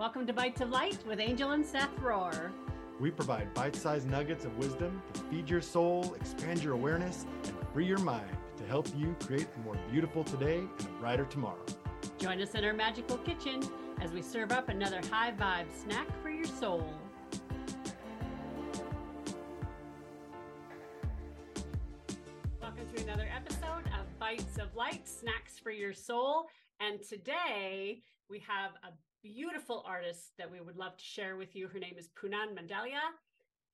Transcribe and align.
Welcome 0.00 0.26
to 0.28 0.32
Bytes 0.32 0.62
of 0.62 0.70
Light 0.70 0.96
with 1.06 1.20
Angel 1.20 1.50
and 1.50 1.62
Seth 1.62 1.94
Rohr. 1.96 2.52
We 2.98 3.10
provide 3.10 3.52
bite 3.52 3.76
sized 3.76 4.08
nuggets 4.08 4.46
of 4.46 4.56
wisdom 4.56 5.02
to 5.12 5.20
feed 5.24 5.50
your 5.50 5.60
soul, 5.60 6.14
expand 6.14 6.64
your 6.64 6.72
awareness, 6.72 7.26
and 7.44 7.54
free 7.74 7.84
your 7.84 7.98
mind 7.98 8.34
to 8.56 8.64
help 8.64 8.88
you 8.96 9.14
create 9.22 9.46
a 9.54 9.58
more 9.58 9.76
beautiful 9.92 10.24
today 10.24 10.56
and 10.56 10.88
a 10.88 11.00
brighter 11.00 11.26
tomorrow. 11.26 11.62
Join 12.16 12.40
us 12.40 12.54
in 12.54 12.64
our 12.64 12.72
magical 12.72 13.18
kitchen 13.18 13.60
as 14.00 14.10
we 14.10 14.22
serve 14.22 14.52
up 14.52 14.70
another 14.70 15.02
high 15.10 15.32
vibe 15.32 15.70
snack 15.70 16.08
for 16.22 16.30
your 16.30 16.46
soul. 16.46 16.90
Welcome 22.58 22.86
to 22.96 23.02
another 23.02 23.28
episode 23.36 23.84
of 24.00 24.18
Bytes 24.18 24.58
of 24.58 24.74
Light 24.74 25.06
Snacks 25.06 25.58
for 25.58 25.70
Your 25.70 25.92
Soul. 25.92 26.46
And 26.80 27.02
today 27.02 28.00
we 28.30 28.42
have 28.48 28.70
a 28.82 28.92
beautiful 29.22 29.84
artist 29.86 30.32
that 30.38 30.50
we 30.50 30.60
would 30.60 30.76
love 30.76 30.96
to 30.96 31.04
share 31.04 31.36
with 31.36 31.54
you. 31.54 31.68
Her 31.68 31.78
name 31.78 31.96
is 31.98 32.08
Poonam 32.08 32.54
Mandalia. 32.54 33.00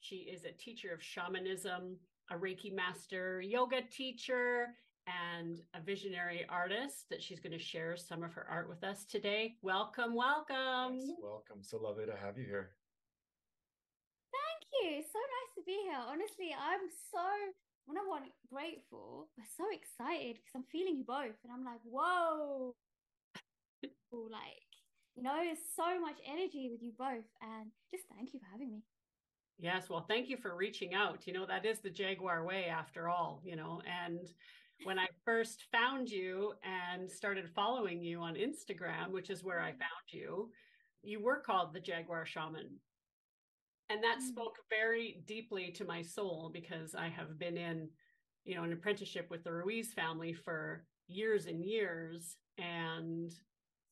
She 0.01 0.17
is 0.17 0.45
a 0.45 0.53
teacher 0.53 0.93
of 0.93 1.03
shamanism, 1.03 1.97
a 2.31 2.35
Reiki 2.35 2.75
master, 2.75 3.41
yoga 3.41 3.83
teacher, 3.91 4.69
and 5.07 5.63
a 5.75 5.81
visionary 5.81 6.45
artist 6.49 7.09
that 7.11 7.23
she's 7.23 7.39
going 7.39 7.53
to 7.53 7.63
share 7.63 7.97
some 7.97 8.25
of 8.25 8.33
her 8.33 8.47
art 8.51 8.69
with 8.69 8.83
us 8.83 9.05
today. 9.05 9.55
Welcome, 9.63 10.15
welcome. 10.15 10.99
Yes, 10.99 11.17
welcome. 11.23 11.63
So 11.63 11.79
lovely 11.79 12.07
to 12.07 12.17
have 12.17 12.37
you 12.37 12.45
here. 12.45 12.71
Thank 14.33 14.67
you. 14.83 15.03
So 15.03 15.19
nice 15.19 15.55
to 15.57 15.63
be 15.65 15.79
here. 15.85 15.99
Honestly, 16.09 16.55
I'm 16.59 16.81
so 17.13 17.23
when 17.87 17.97
I 17.97 18.03
want 18.09 18.25
grateful, 18.53 19.29
but 19.37 19.47
so 19.57 19.65
excited 19.71 20.35
because 20.37 20.57
I'm 20.57 20.65
feeling 20.73 20.97
you 20.97 21.05
both, 21.05 21.39
and 21.45 21.53
I'm 21.55 21.65
like, 21.65 21.81
whoa, 21.85 22.75
like 24.13 24.66
you 25.17 25.23
know, 25.23 25.35
there's 25.43 25.59
so 25.75 25.99
much 26.01 26.17
energy 26.31 26.69
with 26.71 26.83
you 26.83 26.93
both, 26.97 27.25
and 27.41 27.71
just 27.91 28.05
thank 28.15 28.35
you 28.35 28.41
for 28.41 28.47
having 28.53 28.71
me. 28.71 28.83
Yes, 29.59 29.89
well, 29.89 30.05
thank 30.07 30.29
you 30.29 30.37
for 30.37 30.55
reaching 30.55 30.93
out. 30.93 31.27
You 31.27 31.33
know, 31.33 31.47
that 31.47 31.65
is 31.65 31.79
the 31.79 31.89
Jaguar 31.91 32.45
way 32.45 32.67
after 32.67 33.09
all, 33.09 33.41
you 33.43 33.57
know. 33.57 33.81
And 33.87 34.29
when 34.85 34.99
I 34.99 35.09
first 35.25 35.65
found 35.73 36.11
you 36.11 36.53
and 36.63 37.11
started 37.11 37.49
following 37.55 38.03
you 38.03 38.21
on 38.21 38.35
Instagram, 38.35 39.11
which 39.13 39.31
is 39.31 39.43
where 39.43 39.61
I 39.61 39.73
Mm. 39.73 39.79
found 39.79 40.13
you, 40.13 40.53
you 41.03 41.21
were 41.21 41.41
called 41.41 41.73
the 41.73 41.81
Jaguar 41.81 42.27
Shaman. 42.27 42.79
And 43.89 44.05
that 44.05 44.19
Mm. 44.19 44.29
spoke 44.29 44.59
very 44.69 45.23
deeply 45.25 45.73
to 45.73 45.87
my 45.87 46.03
soul 46.03 46.51
because 46.51 46.95
I 46.95 47.09
have 47.09 47.39
been 47.39 47.57
in, 47.57 47.91
you 48.45 48.57
know, 48.57 48.65
an 48.65 48.73
apprenticeship 48.75 49.31
with 49.31 49.43
the 49.43 49.53
Ruiz 49.55 49.95
family 49.95 50.35
for 50.35 50.87
years 51.07 51.47
and 51.47 51.65
years. 51.65 52.37
And 52.59 53.33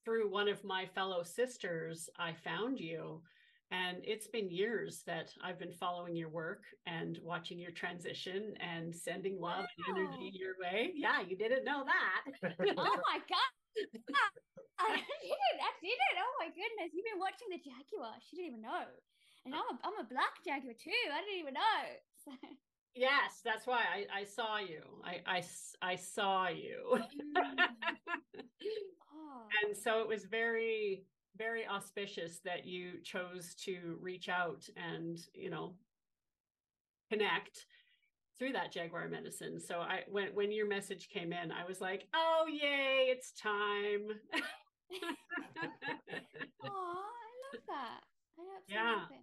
through 0.05 0.31
one 0.31 0.49
of 0.49 0.63
my 0.65 0.87
fellow 0.87 1.23
sisters, 1.23 2.09
I 2.19 2.33
found 2.33 2.79
you. 2.79 3.23
And 3.71 3.99
it's 4.05 4.29
been 4.29 4.51
years 4.51 5.03
that 5.07 5.33
I've 5.43 5.59
been 5.59 5.73
following 5.73 6.15
your 6.15 6.29
work 6.29 6.63
and 6.87 7.19
watching 7.23 7.59
your 7.59 7.73
transition 7.73 8.55
and 8.61 8.95
sending 8.95 9.41
love 9.41 9.65
and 9.89 9.97
energy 9.97 10.31
your 10.35 10.55
way. 10.61 10.93
Yeah, 10.95 11.23
you 11.27 11.37
didn't 11.37 11.65
know 11.65 11.85
that. 11.85 12.55
Oh 12.79 12.97
my 13.09 13.19
god. 13.19 13.51
I 14.79 14.97
didn't. 14.97 15.61
I 15.63 15.73
didn't. 15.81 16.17
Oh 16.19 16.35
my 16.39 16.47
goodness. 16.47 16.93
You've 16.93 17.07
been 17.07 17.19
watching 17.19 17.49
the 17.51 17.59
Jaguar. 17.59 18.15
She 18.21 18.37
didn't 18.37 18.49
even 18.53 18.63
know. 18.63 18.85
And 19.45 19.55
uh, 19.55 19.59
I'm 19.59 19.77
a, 19.77 19.79
I'm 19.85 20.05
a 20.05 20.09
black 20.09 20.45
Jaguar 20.45 20.75
too. 20.75 21.05
I 21.13 21.21
didn't 21.23 21.41
even 21.41 21.55
know. 21.55 21.81
So, 22.25 22.31
yes, 22.95 23.41
that's 23.45 23.67
why 23.67 23.81
I, 23.81 24.21
I 24.21 24.25
saw 24.25 24.59
you. 24.59 24.83
I 25.05 25.43
I 25.83 25.97
saw 25.97 26.49
you. 26.49 27.01
Mm. 27.37 27.57
And 29.63 29.77
so 29.77 30.01
it 30.01 30.09
was 30.09 30.25
very 30.25 31.05
very 31.37 31.67
auspicious 31.67 32.39
that 32.45 32.65
you 32.65 32.93
chose 33.03 33.55
to 33.55 33.97
reach 34.01 34.29
out 34.29 34.65
and 34.77 35.19
you 35.35 35.51
know 35.51 35.75
connect 37.11 37.67
through 38.39 38.53
that 38.53 38.73
jaguar 38.73 39.09
medicine 39.09 39.61
so 39.61 39.79
i 39.81 40.01
when 40.09 40.29
when 40.35 40.51
your 40.53 40.67
message 40.69 41.09
came 41.09 41.33
in 41.33 41.53
i 41.53 41.65
was 41.67 41.81
like 41.81 42.07
oh 42.15 42.45
yay 42.49 43.07
it's 43.09 43.33
time 43.33 44.09
oh, 46.65 46.67
I 46.67 47.57
love 47.57 47.63
that. 47.69 48.01
I 48.39 48.43
absolutely 48.59 48.75
Yeah. 48.75 48.97
love 48.97 49.11
it. 49.11 49.19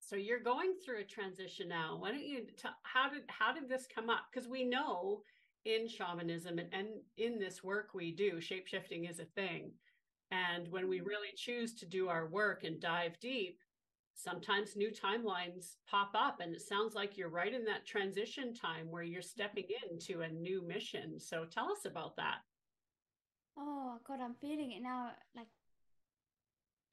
so 0.00 0.16
you're 0.16 0.40
going 0.40 0.74
through 0.84 1.00
a 1.00 1.04
transition 1.04 1.68
now 1.68 1.96
why 1.98 2.10
don't 2.10 2.24
you 2.24 2.46
t- 2.56 2.68
how 2.82 3.08
did 3.08 3.22
how 3.28 3.52
did 3.52 3.68
this 3.68 3.86
come 3.94 4.10
up 4.10 4.24
because 4.32 4.48
we 4.48 4.64
know 4.64 5.22
in 5.64 5.88
shamanism 5.88 6.58
and, 6.58 6.68
and 6.72 6.88
in 7.16 7.38
this 7.38 7.62
work 7.62 7.90
we 7.94 8.12
do 8.12 8.34
shapeshifting 8.36 9.08
is 9.08 9.20
a 9.20 9.24
thing 9.24 9.70
and 10.30 10.68
when 10.68 10.88
we 10.88 10.98
mm-hmm. 10.98 11.08
really 11.08 11.34
choose 11.36 11.74
to 11.74 11.86
do 11.86 12.08
our 12.08 12.28
work 12.28 12.64
and 12.64 12.80
dive 12.80 13.18
deep 13.20 13.58
sometimes 14.14 14.76
new 14.76 14.90
timelines 14.90 15.76
pop 15.88 16.10
up 16.14 16.40
and 16.40 16.54
it 16.54 16.60
sounds 16.60 16.94
like 16.94 17.16
you're 17.16 17.28
right 17.28 17.54
in 17.54 17.64
that 17.64 17.86
transition 17.86 18.54
time 18.54 18.90
where 18.90 19.02
you're 19.02 19.22
stepping 19.22 19.64
into 19.90 20.22
a 20.22 20.28
new 20.28 20.66
mission 20.66 21.18
so 21.18 21.44
tell 21.44 21.70
us 21.70 21.84
about 21.84 22.16
that 22.16 22.38
Oh 23.60 23.98
God, 24.06 24.20
I'm 24.22 24.34
feeling 24.40 24.72
it 24.72 24.82
now, 24.82 25.10
like 25.36 25.48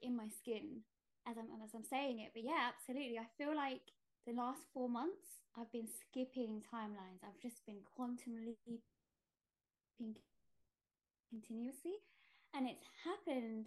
in 0.02 0.16
my 0.16 0.28
skin 0.28 0.82
as 1.28 1.38
I'm 1.38 1.48
as 1.64 1.74
I'm 1.74 1.84
saying 1.84 2.20
it. 2.20 2.32
But 2.34 2.44
yeah, 2.44 2.70
absolutely. 2.70 3.18
I 3.18 3.28
feel 3.38 3.56
like 3.56 3.82
the 4.28 4.34
last 4.34 4.62
four 4.74 4.90
months 4.90 5.40
I've 5.58 5.72
been 5.72 5.88
skipping 5.88 6.62
timelines. 6.72 7.24
I've 7.24 7.42
just 7.42 7.66
been 7.66 7.80
quantum 7.96 8.36
leaping 8.36 8.80
continuously, 11.30 11.96
and 12.54 12.68
it's 12.68 12.86
happened 13.04 13.66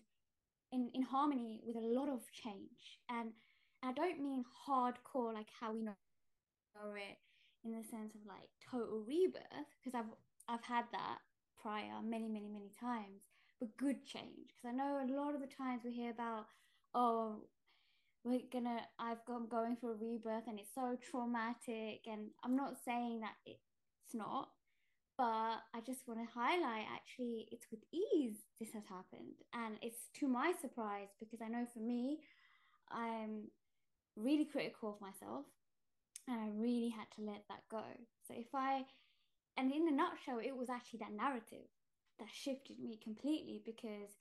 in 0.71 0.91
in 0.95 1.03
harmony 1.03 1.61
with 1.65 1.77
a 1.77 1.81
lot 1.81 2.09
of 2.09 2.21
change. 2.33 3.01
And 3.09 3.33
I 3.83 3.93
don't 3.93 4.21
mean 4.21 4.45
hardcore 4.69 5.33
like 5.35 5.49
how 5.59 5.73
we 5.73 5.83
know 5.83 5.95
it 6.77 7.19
in 7.65 7.73
the 7.73 7.83
sense 7.85 8.15
of 8.15 8.21
like 8.27 8.49
total 8.71 9.03
rebirth 9.07 9.71
because 9.83 9.99
I've 9.99 10.13
I've 10.49 10.65
had 10.65 10.85
that 10.93 11.19
prior 11.61 12.01
many 12.03 12.29
many 12.29 12.49
many 12.49 12.73
times 12.81 13.21
but 13.59 13.77
good 13.77 14.05
change 14.05 14.49
because 14.49 14.69
I 14.69 14.73
know 14.73 15.01
a 15.03 15.13
lot 15.13 15.35
of 15.35 15.41
the 15.41 15.47
times 15.47 15.83
we 15.85 15.93
hear 15.93 16.11
about 16.11 16.47
oh 16.95 17.45
we're 18.25 18.41
gonna 18.53 18.81
I've 18.99 19.25
gone 19.27 19.49
going 19.49 19.77
through 19.77 19.93
a 19.93 19.95
rebirth 19.95 20.45
and 20.47 20.59
it's 20.59 20.75
so 20.75 20.97
traumatic 21.11 22.03
and 22.07 22.31
I'm 22.45 22.57
not 22.57 22.77
saying 22.85 23.21
that 23.21 23.35
it's 23.47 24.15
not 24.15 24.49
but 25.17 25.25
I 25.75 25.81
just 25.85 26.07
want 26.07 26.21
to 26.21 26.39
highlight 26.39 26.87
actually 26.93 27.49
it's 27.51 27.67
with 27.71 27.81
ease 27.93 28.39
this 28.59 28.73
has 28.73 28.85
happened 28.89 29.41
and 29.55 29.77
it's 29.83 30.09
to 30.21 30.29
my 30.29 30.53
surprise 30.61 31.09
because 31.19 31.41
I 31.43 31.49
know 31.49 31.67
for 31.73 31.81
me 31.81 32.19
I'm 32.91 33.49
really 34.17 34.45
critical 34.45 34.91
of 34.91 35.01
myself 35.01 35.47
and 36.29 36.41
I 36.41 36.49
really 36.55 36.91
had 36.91 37.07
to 37.17 37.23
let 37.23 37.45
that 37.49 37.63
go 37.71 37.85
so 38.27 38.35
if 38.37 38.55
I 38.55 38.85
and 39.57 39.73
in 39.73 39.89
a 39.89 39.93
nutshell, 39.93 40.39
it 40.39 40.57
was 40.57 40.71
actually 40.71 41.01
that 41.01 41.13
narrative 41.13 41.69
that 42.19 42.29
shifted 42.33 42.79
me 42.79 42.99
completely 43.03 43.61
because 43.65 44.17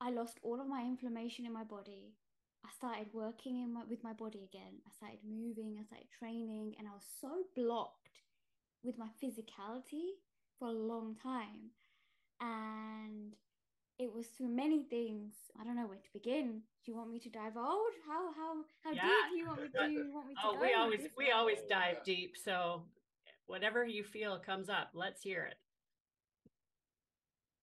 I 0.00 0.10
lost 0.10 0.40
all 0.42 0.60
of 0.60 0.68
my 0.68 0.82
inflammation 0.82 1.46
in 1.46 1.52
my 1.54 1.64
body. 1.64 2.12
I 2.64 2.70
started 2.76 3.08
working 3.12 3.62
in 3.62 3.72
my, 3.74 3.82
with 3.88 4.02
my 4.04 4.12
body 4.12 4.44
again. 4.44 4.74
I 4.86 4.90
started 4.96 5.18
moving, 5.28 5.78
I 5.80 5.84
started 5.84 6.08
training, 6.18 6.74
and 6.78 6.86
I 6.88 6.92
was 6.92 7.04
so 7.20 7.44
blocked 7.56 8.20
with 8.84 8.98
my 8.98 9.08
physicality 9.22 10.18
for 10.58 10.68
a 10.68 10.72
long 10.72 11.16
time. 11.22 11.70
And 12.40 13.34
it 13.98 14.12
was 14.12 14.26
through 14.28 14.48
many 14.48 14.84
things. 14.84 15.34
I 15.60 15.64
don't 15.64 15.76
know 15.76 15.86
where 15.86 15.98
to 15.98 16.12
begin. 16.12 16.62
Do 16.84 16.90
you 16.92 16.96
want 16.96 17.10
me 17.10 17.20
to 17.20 17.28
divulge? 17.30 17.94
How 18.06 18.32
how 18.34 18.64
how 18.82 18.94
Yeah. 18.94 19.02
deep 19.02 19.30
do 19.30 19.36
you 19.36 19.46
want 19.46 19.62
me 19.62 19.68
to, 19.68 19.90
you 19.90 20.10
want 20.14 20.28
me 20.28 20.34
to 20.34 20.40
oh 20.44 20.58
we 20.60 20.74
always 20.74 21.00
we 21.16 21.26
one? 21.26 21.36
always 21.38 21.58
dive 21.68 22.02
deep 22.04 22.36
so 22.36 22.82
whatever 23.46 23.84
you 23.84 24.02
feel 24.04 24.38
comes 24.38 24.68
up 24.68 24.90
let's 24.94 25.22
hear 25.22 25.44
it 25.44 25.56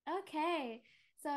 Okay, 0.09 0.81
so 1.21 1.29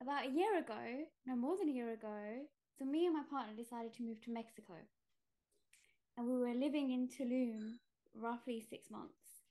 about 0.00 0.26
a 0.26 0.30
year 0.30 0.58
ago, 0.58 1.06
no 1.26 1.36
more 1.36 1.56
than 1.56 1.68
a 1.68 1.72
year 1.72 1.92
ago, 1.92 2.46
so 2.78 2.84
me 2.84 3.06
and 3.06 3.14
my 3.14 3.22
partner 3.30 3.54
decided 3.56 3.94
to 3.94 4.02
move 4.02 4.20
to 4.22 4.30
Mexico. 4.30 4.74
And 6.16 6.26
we 6.26 6.36
were 6.36 6.54
living 6.54 6.90
in 6.92 7.08
Tulum 7.08 7.78
roughly 8.14 8.64
six 8.68 8.90
months. 8.90 9.44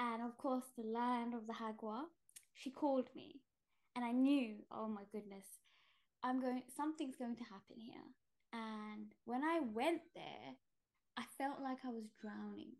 And 0.00 0.22
of 0.22 0.36
course, 0.38 0.64
the 0.76 0.86
land 0.86 1.34
of 1.34 1.46
the 1.46 1.54
Jaguar, 1.54 2.04
she 2.54 2.70
called 2.70 3.08
me. 3.14 3.40
And 3.96 4.04
I 4.04 4.12
knew, 4.12 4.56
oh 4.70 4.88
my 4.88 5.02
goodness, 5.10 5.44
I'm 6.22 6.40
going, 6.40 6.62
something's 6.76 7.16
going 7.16 7.36
to 7.36 7.44
happen 7.44 7.76
here. 7.78 8.06
And 8.52 9.12
when 9.24 9.42
I 9.42 9.60
went 9.72 10.02
there, 10.14 10.54
I 11.16 11.24
felt 11.36 11.60
like 11.62 11.78
I 11.84 11.90
was 11.90 12.04
drowning. 12.20 12.76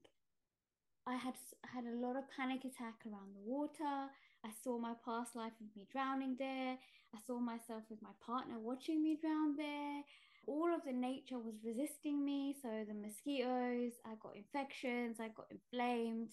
I 1.06 1.16
had 1.16 1.34
had 1.64 1.84
a 1.84 1.96
lot 1.96 2.16
of 2.16 2.24
panic 2.36 2.60
attack 2.64 3.00
around 3.06 3.34
the 3.34 3.44
water. 3.44 4.12
I 4.44 4.50
saw 4.62 4.78
my 4.78 4.94
past 5.04 5.34
life 5.34 5.52
of 5.60 5.76
me 5.76 5.86
drowning 5.90 6.36
there. 6.38 6.76
I 7.14 7.18
saw 7.26 7.38
myself 7.38 7.82
with 7.90 8.02
my 8.02 8.14
partner 8.24 8.58
watching 8.58 9.02
me 9.02 9.18
drown 9.20 9.56
there. 9.56 10.02
All 10.46 10.72
of 10.74 10.82
the 10.84 10.92
nature 10.92 11.38
was 11.38 11.54
resisting 11.64 12.24
me. 12.24 12.54
So 12.62 12.68
the 12.86 12.94
mosquitoes, 12.94 13.92
I 14.04 14.14
got 14.20 14.36
infections, 14.36 15.18
I 15.20 15.28
got 15.28 15.46
inflamed. 15.50 16.30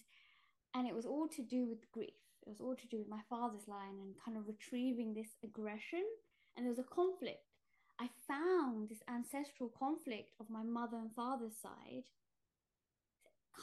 And 0.74 0.88
it 0.88 0.96
was 0.96 1.06
all 1.06 1.28
to 1.30 1.42
do 1.42 1.68
with 1.68 1.92
grief. 1.92 2.20
It 2.46 2.50
was 2.50 2.62
all 2.62 2.76
to 2.76 2.88
do 2.88 2.98
with 3.00 3.10
my 3.10 3.22
father's 3.30 3.68
line 3.68 3.98
and 4.02 4.14
kind 4.24 4.38
of 4.38 4.48
retrieving 4.48 5.14
this 5.14 5.30
aggression 5.44 6.04
and 6.56 6.66
there 6.66 6.72
was 6.72 6.80
a 6.80 6.84
conflict. 6.84 7.44
I 8.00 8.10
found 8.28 8.90
this 8.90 9.04
ancestral 9.08 9.72
conflict 9.78 10.34
of 10.40 10.50
my 10.50 10.64
mother 10.64 10.98
and 10.98 11.14
father's 11.16 11.56
side 11.62 12.04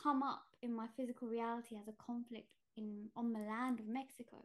come 0.02 0.22
up 0.22 0.44
in 0.62 0.72
my 0.72 0.86
physical 0.96 1.28
reality 1.28 1.76
as 1.76 1.88
a 1.88 2.04
conflict 2.04 2.48
in 2.76 3.08
on 3.16 3.32
the 3.32 3.40
land 3.40 3.80
of 3.80 3.86
Mexico. 3.86 4.38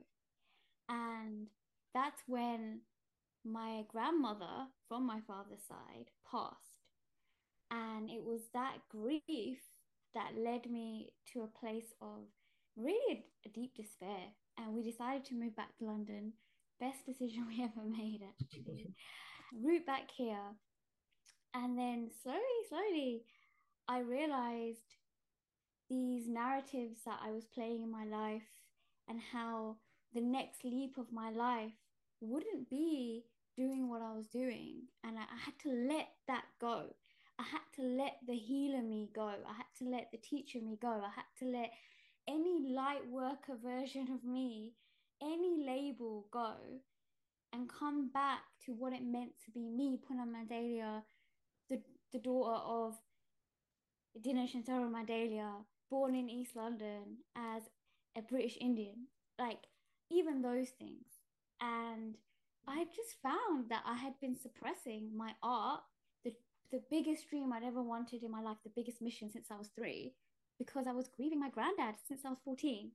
And 0.89 1.47
that's 1.93 2.21
when 2.27 2.81
my 3.43 3.83
grandmother 3.87 4.67
from 4.87 5.05
my 5.05 5.19
father's 5.27 5.63
side 5.67 6.09
passed. 6.29 6.55
And 7.71 8.09
it 8.09 8.23
was 8.23 8.41
that 8.53 8.77
grief 8.89 9.59
that 10.13 10.31
led 10.37 10.69
me 10.69 11.13
to 11.33 11.41
a 11.41 11.59
place 11.59 11.93
of 12.01 12.27
really 12.75 13.23
a, 13.45 13.47
a 13.47 13.51
deep 13.51 13.75
despair. 13.75 14.31
And 14.57 14.73
we 14.73 14.83
decided 14.83 15.25
to 15.25 15.35
move 15.35 15.55
back 15.55 15.77
to 15.77 15.85
London. 15.85 16.33
Best 16.79 17.05
decision 17.05 17.45
we 17.47 17.63
ever 17.63 17.87
made, 17.87 18.21
actually. 18.23 18.93
Root 19.53 19.85
back 19.85 20.09
here. 20.15 20.55
And 21.53 21.77
then 21.77 22.09
slowly, 22.23 22.39
slowly, 22.69 23.23
I 23.87 23.99
realized 23.99 24.96
these 25.89 26.27
narratives 26.27 26.99
that 27.05 27.19
I 27.23 27.31
was 27.31 27.45
playing 27.45 27.83
in 27.83 27.91
my 27.91 28.05
life 28.05 28.47
and 29.07 29.19
how 29.31 29.77
the 30.13 30.21
next 30.21 30.63
leap 30.63 30.97
of 30.97 31.11
my 31.11 31.29
life 31.29 31.73
wouldn't 32.21 32.69
be 32.69 33.25
doing 33.55 33.89
what 33.89 34.01
I 34.01 34.13
was 34.13 34.27
doing. 34.27 34.83
And 35.03 35.17
I, 35.17 35.21
I, 35.21 35.37
had 35.45 35.57
to 35.63 35.69
let 35.69 36.09
that 36.27 36.45
go. 36.59 36.85
I 37.39 37.43
had 37.43 37.61
to 37.75 37.81
let 37.83 38.17
the 38.27 38.35
healer 38.35 38.81
me 38.81 39.09
go. 39.13 39.27
I 39.27 39.53
had 39.53 39.65
to 39.79 39.85
let 39.85 40.11
the 40.11 40.17
teacher 40.17 40.59
me 40.61 40.77
go. 40.81 40.89
I 40.89 41.11
had 41.15 41.25
to 41.39 41.45
let 41.45 41.71
any 42.27 42.73
light 42.73 43.07
worker 43.09 43.55
version 43.63 44.09
of 44.13 44.23
me, 44.23 44.73
any 45.21 45.63
label 45.65 46.27
go 46.31 46.53
and 47.53 47.69
come 47.69 48.09
back 48.09 48.41
to 48.65 48.73
what 48.73 48.93
it 48.93 49.03
meant 49.03 49.31
to 49.45 49.51
be 49.51 49.67
me, 49.69 49.97
Poonam 49.97 50.31
Mandalia, 50.31 51.03
the, 51.69 51.81
the 52.11 52.19
daughter 52.19 52.61
of 52.61 52.95
Dinesh 54.21 54.55
and 54.55 54.65
Sarah 54.65 54.89
Mandalia, 54.89 55.51
born 55.89 56.15
in 56.15 56.29
East 56.29 56.55
London 56.55 57.17
as 57.35 57.63
a 58.17 58.21
British 58.21 58.57
Indian. 58.59 59.07
Like, 59.39 59.59
even 60.09 60.41
those 60.41 60.69
things. 60.69 61.05
And 61.61 62.15
I 62.67 62.85
just 62.95 63.21
found 63.21 63.69
that 63.69 63.83
I 63.85 63.95
had 63.95 64.13
been 64.19 64.35
suppressing 64.35 65.11
my 65.15 65.31
art, 65.41 65.81
the 66.23 66.33
the 66.71 66.81
biggest 66.91 67.29
dream 67.29 67.53
I'd 67.53 67.63
ever 67.63 67.81
wanted 67.81 68.23
in 68.23 68.31
my 68.31 68.41
life, 68.41 68.57
the 68.63 68.71
biggest 68.75 69.01
mission 69.01 69.31
since 69.31 69.47
I 69.49 69.57
was 69.57 69.69
three, 69.69 70.13
because 70.59 70.85
I 70.87 70.91
was 70.91 71.07
grieving 71.07 71.39
my 71.39 71.49
granddad 71.49 71.95
since 72.07 72.21
I 72.25 72.29
was 72.29 72.39
14. 72.43 72.91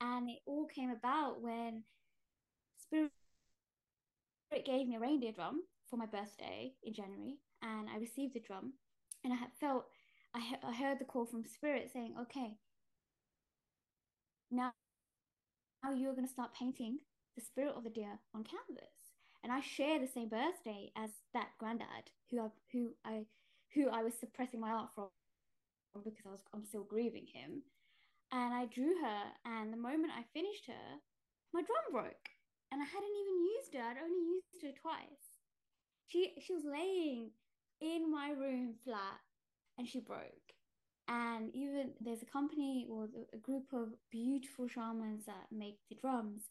And 0.00 0.28
it 0.28 0.40
all 0.46 0.66
came 0.66 0.90
about 0.90 1.40
when 1.40 1.84
Spirit 2.76 3.12
gave 4.64 4.88
me 4.88 4.96
a 4.96 5.00
reindeer 5.00 5.32
drum 5.32 5.62
for 5.88 5.96
my 5.96 6.06
birthday 6.06 6.72
in 6.82 6.92
January, 6.92 7.38
and 7.62 7.88
I 7.88 7.98
received 7.98 8.34
the 8.34 8.40
drum, 8.40 8.72
and 9.22 9.32
I 9.32 9.36
felt 9.60 9.86
I, 10.34 10.56
I 10.66 10.72
heard 10.74 10.98
the 10.98 11.04
call 11.04 11.26
from 11.26 11.44
Spirit 11.44 11.90
saying, 11.92 12.14
"Okay, 12.22 12.56
now, 14.50 14.72
now 15.84 15.92
you're 15.92 16.14
going 16.14 16.26
to 16.26 16.32
start 16.32 16.54
painting 16.54 16.98
the 17.36 17.42
spirit 17.42 17.74
of 17.76 17.84
the 17.84 17.90
deer 17.90 18.18
on 18.34 18.44
canvas." 18.44 19.12
and 19.44 19.52
I 19.52 19.60
share 19.60 20.00
the 20.00 20.08
same 20.08 20.28
birthday 20.30 20.90
as 20.96 21.10
that 21.34 21.50
granddad 21.58 22.10
who 22.30 22.40
I 22.40 22.48
who 22.72 22.90
I 23.04 23.26
who 23.74 23.88
I 23.90 24.02
was 24.02 24.14
suppressing 24.14 24.60
my 24.60 24.70
art 24.70 24.90
from 24.94 25.08
because 26.04 26.26
I 26.26 26.30
was 26.30 26.40
I'm 26.54 26.64
still 26.64 26.84
grieving 26.84 27.26
him. 27.32 27.62
And 28.32 28.54
I 28.54 28.66
drew 28.66 28.94
her, 29.00 29.22
and 29.46 29.72
the 29.72 29.76
moment 29.76 30.12
I 30.16 30.24
finished 30.34 30.66
her, 30.66 30.98
my 31.52 31.62
drum 31.62 31.92
broke, 31.92 32.28
and 32.72 32.82
I 32.82 32.84
hadn't 32.84 33.16
even 33.22 33.46
used 33.56 33.74
her. 33.74 33.80
I'd 33.80 34.02
only 34.02 34.24
used 34.26 34.64
her 34.64 34.72
twice. 34.82 35.24
She 36.08 36.32
she 36.40 36.54
was 36.54 36.64
laying 36.64 37.30
in 37.80 38.10
my 38.10 38.30
room 38.30 38.74
flat, 38.84 39.20
and 39.78 39.88
she 39.88 40.00
broke. 40.00 40.52
And 41.08 41.54
even 41.54 41.92
there's 42.00 42.22
a 42.22 42.26
company 42.26 42.86
or 42.90 43.08
a 43.32 43.36
group 43.36 43.72
of 43.72 43.88
beautiful 44.10 44.68
shamans 44.68 45.26
that 45.26 45.46
make 45.52 45.78
the 45.88 45.96
drums, 45.96 46.48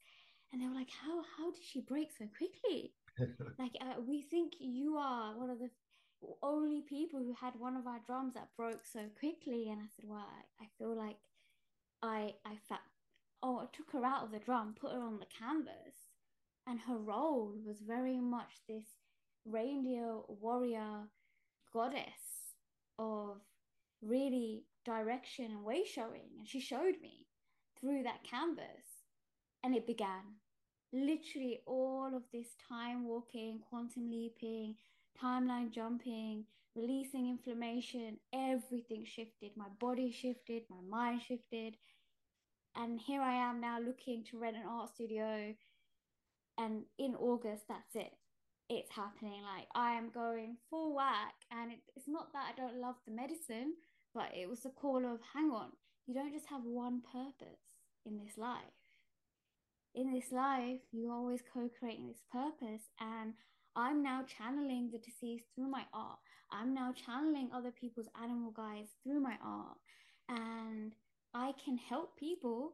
and 0.52 0.62
they 0.62 0.68
were 0.68 0.76
like, 0.76 0.92
"How 0.92 1.24
how 1.38 1.52
did 1.52 1.64
she 1.64 1.82
break 1.82 2.10
so 2.12 2.26
quickly? 2.38 2.94
like 3.60 3.72
uh, 3.82 4.00
we 4.02 4.22
think 4.22 4.54
you 4.60 4.98
are 4.98 5.38
one 5.38 5.50
of 5.50 5.60
the 5.60 5.70
only 6.42 6.82
people 6.88 7.20
who 7.20 7.34
had 7.34 7.54
one 7.60 7.76
of 7.76 7.88
our 7.88 8.00
drums 8.06 8.36
that 8.36 8.56
broke 8.56 8.86
so 8.86 9.02
quickly." 9.20 9.70
And 9.70 9.82
I 9.82 9.88
said, 9.96 10.06
"Well, 10.08 10.20
I, 10.20 10.64
I 10.66 10.68
feel 10.78 10.96
like 10.96 11.18
I 12.04 12.36
I 12.46 12.58
fat 12.70 12.82
oh 13.42 13.58
I 13.60 13.66
took 13.76 13.92
her 13.94 14.06
out 14.06 14.26
of 14.26 14.32
the 14.32 14.40
drum, 14.40 14.76
put 14.80 14.92
her 14.92 15.02
on 15.02 15.20
the 15.20 15.26
canvas, 15.38 15.96
and 16.68 16.80
her 16.82 16.98
role 16.98 17.56
was 17.66 17.80
very 17.82 18.20
much 18.20 18.62
this 18.68 18.86
reindeer 19.46 20.20
warrior 20.28 21.08
goddess 21.74 22.33
of 23.00 23.38
really 24.02 24.64
direction 24.86 25.46
and 25.46 25.64
way 25.64 25.84
showing 25.86 26.30
and 26.38 26.48
she 26.48 26.60
showed 26.60 26.96
me 27.02 27.26
through 27.80 28.04
that 28.04 28.24
canvas 28.24 29.04
and 29.64 29.76
it 29.76 29.88
began 29.88 30.22
literally 30.94 31.62
all 31.66 32.12
of 32.16 32.24
this 32.32 32.48
time 32.70 33.08
walking, 33.08 33.60
quantum 33.70 34.10
leaping, 34.10 34.76
timeline 35.22 35.72
jumping, 35.72 36.46
releasing 36.76 37.30
inflammation, 37.30 38.18
everything 38.34 39.04
shifted. 39.06 39.52
My 39.58 39.68
body 39.80 40.12
shifted, 40.12 40.64
my 40.70 40.82
mind 40.88 41.22
shifted. 41.22 41.76
And 42.76 43.00
here 43.00 43.22
I 43.22 43.50
am 43.50 43.60
now 43.60 43.80
looking 43.80 44.24
to 44.32 44.40
rent 44.40 44.56
an 44.56 44.64
art 44.70 44.90
studio. 44.94 45.54
And 46.58 46.84
in 47.00 47.16
August, 47.16 47.64
that's 47.68 47.96
it. 47.96 48.14
It's 48.80 48.96
happening. 48.96 49.42
Like 49.44 49.68
I 49.76 49.94
am 49.94 50.10
going 50.10 50.58
full 50.70 50.96
whack. 50.96 51.36
And 51.52 51.72
it, 51.72 51.80
it's 51.96 52.08
not 52.08 52.34
that 52.34 52.54
I 52.54 52.60
don't 52.60 52.82
love 52.82 52.96
the 53.06 53.14
medicine, 53.14 53.74
but 54.14 54.32
it 54.34 54.50
was 54.50 54.62
the 54.62 54.70
call 54.70 55.06
of 55.06 55.20
hang 55.34 55.52
on, 55.52 55.70
you 56.08 56.14
don't 56.14 56.34
just 56.34 56.48
have 56.48 56.64
one 56.64 57.02
purpose 57.12 57.60
in 58.06 58.18
this 58.18 58.38
life 58.38 58.84
in 59.96 60.12
this 60.12 60.32
life, 60.32 60.80
you're 60.92 61.12
always 61.12 61.42
co 61.54 61.70
creating 61.80 62.08
this 62.08 62.22
purpose. 62.32 62.90
And 63.00 63.34
I'm 63.76 64.04
now 64.04 64.24
channeling 64.38 64.90
the 64.92 64.98
deceased 64.98 65.46
through 65.56 65.70
my 65.70 65.84
art. 65.94 66.20
I'm 66.52 66.74
now 66.74 66.94
channeling 66.94 67.50
other 67.54 67.72
people's 67.72 68.10
animal 68.22 68.52
guides 68.52 68.90
through 69.04 69.20
my 69.20 69.36
art. 69.44 69.78
And 70.30 70.94
I 71.34 71.54
can 71.64 71.78
help 71.78 72.18
people 72.18 72.74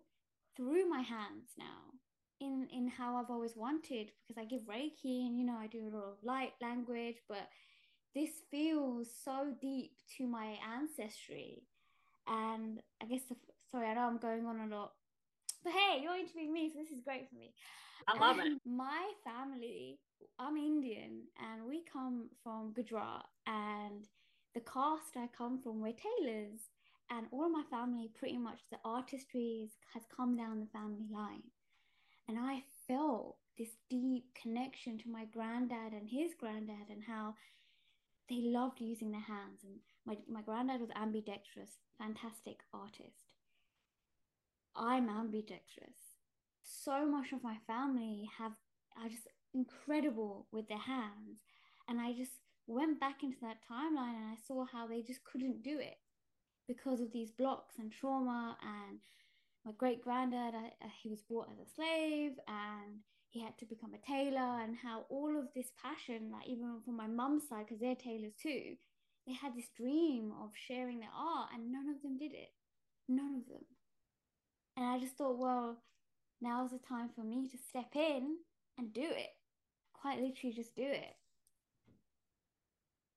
through 0.55 0.89
my 0.89 1.01
hands 1.01 1.51
now 1.57 1.98
in 2.41 2.67
in 2.71 2.87
how 2.87 3.17
I've 3.17 3.29
always 3.29 3.55
wanted 3.55 4.11
because 4.27 4.41
I 4.41 4.45
give 4.45 4.61
Reiki 4.61 5.27
and 5.27 5.37
you 5.37 5.45
know 5.45 5.57
I 5.59 5.67
do 5.67 5.87
a 5.87 5.95
lot 5.95 6.03
of 6.05 6.23
light 6.23 6.53
language, 6.61 7.17
but 7.27 7.47
this 8.15 8.29
feels 8.49 9.07
so 9.23 9.53
deep 9.61 9.91
to 10.17 10.27
my 10.27 10.55
ancestry. 10.75 11.63
And 12.27 12.81
I 13.01 13.05
guess 13.05 13.21
the, 13.29 13.35
sorry, 13.71 13.87
I 13.87 13.93
know 13.95 14.01
I'm 14.01 14.17
going 14.17 14.45
on 14.45 14.59
a 14.59 14.75
lot, 14.75 14.93
but 15.63 15.73
hey, 15.73 16.01
you're 16.01 16.15
interviewing 16.15 16.53
me, 16.53 16.69
so 16.71 16.79
this 16.79 16.91
is 16.91 17.01
great 17.01 17.27
for 17.29 17.35
me. 17.35 17.53
I 18.07 18.17
love 18.17 18.39
it. 18.39 18.47
Um, 18.47 18.59
my 18.65 19.11
family, 19.23 19.99
I'm 20.37 20.57
Indian, 20.57 21.23
and 21.39 21.67
we 21.67 21.83
come 21.91 22.29
from 22.43 22.73
Gujarat, 22.73 23.25
and 23.47 24.07
the 24.53 24.61
caste 24.61 25.17
I 25.17 25.27
come 25.35 25.59
from, 25.61 25.81
we're 25.81 25.93
tailors, 25.93 26.69
and 27.11 27.27
all 27.31 27.45
of 27.45 27.51
my 27.51 27.63
family, 27.69 28.09
pretty 28.17 28.37
much 28.37 28.59
the 28.71 28.77
artistry 28.85 29.69
has 29.93 30.03
come 30.15 30.37
down 30.37 30.59
the 30.59 30.67
family 30.67 31.07
line, 31.11 31.43
and 32.29 32.37
I 32.39 32.63
felt 32.87 33.35
this 33.57 33.75
deep 33.89 34.23
connection 34.41 34.97
to 34.99 35.09
my 35.09 35.25
granddad 35.25 35.91
and 35.91 36.07
his 36.09 36.31
granddad, 36.39 36.87
and 36.89 37.03
how 37.03 37.35
they 38.29 38.39
loved 38.41 38.79
using 38.79 39.11
their 39.11 39.19
hands. 39.19 39.63
And 39.63 39.79
my 40.05 40.15
my 40.31 40.41
granddad 40.41 40.79
was 40.79 40.91
ambidextrous, 40.95 41.71
fantastic 41.97 42.59
artist 42.73 43.33
I'm 44.79 45.09
ambidextrous. 45.09 46.15
So 46.63 47.05
much 47.05 47.33
of 47.33 47.43
my 47.43 47.57
family 47.67 48.29
have 48.37 48.53
are 48.97 49.09
just 49.09 49.27
incredible 49.53 50.47
with 50.51 50.67
their 50.67 50.77
hands. 50.77 51.41
And 51.87 51.99
I 51.99 52.13
just 52.13 52.31
went 52.67 52.99
back 52.99 53.23
into 53.23 53.37
that 53.41 53.57
timeline 53.69 54.15
and 54.15 54.31
I 54.31 54.37
saw 54.47 54.65
how 54.65 54.87
they 54.87 55.01
just 55.01 55.23
couldn't 55.23 55.63
do 55.63 55.79
it 55.79 55.97
because 56.67 57.01
of 57.01 57.11
these 57.11 57.31
blocks 57.31 57.75
and 57.79 57.91
trauma. 57.91 58.57
And 58.61 58.99
my 59.65 59.71
great 59.77 60.01
granddad, 60.01 60.53
he 61.01 61.09
was 61.09 61.21
bought 61.21 61.49
as 61.51 61.59
a 61.59 61.69
slave 61.75 62.33
and 62.47 62.99
he 63.29 63.43
had 63.43 63.57
to 63.59 63.65
become 63.65 63.93
a 63.93 64.05
tailor, 64.05 64.59
and 64.61 64.75
how 64.75 65.05
all 65.09 65.37
of 65.37 65.45
this 65.55 65.71
passion, 65.81 66.31
like 66.31 66.47
even 66.47 66.81
from 66.83 66.97
my 66.97 67.05
mum's 67.05 67.47
side, 67.47 67.65
because 67.67 67.79
they're 67.79 67.93
tailors 67.93 68.33
too, 68.41 68.75
they 69.27 69.33
had 69.33 69.55
this 69.55 69.69
dream 69.77 70.33
of 70.41 70.49
sharing 70.55 70.99
their 70.99 71.13
art, 71.15 71.49
and 71.53 71.71
none 71.71 71.89
of 71.89 72.01
them 72.01 72.17
did 72.17 72.33
it. 72.33 72.49
None 73.07 73.35
of 73.35 73.47
them. 73.47 73.63
And 74.75 74.85
I 74.87 74.99
just 74.99 75.15
thought, 75.15 75.37
well, 75.37 75.77
now's 76.41 76.71
the 76.71 76.79
time 76.79 77.09
for 77.15 77.23
me 77.23 77.47
to 77.49 77.57
step 77.69 77.95
in 77.95 78.37
and 78.79 78.93
do 78.93 79.05
it. 79.05 79.29
Quite 79.93 80.19
literally, 80.21 80.55
just 80.55 80.75
do 80.75 80.85
it. 80.85 81.15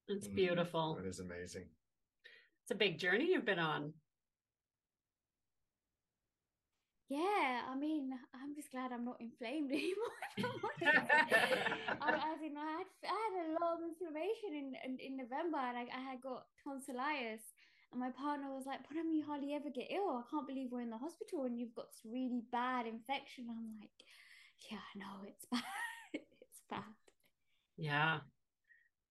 It's 0.09 0.29
mm, 0.29 0.35
beautiful. 0.35 0.97
That 0.97 1.07
is 1.07 1.21
amazing. 1.21 1.65
It's 2.65 2.73
a 2.73 2.75
big 2.75 2.99
journey 2.99 3.29
you've 3.31 3.47
been 3.47 3.59
on. 3.59 3.95
Yeah, 7.13 7.69
I 7.69 7.77
mean, 7.77 8.09
I'm 8.33 8.55
just 8.55 8.71
glad 8.71 8.91
I'm 8.91 9.05
not 9.05 9.21
inflamed 9.21 9.71
anymore. 9.77 10.17
I, 12.01 12.09
as 12.09 12.41
in, 12.41 12.57
operation 13.61 14.57
in, 14.57 14.73
in, 14.83 14.99
in 14.99 15.17
November 15.19 15.59
and 15.59 15.77
I, 15.77 15.85
I 15.93 16.01
had 16.11 16.23
got 16.23 16.47
tonsillitis. 16.65 17.43
And 17.93 18.01
my 18.01 18.09
partner 18.17 18.49
was 18.49 18.65
like, 18.65 18.81
But 18.89 18.97
you 19.13 19.23
hardly 19.27 19.53
ever 19.53 19.69
get 19.69 19.93
ill. 19.93 20.25
I 20.25 20.31
can't 20.31 20.49
believe 20.49 20.73
we're 20.73 20.81
in 20.81 20.89
the 20.89 20.97
hospital 20.97 21.45
and 21.45 21.59
you've 21.59 21.75
got 21.75 21.91
this 21.91 22.01
really 22.11 22.45
bad 22.51 22.87
infection. 22.87 23.45
I'm 23.51 23.77
like, 23.79 23.91
Yeah, 24.71 24.89
no, 24.97 25.29
it's 25.29 25.45
bad. 25.53 25.63
it's 26.15 26.63
bad. 26.71 26.97
Yeah. 27.77 28.21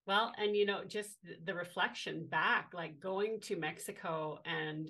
Well, 0.08 0.34
and 0.40 0.56
you 0.56 0.66
know, 0.66 0.84
just 0.88 1.18
the 1.46 1.54
reflection 1.54 2.26
back, 2.26 2.72
like 2.74 3.00
going 3.00 3.42
to 3.42 3.56
Mexico 3.56 4.40
and 4.44 4.90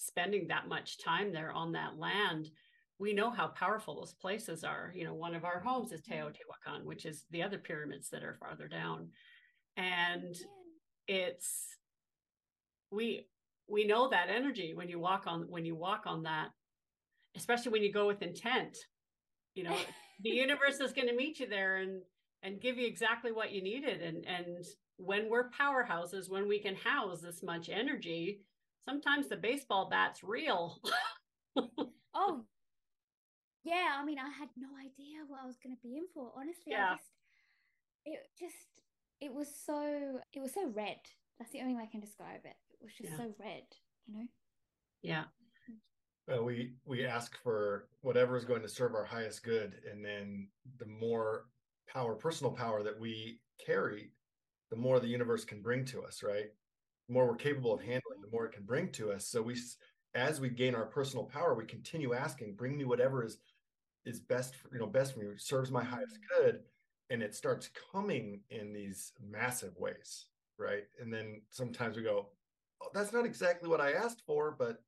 spending 0.00 0.48
that 0.48 0.68
much 0.68 0.98
time 0.98 1.32
there 1.32 1.52
on 1.52 1.72
that 1.72 1.98
land, 1.98 2.48
we 2.98 3.12
know 3.12 3.30
how 3.30 3.48
powerful 3.48 3.96
those 3.96 4.14
places 4.14 4.64
are. 4.64 4.92
You 4.94 5.04
know, 5.04 5.14
one 5.14 5.34
of 5.34 5.44
our 5.44 5.60
homes 5.60 5.92
is 5.92 6.02
mm-hmm. 6.02 6.26
Teotihuacan, 6.26 6.84
which 6.84 7.06
is 7.06 7.24
the 7.30 7.42
other 7.42 7.58
pyramids 7.58 8.08
that 8.10 8.22
are 8.22 8.38
farther 8.40 8.68
down. 8.68 9.08
And 9.76 10.36
it's 11.06 11.66
we 12.90 13.26
we 13.68 13.86
know 13.86 14.08
that 14.08 14.28
energy 14.28 14.74
when 14.74 14.88
you 14.88 14.98
walk 14.98 15.24
on 15.26 15.42
when 15.48 15.64
you 15.64 15.74
walk 15.74 16.02
on 16.06 16.22
that, 16.24 16.48
especially 17.36 17.72
when 17.72 17.82
you 17.82 17.92
go 17.92 18.06
with 18.06 18.22
intent. 18.22 18.76
You 19.54 19.64
know, 19.64 19.76
the 20.22 20.30
universe 20.30 20.80
is 20.80 20.92
going 20.92 21.08
to 21.08 21.16
meet 21.16 21.40
you 21.40 21.46
there 21.46 21.78
and 21.78 22.02
and 22.42 22.60
give 22.60 22.78
you 22.78 22.86
exactly 22.86 23.32
what 23.32 23.52
you 23.52 23.62
needed. 23.62 24.02
And 24.02 24.24
and 24.26 24.64
when 24.96 25.30
we're 25.30 25.50
powerhouses, 25.50 26.30
when 26.30 26.46
we 26.46 26.58
can 26.58 26.74
house 26.74 27.22
this 27.22 27.42
much 27.42 27.70
energy, 27.70 28.40
sometimes 28.84 29.28
the 29.28 29.36
baseball 29.36 29.88
bat's 29.90 30.22
real. 30.22 30.80
oh 32.14 32.44
yeah, 33.64 33.96
I 34.00 34.04
mean, 34.04 34.18
I 34.18 34.28
had 34.38 34.48
no 34.56 34.68
idea 34.78 35.18
what 35.26 35.40
I 35.42 35.46
was 35.46 35.56
going 35.62 35.76
to 35.76 35.82
be 35.82 35.96
in 35.96 36.04
for. 36.14 36.32
Honestly, 36.36 36.72
yeah. 36.72 36.86
I 36.86 36.94
just, 36.94 37.10
it 38.06 38.20
just, 38.38 38.54
it 39.20 39.32
was 39.32 39.48
so, 39.66 40.20
it 40.32 40.40
was 40.40 40.54
so 40.54 40.68
red. 40.74 40.96
That's 41.38 41.52
the 41.52 41.60
only 41.60 41.74
way 41.74 41.82
I 41.82 41.90
can 41.90 42.00
describe 42.00 42.40
it. 42.44 42.56
It 42.80 42.84
was 42.84 42.92
just 42.96 43.10
yeah. 43.10 43.18
so 43.18 43.34
red, 43.38 43.62
you 44.06 44.14
know? 44.14 44.26
Yeah. 45.02 45.24
Well, 46.26 46.44
we 46.44 46.74
we 46.84 47.04
ask 47.04 47.36
for 47.42 47.88
whatever 48.02 48.36
is 48.36 48.44
going 48.44 48.62
to 48.62 48.68
serve 48.68 48.94
our 48.94 49.04
highest 49.04 49.42
good, 49.42 49.74
and 49.90 50.04
then 50.04 50.48
the 50.78 50.86
more 50.86 51.46
power, 51.88 52.14
personal 52.14 52.52
power 52.52 52.82
that 52.82 53.00
we 53.00 53.40
carry, 53.64 54.12
the 54.70 54.76
more 54.76 55.00
the 55.00 55.08
universe 55.08 55.44
can 55.44 55.60
bring 55.60 55.84
to 55.86 56.02
us. 56.02 56.22
Right? 56.22 56.46
The 57.08 57.14
more 57.14 57.26
we're 57.26 57.36
capable 57.36 57.74
of 57.74 57.80
handling, 57.80 57.99
more 58.32 58.46
it 58.46 58.52
can 58.52 58.64
bring 58.64 58.90
to 58.92 59.12
us. 59.12 59.26
So 59.26 59.42
we, 59.42 59.56
as 60.14 60.40
we 60.40 60.48
gain 60.48 60.74
our 60.74 60.86
personal 60.86 61.24
power, 61.24 61.54
we 61.54 61.64
continue 61.64 62.14
asking, 62.14 62.54
"Bring 62.54 62.76
me 62.76 62.84
whatever 62.84 63.24
is 63.24 63.38
is 64.04 64.20
best 64.20 64.54
for, 64.56 64.72
you 64.72 64.80
know 64.80 64.86
best 64.86 65.14
for 65.14 65.20
me 65.20 65.26
serves 65.36 65.70
my 65.70 65.84
highest 65.84 66.18
mm. 66.18 66.38
good 66.38 66.60
and 67.10 67.22
it 67.22 67.34
starts 67.34 67.70
coming 67.92 68.40
in 68.50 68.72
these 68.72 69.12
massive 69.30 69.76
ways 69.78 70.26
right 70.58 70.84
and 71.00 71.12
then 71.12 71.40
sometimes 71.50 71.96
we 71.96 72.02
go 72.02 72.28
oh, 72.82 72.88
that's 72.94 73.12
not 73.12 73.26
exactly 73.26 73.68
what 73.68 73.80
i 73.80 73.92
asked 73.92 74.22
for 74.26 74.54
but 74.58 74.82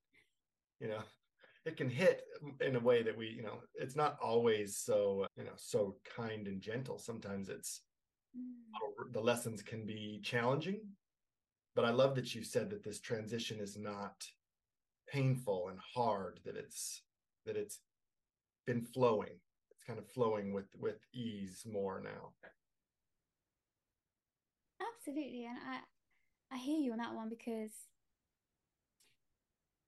you 0.80 0.88
know 0.88 1.00
it 1.64 1.76
can 1.76 1.88
hit 1.88 2.24
in 2.60 2.74
a 2.74 2.80
way 2.80 3.02
that 3.02 3.16
we 3.16 3.28
you 3.28 3.42
know 3.42 3.58
it's 3.74 3.94
not 3.94 4.16
always 4.22 4.76
so 4.76 5.26
you 5.36 5.44
know 5.44 5.52
so 5.56 5.96
kind 6.16 6.48
and 6.48 6.60
gentle 6.60 6.98
sometimes 6.98 7.48
it's 7.48 7.82
mm. 8.36 9.12
the 9.12 9.20
lessons 9.20 9.62
can 9.62 9.84
be 9.84 10.20
challenging 10.24 10.80
but 11.74 11.84
i 11.84 11.90
love 11.90 12.14
that 12.14 12.34
you 12.34 12.42
said 12.42 12.70
that 12.70 12.84
this 12.84 13.00
transition 13.00 13.58
is 13.60 13.76
not 13.76 14.24
painful 15.08 15.68
and 15.68 15.78
hard 15.94 16.40
that 16.44 16.56
it's 16.56 17.02
that 17.46 17.56
it's 17.56 17.80
been 18.66 18.82
flowing. 18.82 19.40
It's 19.70 19.84
kind 19.84 19.98
of 19.98 20.08
flowing 20.08 20.52
with 20.52 20.66
with 20.78 20.98
ease 21.12 21.64
more 21.70 22.00
now. 22.02 22.32
Absolutely, 24.80 25.44
and 25.44 25.58
I 25.68 25.80
I 26.54 26.58
hear 26.58 26.78
you 26.78 26.92
on 26.92 26.98
that 26.98 27.14
one 27.14 27.28
because 27.28 27.72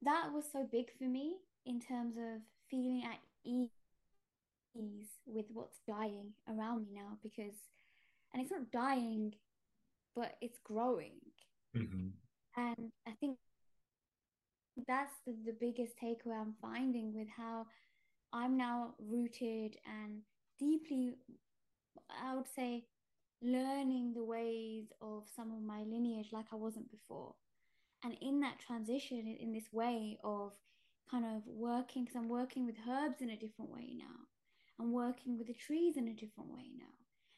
that 0.03 0.33
was 0.33 0.45
so 0.51 0.69
big 0.71 0.91
for 0.99 1.05
me 1.05 1.37
in 1.65 1.81
terms 1.81 2.17
of 2.17 2.43
feeling 2.69 3.05
at 3.05 3.19
ease 3.45 3.71
with 5.25 5.47
what's 5.53 5.79
dying 5.87 6.33
around 6.49 6.83
me 6.83 6.89
now 6.95 7.17
because 7.23 7.55
and 8.33 8.43
it's 8.43 8.51
not 8.51 8.73
dying 8.73 9.33
but 10.17 10.35
it's 10.41 10.59
growing 10.65 11.13
mm-hmm. 11.75 12.09
and 12.57 12.93
i 13.07 13.13
think 13.21 13.39
that's 14.89 15.13
the, 15.27 15.35
the 15.47 15.57
biggest 15.61 15.95
takeaway 16.03 16.41
i'm 16.41 16.55
finding 16.61 17.15
with 17.15 17.29
how 17.37 17.67
I'm 18.35 18.57
now 18.57 18.95
rooted 18.99 19.77
and 19.87 20.23
deeply, 20.59 21.15
I 22.11 22.35
would 22.35 22.49
say, 22.49 22.85
learning 23.41 24.13
the 24.13 24.25
ways 24.25 24.87
of 25.01 25.29
some 25.37 25.53
of 25.53 25.63
my 25.63 25.85
lineage 25.85 26.31
like 26.33 26.47
I 26.53 26.57
wasn't 26.57 26.91
before. 26.91 27.35
And 28.03 28.17
in 28.21 28.41
that 28.41 28.59
transition, 28.59 29.37
in 29.39 29.53
this 29.53 29.73
way 29.73 30.19
of 30.25 30.53
kind 31.09 31.25
of 31.25 31.43
working, 31.47 32.05
because 32.05 32.17
I'm 32.17 32.29
working 32.29 32.67
with 32.67 32.75
herbs 32.89 33.21
in 33.21 33.31
a 33.31 33.37
different 33.37 33.71
way 33.71 33.95
now. 33.97 34.27
I'm 34.81 34.93
working 34.93 35.39
with 35.39 35.47
the 35.47 35.55
trees 35.55 35.97
in 35.97 36.09
a 36.09 36.13
different 36.13 36.51
way 36.51 36.73
now. 36.77 36.85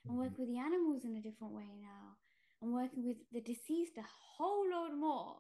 I'm 0.07 0.13
mm-hmm. 0.13 0.21
working 0.21 0.39
with 0.39 0.49
the 0.49 0.59
animals 0.59 1.05
in 1.05 1.15
a 1.17 1.21
different 1.21 1.53
way 1.53 1.69
now. 1.79 2.17
I'm 2.63 2.73
working 2.73 3.05
with 3.05 3.17
the 3.33 3.41
deceased 3.41 3.97
a 3.99 4.05
whole 4.37 4.65
load 4.71 4.99
more. 4.99 5.37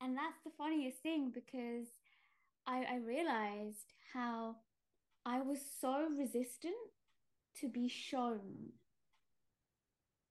And 0.00 0.16
that's 0.16 0.40
the 0.44 0.52
funniest 0.56 0.98
thing 1.02 1.30
because 1.32 1.88
I, 2.66 2.84
I 2.90 2.96
realized 2.96 3.92
how 4.14 4.56
I 5.26 5.40
was 5.42 5.58
so 5.80 6.08
resistant 6.16 6.74
to 7.60 7.68
be 7.68 7.88
shown 7.88 8.72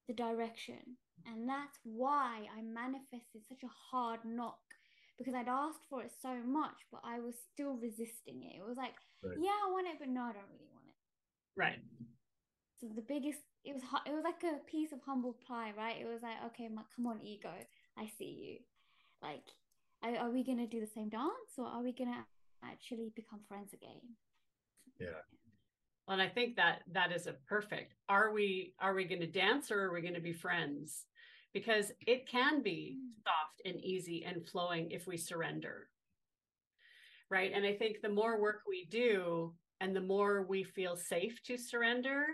the 0.07 0.13
direction. 0.13 0.97
And 1.25 1.47
that's 1.47 1.77
why 1.83 2.47
I 2.57 2.61
manifested 2.61 3.41
such 3.47 3.63
a 3.63 3.75
hard 3.91 4.21
knock 4.25 4.57
because 5.17 5.33
I'd 5.35 5.49
asked 5.49 5.83
for 5.89 6.01
it 6.01 6.11
so 6.21 6.33
much, 6.47 6.87
but 6.91 7.01
I 7.03 7.19
was 7.19 7.35
still 7.53 7.73
resisting 7.73 8.41
it. 8.43 8.57
It 8.57 8.65
was 8.65 8.77
like, 8.77 8.95
right. 9.21 9.37
yeah, 9.37 9.51
I 9.67 9.71
want 9.71 9.87
it, 9.87 9.99
but 9.99 10.07
no, 10.07 10.21
I 10.21 10.31
don't 10.31 10.49
really 10.49 10.71
want 10.71 10.87
it. 10.87 10.95
Right. 11.57 11.79
So 12.79 12.87
the 12.95 13.03
biggest, 13.03 13.43
it 13.63 13.73
was, 13.73 13.83
it 14.05 14.13
was 14.13 14.23
like 14.23 14.43
a 14.43 14.63
piece 14.69 14.91
of 14.91 14.99
humble 15.05 15.35
pie, 15.47 15.73
right? 15.77 15.97
It 15.99 16.07
was 16.07 16.21
like, 16.21 16.37
okay, 16.47 16.69
my, 16.73 16.83
come 16.95 17.07
on, 17.07 17.21
ego, 17.21 17.51
I 17.97 18.09
see 18.17 18.25
you. 18.25 18.57
Like, 19.21 19.43
are, 20.03 20.27
are 20.27 20.31
we 20.31 20.43
gonna 20.43 20.67
do 20.67 20.79
the 20.79 20.87
same 20.87 21.09
dance, 21.09 21.57
or 21.57 21.67
are 21.67 21.83
we 21.83 21.91
gonna 21.91 22.25
actually 22.63 23.11
become 23.15 23.39
friends 23.47 23.73
again? 23.73 24.15
yeah 24.99 25.07
and 26.07 26.21
i 26.21 26.27
think 26.27 26.55
that 26.55 26.79
that 26.91 27.11
is 27.11 27.27
a 27.27 27.35
perfect 27.47 27.93
are 28.07 28.31
we 28.31 28.73
are 28.79 28.93
we 28.93 29.05
going 29.05 29.21
to 29.21 29.27
dance 29.27 29.71
or 29.71 29.79
are 29.81 29.93
we 29.93 30.01
going 30.01 30.13
to 30.13 30.19
be 30.19 30.33
friends 30.33 31.05
because 31.53 31.91
it 32.05 32.27
can 32.27 32.61
be 32.61 32.97
mm. 32.97 33.23
soft 33.23 33.61
and 33.65 33.83
easy 33.83 34.25
and 34.25 34.47
flowing 34.47 34.91
if 34.91 35.07
we 35.07 35.17
surrender 35.17 35.87
right 37.29 37.51
and 37.53 37.65
i 37.65 37.73
think 37.73 37.97
the 38.01 38.09
more 38.09 38.41
work 38.41 38.61
we 38.67 38.87
do 38.91 39.53
and 39.81 39.95
the 39.95 40.01
more 40.01 40.45
we 40.47 40.63
feel 40.63 40.95
safe 40.95 41.41
to 41.43 41.57
surrender 41.57 42.25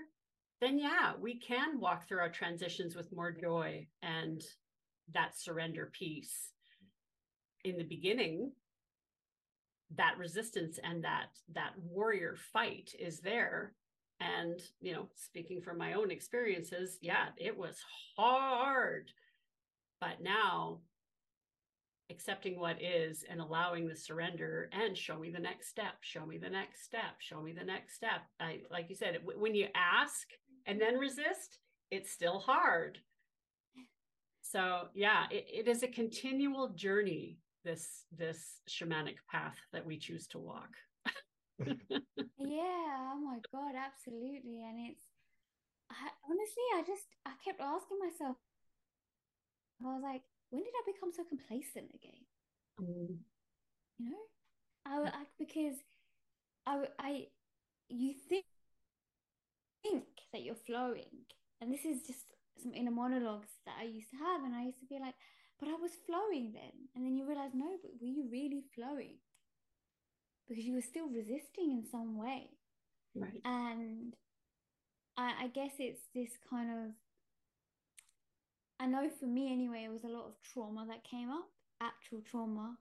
then 0.62 0.80
yeah 0.80 1.14
we 1.20 1.40
can 1.40 1.80
walk 1.80 2.08
through 2.08 2.20
our 2.20 2.32
transitions 2.32 2.96
with 2.96 3.14
more 3.14 3.32
joy 3.32 3.86
and 4.02 4.42
that 5.14 5.38
surrender 5.38 5.92
piece 5.94 6.52
in 7.64 7.78
the 7.78 7.84
beginning 7.84 8.52
that 9.98 10.18
resistance 10.18 10.80
and 10.84 11.04
that 11.04 11.30
that 11.54 11.72
warrior 11.78 12.36
fight 12.54 12.92
is 13.00 13.20
there. 13.20 13.74
And 14.22 14.60
you 14.80 14.94
know 14.94 15.10
speaking 15.16 15.62
from 15.62 15.78
my 15.78 15.94
own 15.94 16.10
experiences 16.10 16.98
yeah 17.02 17.28
it 17.38 17.58
was 17.58 17.78
hard. 18.18 19.12
But 20.00 20.22
now 20.22 20.80
accepting 22.10 22.60
what 22.60 22.82
is 22.82 23.26
and 23.30 23.42
allowing 23.42 23.88
the 23.88 23.96
surrender 23.96 24.70
and 24.72 24.96
show 24.96 25.18
me 25.18 25.32
the 25.32 25.40
next 25.40 25.70
step 25.70 25.96
show 26.02 26.24
me 26.24 26.38
the 26.38 26.50
next 26.50 26.84
step 26.84 27.20
show 27.20 27.42
me 27.42 27.52
the 27.52 27.66
next 27.66 27.96
step. 27.96 28.22
I 28.40 28.62
like 28.72 28.90
you 28.90 28.96
said 28.96 29.18
when 29.24 29.54
you 29.54 29.68
ask 29.76 30.28
and 30.66 30.80
then 30.80 30.98
resist 30.98 31.60
it's 31.92 32.12
still 32.12 32.40
hard. 32.40 33.00
So 34.42 34.88
yeah 34.94 35.26
it, 35.32 35.46
it 35.52 35.68
is 35.68 35.84
a 35.84 35.88
continual 35.88 36.70
journey 36.70 37.38
this 37.64 38.06
this 38.16 38.62
shamanic 38.70 39.16
path 39.30 39.58
that 39.74 39.86
we 39.86 39.98
choose 39.98 40.28
to 40.28 40.40
walk. 40.40 40.70
Yeah 42.38 43.16
oh 43.16 43.20
my 43.24 43.40
god 43.52 43.74
absolutely 43.76 44.62
and 44.62 44.92
it's 44.92 45.06
I, 45.90 46.10
honestly 46.30 46.64
i 46.76 46.82
just 46.86 47.08
i 47.26 47.32
kept 47.44 47.62
asking 47.62 47.98
myself 48.00 48.38
i 49.82 49.86
was 49.86 50.04
like 50.04 50.22
when 50.50 50.64
did 50.64 50.74
i 50.76 50.92
become 50.92 51.12
so 51.12 51.24
complacent 51.24 51.90
again? 51.96 52.24
Mm. 52.82 53.18
you 54.00 54.10
know? 54.10 54.26
I, 54.86 55.08
I 55.08 55.24
because 55.40 55.78
i 56.68 56.86
i 57.00 57.26
you 57.90 58.14
think 58.30 58.46
think 59.86 60.04
that 60.34 60.42
you're 60.44 60.64
flowing 60.66 61.14
and 61.62 61.72
this 61.72 61.86
is 61.86 62.02
just 62.08 62.26
some 62.62 62.74
inner 62.74 62.92
monologues 62.92 63.52
that 63.66 63.76
i 63.80 63.84
used 63.84 64.10
to 64.10 64.18
have 64.18 64.44
and 64.44 64.56
i 64.56 64.64
used 64.64 64.80
to 64.80 64.86
be 64.86 65.00
like 65.00 65.16
but 65.60 65.70
I 65.70 65.76
was 65.82 65.92
flowing 66.06 66.52
then. 66.54 66.90
And 66.96 67.06
then 67.06 67.16
you 67.16 67.26
realize, 67.28 67.52
no, 67.54 67.78
but 67.82 67.92
were 68.02 68.08
you 68.08 68.28
really 68.30 68.64
flowing? 68.76 69.16
Because 70.48 70.66
you 70.66 70.76
were 70.76 70.82
still 70.82 71.08
resisting 71.08 71.72
in 71.72 71.86
some 71.90 72.18
way. 72.18 72.50
Right. 73.16 73.42
And 73.46 74.14
I, 75.18 75.34
I 75.44 75.48
guess 75.48 75.72
it's 75.80 76.02
this 76.14 76.32
kind 76.50 76.70
of 76.70 76.92
I 78.78 78.88
know 78.88 79.10
for 79.20 79.26
me 79.26 79.54
anyway, 79.54 79.86
it 79.86 79.92
was 79.92 80.04
a 80.04 80.10
lot 80.10 80.28
of 80.28 80.34
trauma 80.44 80.86
that 80.90 81.10
came 81.10 81.30
up, 81.30 81.48
actual 81.82 82.22
trauma 82.30 82.76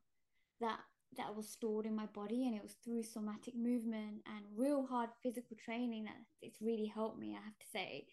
that 0.60 0.80
that 1.16 1.34
was 1.34 1.48
stored 1.48 1.86
in 1.86 1.94
my 1.94 2.06
body 2.06 2.46
and 2.46 2.54
it 2.54 2.62
was 2.62 2.76
through 2.84 3.02
somatic 3.02 3.54
movement 3.54 4.22
and 4.26 4.44
real 4.56 4.86
hard 4.86 5.10
physical 5.22 5.56
training 5.64 6.04
that 6.04 6.16
it's 6.42 6.60
really 6.60 6.86
helped 6.86 7.18
me, 7.18 7.36
I 7.38 7.44
have 7.44 7.58
to 7.58 7.66
say. 7.72 8.06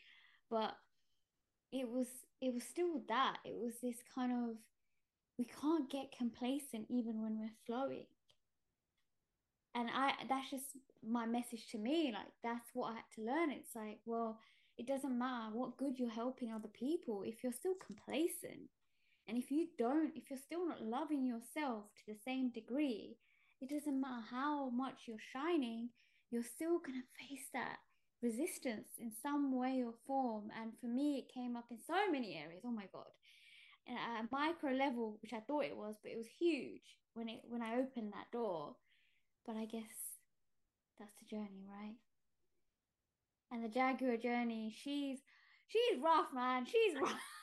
But 0.50 0.76
it 1.72 1.88
was 1.88 2.08
it 2.42 2.54
was 2.54 2.64
still 2.64 3.02
that. 3.08 3.38
It 3.46 3.56
was 3.56 3.74
this 3.82 3.98
kind 4.14 4.32
of 4.32 4.58
we 5.38 5.46
can't 5.46 5.90
get 5.90 6.16
complacent 6.18 6.86
even 6.90 7.22
when 7.22 7.40
we're 7.40 7.58
flowing. 7.66 8.08
And 9.74 9.90
I 9.94 10.14
that's 10.28 10.52
just 10.52 10.66
my 11.08 11.26
message 11.26 11.68
to 11.72 11.78
me. 11.78 12.12
Like 12.14 12.32
that's 12.44 12.70
what 12.74 12.92
I 12.92 12.96
had 12.96 13.12
to 13.16 13.26
learn. 13.26 13.52
It's 13.52 13.76
like, 13.76 14.00
well, 14.06 14.40
it 14.78 14.88
doesn't 14.88 15.18
matter 15.18 15.54
what 15.54 15.78
good 15.78 15.98
you're 15.98 16.10
helping 16.10 16.52
other 16.52 16.70
people 16.70 17.24
if 17.24 17.44
you're 17.44 17.54
still 17.54 17.76
complacent 17.86 18.70
and 19.28 19.38
if 19.38 19.52
you 19.52 19.68
don't, 19.78 20.12
if 20.16 20.30
you're 20.30 20.40
still 20.40 20.68
not 20.68 20.82
loving 20.82 21.26
yourself 21.26 21.86
to 21.98 22.14
the 22.14 22.20
same 22.26 22.50
degree, 22.50 23.18
it 23.62 23.70
doesn't 23.70 24.02
matter 24.02 24.26
how 24.30 24.70
much 24.70 25.02
you're 25.08 25.18
shining, 25.34 25.90
you're 26.32 26.44
still 26.44 26.80
going 26.80 27.02
to 27.02 27.28
face 27.28 27.48
that 27.54 27.78
resistance 28.22 28.88
in 29.00 29.12
some 29.22 29.56
way 29.56 29.84
or 29.86 29.94
form. 30.08 30.50
And 30.60 30.72
for 30.80 30.88
me, 30.88 31.20
it 31.20 31.34
came 31.34 31.56
up 31.56 31.66
in 31.72 31.78
so 31.86 32.12
many 32.12 32.36
areas. 32.36 32.64
Oh 32.66 32.72
my 32.72 32.88
God. 32.92 33.08
And 33.88 33.98
at 33.98 34.26
a 34.26 34.28
micro 34.32 34.72
level, 34.72 35.18
which 35.22 35.34
I 35.34 35.40
thought 35.42 35.66
it 35.66 35.78
was, 35.78 35.96
but 36.02 36.12
it 36.12 36.18
was 36.18 36.28
huge 36.40 36.98
when 37.14 37.28
it 37.30 37.42
when 37.48 37.62
I 37.62 37.80
opened 37.80 38.14
that 38.14 38.32
door. 38.32 38.76
But 39.46 39.56
I 39.56 39.66
guess 39.66 40.20
that's 41.00 41.14
the 41.20 41.36
journey, 41.36 41.66
right? 41.68 41.98
And 43.52 43.64
the 43.64 43.70
Jaguar 43.70 44.18
journey, 44.18 44.76
she's 44.84 45.20
she's 45.68 46.00
rough, 46.02 46.28
man. 46.34 46.66
She's 46.66 46.96
rough. 47.02 47.41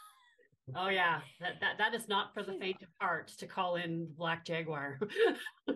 Oh 0.77 0.89
yeah, 0.89 1.21
that 1.41 1.61
that 1.61 1.79
that 1.79 1.95
is 1.95 2.09
not 2.09 2.35
for 2.35 2.43
the 2.43 2.53
faint 2.55 2.83
of 2.83 2.89
heart 3.01 3.29
to 3.39 3.47
call 3.47 3.77
in 3.77 4.09
Black 4.17 4.45
Jaguar. 4.45 4.99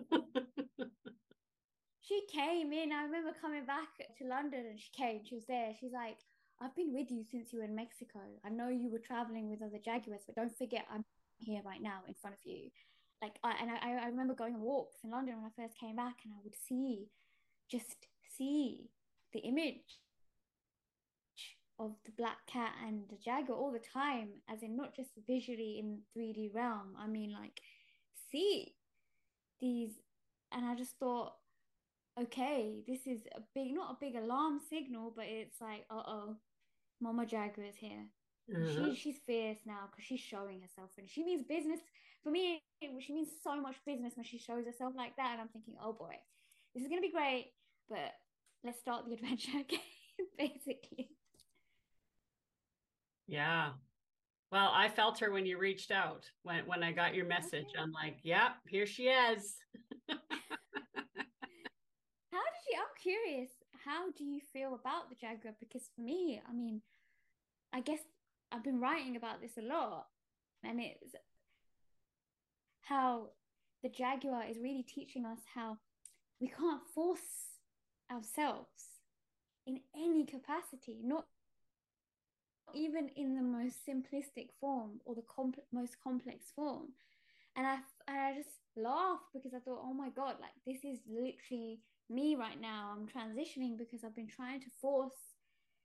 she 2.01 2.21
came 2.31 2.73
in. 2.73 2.91
I 2.91 3.03
remember 3.03 3.31
coming 3.39 3.65
back 3.65 3.87
to 4.17 4.27
London 4.27 4.65
and 4.69 4.79
she 4.79 4.89
came. 4.95 5.21
She 5.23 5.35
was 5.35 5.45
there. 5.47 5.71
She's 5.79 5.93
like, 5.93 6.17
I've 6.61 6.75
been 6.75 6.93
with 6.93 7.11
you 7.11 7.23
since 7.29 7.51
you 7.51 7.59
were 7.59 7.65
in 7.65 7.75
Mexico. 7.75 8.19
I 8.45 8.49
know 8.49 8.69
you 8.69 8.91
were 8.91 8.99
traveling 8.99 9.49
with 9.49 9.61
other 9.61 9.79
Jaguars, 9.83 10.21
but 10.25 10.35
don't 10.35 10.57
forget 10.57 10.85
I'm 10.91 11.03
here 11.37 11.61
right 11.65 11.81
now 11.81 12.01
in 12.07 12.13
front 12.13 12.35
of 12.35 12.39
you. 12.45 12.69
Like, 13.21 13.37
I, 13.43 13.55
and 13.61 13.71
I, 13.71 14.03
I 14.03 14.07
remember 14.07 14.33
going 14.33 14.53
on 14.55 14.61
walks 14.61 14.97
in 15.03 15.11
London 15.11 15.35
when 15.35 15.45
I 15.45 15.61
first 15.61 15.79
came 15.79 15.95
back, 15.95 16.17
and 16.25 16.33
I 16.33 16.41
would 16.43 16.55
see, 16.67 17.07
just 17.71 17.95
see 18.37 18.89
the 19.31 19.39
image 19.39 19.99
of 21.85 21.95
the 22.05 22.11
black 22.17 22.37
cat 22.47 22.71
and 22.85 23.03
the 23.09 23.17
jaguar 23.23 23.57
all 23.57 23.71
the 23.71 23.79
time, 23.93 24.29
as 24.49 24.63
in 24.63 24.75
not 24.75 24.95
just 24.95 25.11
visually 25.27 25.79
in 25.79 25.99
3D 26.17 26.53
realm. 26.53 26.95
I 26.97 27.07
mean, 27.07 27.31
like, 27.31 27.59
see 28.31 28.75
these, 29.61 29.91
and 30.51 30.65
I 30.65 30.75
just 30.75 30.97
thought, 30.99 31.33
okay, 32.19 32.81
this 32.87 33.07
is 33.07 33.21
a 33.35 33.41
big, 33.55 33.73
not 33.73 33.91
a 33.91 33.97
big 33.99 34.15
alarm 34.15 34.59
signal, 34.69 35.13
but 35.15 35.25
it's 35.27 35.59
like, 35.61 35.85
uh 35.89 36.03
oh, 36.05 36.35
Mama 37.01 37.25
Jaguar 37.25 37.67
is 37.67 37.75
here. 37.75 38.05
Mm-hmm. 38.53 38.91
She, 38.91 38.95
she's 38.95 39.17
fierce 39.25 39.59
now 39.65 39.89
because 39.89 40.05
she's 40.05 40.19
showing 40.19 40.61
herself, 40.61 40.91
and 40.97 41.09
she 41.09 41.23
means 41.23 41.45
business. 41.47 41.79
For 42.23 42.31
me, 42.31 42.61
she 42.81 43.13
means 43.13 43.29
so 43.43 43.59
much 43.59 43.75
business 43.85 44.13
when 44.15 44.25
she 44.25 44.37
shows 44.37 44.65
herself 44.65 44.93
like 44.95 45.15
that. 45.17 45.31
And 45.33 45.41
I'm 45.41 45.49
thinking, 45.49 45.75
oh 45.83 45.93
boy, 45.93 46.15
this 46.73 46.83
is 46.83 46.89
gonna 46.89 47.01
be 47.01 47.11
great, 47.11 47.51
but 47.89 48.13
let's 48.63 48.79
start 48.79 49.05
the 49.05 49.13
adventure 49.15 49.59
again, 49.59 49.79
basically. 50.37 51.09
Yeah. 53.27 53.69
Well, 54.51 54.71
I 54.73 54.89
felt 54.89 55.19
her 55.19 55.31
when 55.31 55.45
you 55.45 55.57
reached 55.57 55.91
out. 55.91 56.29
When 56.43 56.65
when 56.67 56.83
I 56.83 56.91
got 56.91 57.15
your 57.15 57.25
message, 57.25 57.65
okay. 57.71 57.81
I'm 57.81 57.91
like, 57.91 58.17
"Yep, 58.23 58.51
here 58.67 58.85
she 58.85 59.03
is." 59.03 59.55
how 60.09 60.15
did 62.31 62.63
you? 62.69 62.77
I'm 62.77 63.01
curious. 63.01 63.49
How 63.83 64.11
do 64.11 64.23
you 64.23 64.39
feel 64.53 64.75
about 64.75 65.09
the 65.09 65.15
Jaguar? 65.15 65.55
Because 65.59 65.89
for 65.95 66.01
me, 66.01 66.41
I 66.47 66.53
mean, 66.53 66.81
I 67.73 67.81
guess 67.81 67.99
I've 68.51 68.63
been 68.63 68.79
writing 68.79 69.15
about 69.15 69.41
this 69.41 69.57
a 69.57 69.61
lot, 69.61 70.05
and 70.63 70.79
it's 70.79 71.15
how 72.81 73.29
the 73.81 73.89
Jaguar 73.89 74.45
is 74.49 74.57
really 74.59 74.83
teaching 74.83 75.25
us 75.25 75.39
how 75.55 75.77
we 76.39 76.47
can't 76.47 76.81
force 76.93 77.59
ourselves 78.11 79.01
in 79.65 79.79
any 79.95 80.25
capacity, 80.25 80.99
not 81.03 81.25
even 82.73 83.09
in 83.15 83.35
the 83.35 83.41
most 83.41 83.77
simplistic 83.87 84.47
form 84.59 85.01
or 85.05 85.15
the 85.15 85.23
comp- 85.23 85.59
most 85.71 85.97
complex 86.03 86.51
form. 86.55 86.87
And 87.55 87.67
I, 87.67 87.77
and 88.07 88.17
I 88.17 88.33
just 88.35 88.49
laughed 88.75 89.33
because 89.33 89.53
I 89.53 89.59
thought, 89.59 89.81
oh 89.83 89.93
my 89.93 90.09
God, 90.09 90.35
like 90.41 90.55
this 90.65 90.83
is 90.83 90.99
literally 91.07 91.79
me 92.09 92.35
right 92.35 92.59
now. 92.59 92.95
I'm 92.95 93.07
transitioning 93.07 93.77
because 93.77 94.03
I've 94.03 94.15
been 94.15 94.27
trying 94.27 94.61
to 94.61 94.69
force, 94.81 95.13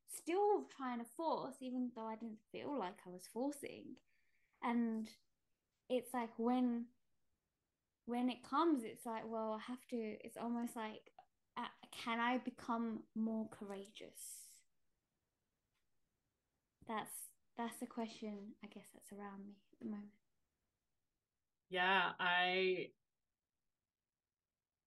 still 0.08 0.64
trying 0.76 1.00
to 1.00 1.06
force, 1.16 1.56
even 1.60 1.90
though 1.94 2.06
I 2.06 2.16
didn't 2.16 2.38
feel 2.52 2.78
like 2.78 2.96
I 3.06 3.10
was 3.10 3.28
forcing. 3.32 3.96
And 4.62 5.08
it's 5.88 6.12
like 6.14 6.30
when 6.38 6.86
when 8.06 8.28
it 8.30 8.42
comes 8.42 8.84
it's 8.84 9.04
like 9.06 9.22
well 9.26 9.58
i 9.60 9.70
have 9.70 9.86
to 9.90 9.96
it's 10.24 10.36
almost 10.36 10.74
like 10.76 11.10
uh, 11.56 11.62
can 12.04 12.18
i 12.20 12.38
become 12.38 13.00
more 13.14 13.46
courageous 13.50 14.47
that's 16.88 17.12
that's 17.57 17.79
the 17.79 17.87
question 17.87 18.35
I 18.64 18.68
guess 18.68 18.87
that's 18.94 19.12
around 19.12 19.44
me 19.44 19.53
at 19.72 19.79
the 19.81 19.90
moment. 19.90 20.11
Yeah, 21.70 22.11
I 22.18 22.88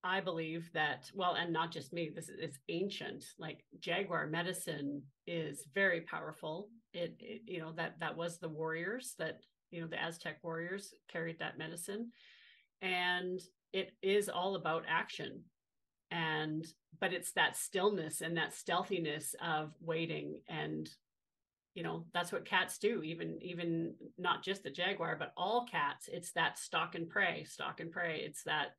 I 0.04 0.20
believe 0.20 0.70
that 0.74 1.12
well, 1.14 1.36
and 1.36 1.54
not 1.54 1.72
just 1.72 1.94
me. 1.94 2.12
This 2.14 2.30
is 2.30 2.58
ancient. 2.70 3.24
Like 3.38 3.64
jaguar 3.80 4.26
medicine 4.28 5.04
is 5.28 5.68
very 5.74 6.02
powerful. 6.02 6.70
It, 6.94 7.16
it, 7.20 7.42
you 7.46 7.60
know 7.60 7.72
that 7.74 8.00
that 8.00 8.18
was 8.18 8.40
the 8.40 8.50
warriors 8.50 9.14
that 9.20 9.42
you 9.70 9.82
know 9.82 9.88
the 9.88 10.02
Aztec 10.02 10.38
warriors 10.44 10.94
carried 11.12 11.40
that 11.40 11.60
medicine, 11.60 12.12
and 12.82 13.40
it 13.74 13.92
is 14.02 14.28
all 14.28 14.56
about 14.56 14.86
action. 14.88 15.44
And 16.10 16.66
but 17.00 17.14
it's 17.14 17.32
that 17.34 17.56
stillness 17.56 18.22
and 18.22 18.36
that 18.38 18.54
stealthiness 18.54 19.36
of 19.42 19.72
waiting 19.80 20.40
and 20.50 20.90
you 21.74 21.84
know 21.84 22.06
that's 22.14 22.32
what 22.32 22.46
cats 22.46 22.78
do 22.78 23.02
even 23.02 23.38
even 23.42 23.94
not 24.18 24.44
just 24.44 24.64
the 24.64 24.70
jaguar 24.70 25.16
but 25.18 25.32
all 25.38 25.66
cats. 25.70 26.10
It's 26.12 26.32
that 26.34 26.58
stalk 26.58 26.96
and 26.96 27.10
prey 27.10 27.46
stalk 27.46 27.80
and 27.80 27.92
prey. 27.92 28.22
It's 28.26 28.44
that 28.44 28.76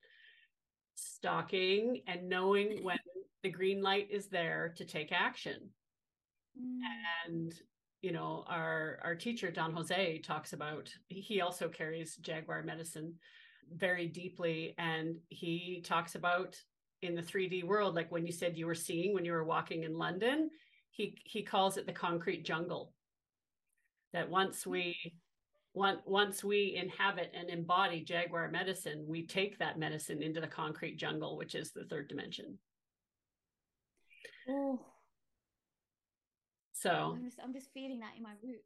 stalking 0.94 2.02
and 2.06 2.28
knowing 2.28 2.84
when 2.84 2.98
the 3.42 3.50
green 3.50 3.82
light 3.82 4.08
is 4.10 4.28
there 4.28 4.74
to 4.76 4.84
take 4.84 5.12
action. 5.12 5.70
Mm. 6.60 6.80
and 7.26 7.54
you 8.02 8.12
know 8.12 8.44
our 8.46 8.98
our 9.02 9.14
teacher 9.14 9.50
don 9.50 9.72
jose 9.72 10.18
talks 10.18 10.52
about 10.52 10.90
he 11.08 11.40
also 11.40 11.66
carries 11.66 12.16
jaguar 12.16 12.62
medicine 12.62 13.14
very 13.74 14.06
deeply. 14.06 14.74
And 14.76 15.16
he 15.28 15.82
talks 15.84 16.14
about 16.14 16.56
in 17.00 17.14
the 17.14 17.22
3d 17.22 17.64
world 17.64 17.94
like 17.94 18.12
when 18.12 18.26
you 18.26 18.32
said 18.32 18.56
you 18.56 18.66
were 18.66 18.74
seeing 18.74 19.14
when 19.14 19.24
you 19.24 19.32
were 19.32 19.44
walking 19.44 19.84
in 19.84 19.96
london 19.96 20.50
he 20.92 21.16
he 21.24 21.42
calls 21.42 21.76
it 21.76 21.86
the 21.86 21.92
concrete 21.92 22.44
jungle. 22.44 22.92
That 24.12 24.30
once 24.30 24.64
hmm. 24.64 24.70
we 24.70 24.96
once 25.74 26.00
once 26.04 26.44
we 26.44 26.78
inhabit 26.80 27.32
and 27.34 27.48
embody 27.48 28.04
jaguar 28.04 28.50
medicine 28.50 29.06
we 29.08 29.26
take 29.26 29.58
that 29.58 29.78
medicine 29.78 30.22
into 30.22 30.38
the 30.38 30.46
concrete 30.46 30.98
jungle 30.98 31.38
which 31.38 31.54
is 31.54 31.72
the 31.72 31.84
third 31.84 32.08
dimension. 32.08 32.58
Oh. 34.48 34.80
So 36.74 37.14
i'm 37.16 37.24
just 37.24 37.38
i'm 37.42 37.54
just 37.54 37.72
feeling 37.72 38.00
that 38.00 38.12
in 38.16 38.22
my 38.22 38.34
root. 38.42 38.62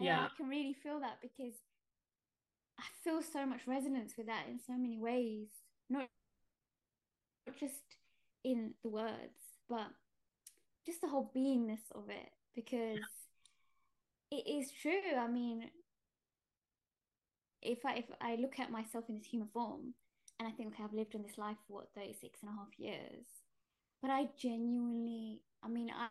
And 0.00 0.06
yeah. 0.06 0.24
I 0.24 0.28
can 0.36 0.48
really 0.48 0.74
feel 0.82 1.00
that 1.00 1.18
because 1.22 1.54
i 2.78 2.84
feel 3.02 3.22
so 3.22 3.46
much 3.46 3.60
resonance 3.66 4.14
with 4.18 4.26
that 4.26 4.44
in 4.50 4.58
so 4.58 4.74
many 4.76 4.98
ways. 4.98 5.48
Not 5.88 6.08
just 7.58 7.82
in 8.44 8.74
the 8.82 8.90
words 8.90 9.54
but 9.68 9.88
just 10.84 11.00
the 11.00 11.08
whole 11.08 11.30
beingness 11.34 11.90
of 11.94 12.08
it 12.08 12.30
because 12.54 13.00
it 14.30 14.46
is 14.46 14.70
true. 14.70 15.16
I 15.18 15.28
mean, 15.28 15.70
if 17.62 17.78
I 17.84 17.96
if 17.96 18.04
I 18.20 18.36
look 18.36 18.58
at 18.58 18.70
myself 18.70 19.04
in 19.08 19.16
this 19.16 19.26
human 19.26 19.48
form 19.48 19.94
and 20.38 20.48
I 20.48 20.52
think 20.52 20.74
okay, 20.74 20.84
I've 20.84 20.92
lived 20.92 21.14
in 21.14 21.22
this 21.22 21.38
life 21.38 21.56
for 21.66 21.74
what 21.74 21.88
36 21.94 22.40
and 22.42 22.50
a 22.50 22.54
half 22.54 22.78
years, 22.78 23.24
but 24.02 24.10
I 24.10 24.28
genuinely, 24.38 25.40
I 25.62 25.68
mean, 25.68 25.90
I 25.90 26.08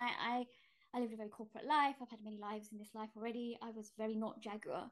I 0.00 0.10
I, 0.20 0.46
I 0.94 1.00
lived 1.00 1.14
a 1.14 1.16
very 1.16 1.28
corporate 1.28 1.66
life. 1.66 1.96
I've 2.00 2.10
had 2.10 2.24
many 2.24 2.38
lives 2.38 2.68
in 2.72 2.78
this 2.78 2.94
life 2.94 3.10
already. 3.16 3.58
I 3.62 3.70
was 3.70 3.92
very 3.98 4.14
not 4.14 4.40
Jaguar 4.40 4.90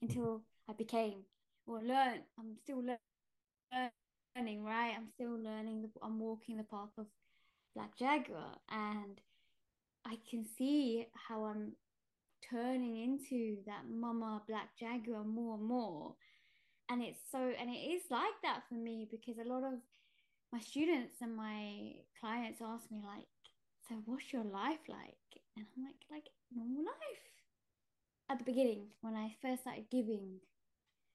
until 0.00 0.42
I 0.68 0.72
became 0.72 1.24
or 1.66 1.80
learned. 1.82 2.22
I'm 2.38 2.56
still 2.56 2.82
learning, 2.82 4.64
right? 4.64 4.94
I'm 4.96 5.06
still 5.08 5.38
learning. 5.38 5.82
The, 5.82 5.90
I'm 6.02 6.18
walking 6.18 6.56
the 6.56 6.64
path 6.64 6.90
of 6.98 7.06
Black 7.74 7.96
Jaguar, 7.96 8.56
and 8.70 9.20
I 10.06 10.18
can 10.28 10.44
see 10.44 11.06
how 11.14 11.44
I'm 11.44 11.72
turning 12.48 13.02
into 13.02 13.56
that 13.66 13.84
mama 13.88 14.42
black 14.48 14.70
jaguar 14.78 15.24
more 15.24 15.54
and 15.54 15.64
more. 15.64 16.14
And 16.88 17.02
it's 17.02 17.20
so 17.30 17.38
and 17.38 17.70
it 17.70 17.78
is 17.78 18.02
like 18.10 18.34
that 18.42 18.62
for 18.68 18.74
me 18.74 19.06
because 19.10 19.38
a 19.38 19.48
lot 19.48 19.62
of 19.62 19.78
my 20.52 20.60
students 20.60 21.16
and 21.20 21.36
my 21.36 21.92
clients 22.20 22.60
ask 22.60 22.90
me 22.90 23.02
like 23.04 23.26
so 23.88 23.96
what's 24.06 24.32
your 24.32 24.44
life 24.44 24.80
like? 24.88 25.30
And 25.56 25.66
i'm 25.76 25.84
like 25.84 25.94
like 26.10 26.28
normal 26.54 26.84
life. 26.84 27.26
At 28.28 28.38
the 28.38 28.44
beginning 28.44 28.86
when 29.02 29.14
i 29.14 29.34
first 29.40 29.62
started 29.62 29.90
giving 29.90 30.40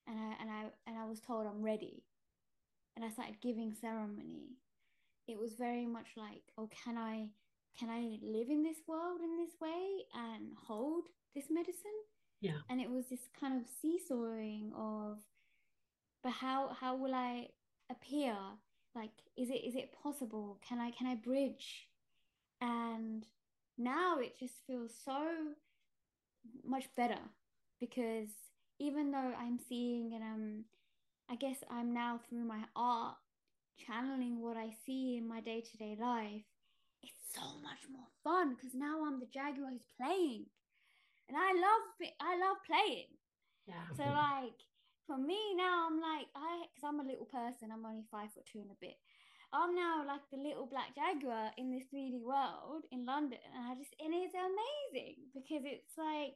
and 0.07 0.17
i 0.17 0.35
and 0.41 0.49
i 0.49 0.63
and 0.87 0.97
i 0.97 1.05
was 1.05 1.19
told 1.19 1.47
i'm 1.47 1.61
ready. 1.61 2.03
And 2.95 3.03
i 3.03 3.09
started 3.09 3.41
giving 3.41 3.75
ceremony 3.81 4.55
it 5.27 5.39
was 5.39 5.53
very 5.53 5.85
much 5.85 6.07
like 6.15 6.43
oh 6.57 6.69
can 6.83 6.97
i 6.97 7.27
can 7.77 7.89
i 7.89 8.17
live 8.21 8.49
in 8.49 8.63
this 8.63 8.77
world 8.87 9.19
in 9.21 9.37
this 9.37 9.53
way 9.59 10.05
and 10.13 10.53
hold 10.67 11.05
this 11.35 11.45
medicine? 11.51 11.99
Yeah. 12.41 12.59
And 12.69 12.79
it 12.79 12.89
was 12.89 13.09
this 13.09 13.27
kind 13.39 13.59
of 13.59 13.67
seesawing 13.81 14.71
of 14.75 15.19
but 16.23 16.31
how 16.31 16.75
how 16.79 16.95
will 16.95 17.13
i 17.13 17.47
appear? 17.91 18.35
Like 18.95 19.11
is 19.37 19.49
it 19.49 19.63
is 19.65 19.75
it 19.75 19.93
possible? 20.01 20.59
Can 20.67 20.79
i 20.79 20.91
can 20.91 21.07
i 21.07 21.15
bridge? 21.15 21.87
And 22.61 23.25
now 23.77 24.19
it 24.19 24.39
just 24.39 24.65
feels 24.65 24.91
so 25.03 25.27
much 26.63 26.85
better 26.95 27.19
because 27.79 28.29
even 28.79 29.11
though 29.11 29.33
i'm 29.37 29.59
seeing 29.67 30.13
and 30.13 30.23
i'm 30.23 30.63
i 31.29 31.35
guess 31.35 31.57
i'm 31.69 31.93
now 31.93 32.19
through 32.29 32.43
my 32.43 32.59
art 32.75 33.15
channeling 33.77 34.41
what 34.41 34.57
i 34.57 34.69
see 34.85 35.17
in 35.17 35.27
my 35.27 35.41
day-to-day 35.41 35.97
life 35.99 36.43
it's 37.03 37.21
so 37.35 37.59
much 37.61 37.85
more 37.91 38.07
fun 38.23 38.55
because 38.55 38.73
now 38.73 39.05
i'm 39.05 39.19
the 39.19 39.29
jaguar 39.33 39.69
who's 39.69 39.85
playing. 39.97 40.45
And 41.29 41.37
i 41.37 41.53
love 41.53 42.09
i 42.19 42.33
love 42.37 42.57
playing. 42.65 43.09
Yeah. 43.67 43.85
So 43.97 44.03
like 44.03 44.57
for 45.07 45.17
me 45.17 45.37
now 45.55 45.87
i'm 45.87 46.01
like 46.01 46.27
i 46.35 46.65
because 46.73 46.85
i'm 46.85 46.99
a 46.99 47.07
little 47.09 47.25
person 47.25 47.69
i'm 47.71 47.85
only 47.85 48.05
five 48.09 48.31
foot 48.33 48.45
two 48.51 48.59
and 48.59 48.71
a 48.71 48.79
bit. 48.81 48.97
I'm 49.53 49.75
now 49.75 50.03
like 50.05 50.25
the 50.31 50.41
little 50.41 50.65
black 50.65 50.95
jaguar 50.95 51.51
in 51.57 51.71
this 51.71 51.85
3d 51.93 52.19
world 52.19 52.83
in 52.91 53.05
london 53.05 53.39
and 53.55 53.71
i 53.71 53.75
just 53.75 53.93
and 53.99 54.13
it's 54.13 54.33
amazing 54.33 55.15
because 55.33 55.63
it's 55.63 55.95
like 55.97 56.35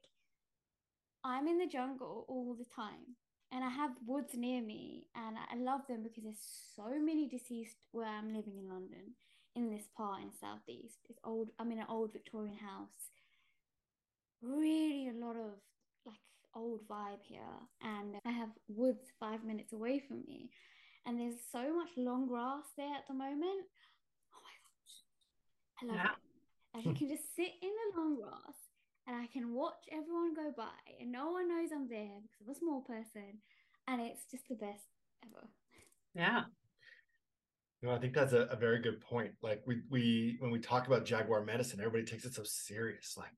i'm 1.26 1.48
in 1.48 1.58
the 1.58 1.68
jungle 1.68 2.26
all 2.30 2.56
the 2.58 2.70
time 2.74 3.18
and 3.52 3.64
i 3.64 3.70
have 3.70 3.92
woods 4.06 4.34
near 4.36 4.62
me 4.62 5.06
and 5.16 5.38
i 5.52 5.56
love 5.58 5.82
them 5.88 6.04
because 6.04 6.24
there's 6.24 6.48
so 6.76 7.00
many 7.00 7.28
deceased 7.28 7.78
where 7.92 8.08
i'm 8.08 8.34
living 8.34 8.58
in 8.58 8.68
london 8.70 9.14
in 9.56 9.70
this 9.70 9.88
part 9.98 10.22
in 10.22 10.30
southeast 10.40 10.98
it's 11.10 11.20
old 11.24 11.50
i'm 11.60 11.72
in 11.72 11.80
an 11.80 11.86
old 11.90 12.12
victorian 12.14 12.58
house 12.58 13.10
really 14.42 15.10
a 15.10 15.26
lot 15.26 15.36
of 15.36 15.52
like 16.06 16.20
old 16.56 16.82
vibe 16.88 17.22
here 17.24 17.42
and 17.82 18.16
I 18.26 18.32
have 18.32 18.50
woods 18.68 19.12
five 19.20 19.44
minutes 19.44 19.74
away 19.74 20.00
from 20.08 20.24
me 20.28 20.50
and 21.06 21.20
there's 21.20 21.40
so 21.52 21.76
much 21.76 21.90
long 21.98 22.28
grass 22.28 22.64
there 22.78 22.94
at 22.96 23.08
the 23.08 23.14
moment. 23.14 23.66
Oh 24.34 24.42
my 24.44 24.56
gosh. 24.64 24.96
I 25.82 25.86
love 25.86 26.06
Yeah. 26.06 26.12
it. 26.12 26.18
Like 26.78 26.86
you 26.86 26.94
can 26.94 27.10
just 27.10 27.36
sit 27.36 27.52
in 27.62 27.70
the 27.70 28.00
long 28.00 28.16
grass 28.22 28.56
and 29.10 29.18
I 29.18 29.26
can 29.34 29.54
watch 29.54 29.90
everyone 29.92 30.36
go 30.36 30.54
by 30.56 30.70
and 31.02 31.12
no 31.12 31.32
one 31.32 31.50
knows 31.50 31.70
I'm 31.74 31.90
there 31.90 32.22
because 32.22 32.46
I'm 32.46 32.52
a 32.52 32.56
small 32.56 32.82
person 32.82 33.40
and 33.88 34.02
it's 34.02 34.26
just 34.30 34.48
the 34.48 34.56
best 34.56 34.86
ever. 35.26 35.48
yeah 36.14 36.44
No, 37.82 37.92
I 37.92 37.98
think 37.98 38.14
that's 38.14 38.34
a, 38.34 38.42
a 38.52 38.56
very 38.56 38.80
good 38.80 39.02
point. 39.02 39.32
Like 39.42 39.64
we 39.66 39.82
we 39.90 40.38
when 40.40 40.52
we 40.52 40.60
talk 40.60 40.86
about 40.86 41.06
jaguar 41.06 41.44
medicine, 41.44 41.80
everybody 41.80 42.06
takes 42.06 42.26
it 42.26 42.36
so 42.36 42.44
serious, 42.44 43.16
like 43.18 43.34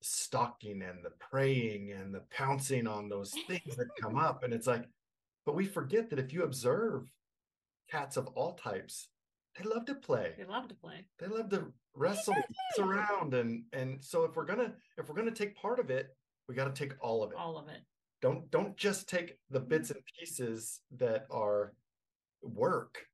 stalking 0.00 0.80
and 0.82 1.04
the 1.04 1.10
praying 1.30 1.92
and 1.92 2.14
the 2.14 2.22
pouncing 2.30 2.86
on 2.86 3.08
those 3.10 3.34
things 3.46 3.76
that 3.76 3.88
come 4.00 4.16
up. 4.28 4.42
And 4.42 4.54
it's 4.54 4.66
like, 4.66 4.88
but 5.44 5.54
we 5.54 5.66
forget 5.66 6.08
that 6.10 6.18
if 6.18 6.32
you 6.32 6.44
observe 6.44 7.10
cats 7.90 8.16
of 8.16 8.28
all 8.28 8.54
types, 8.54 9.08
they 9.58 9.64
love 9.64 9.84
to 9.86 9.94
play. 9.94 10.34
they 10.38 10.44
love 10.44 10.68
to 10.68 10.74
play. 10.74 11.04
They 11.18 11.26
love 11.26 11.48
to 11.50 11.72
wrestle, 11.94 12.36
around, 12.78 13.34
and 13.34 13.64
and 13.72 14.02
so 14.02 14.24
if 14.24 14.36
we're 14.36 14.44
gonna 14.46 14.72
if 14.96 15.08
we're 15.08 15.14
gonna 15.16 15.30
take 15.30 15.56
part 15.56 15.78
of 15.80 15.90
it, 15.90 16.16
we 16.48 16.54
got 16.54 16.74
to 16.74 16.86
take 16.86 16.94
all 17.00 17.22
of 17.22 17.32
it. 17.32 17.36
all 17.38 17.58
of 17.58 17.68
it. 17.68 17.80
Don't 18.22 18.50
don't 18.50 18.76
just 18.76 19.08
take 19.08 19.38
the 19.50 19.60
bits 19.60 19.90
and 19.90 20.00
pieces 20.18 20.80
that 20.96 21.26
are 21.30 21.74
work 22.42 23.06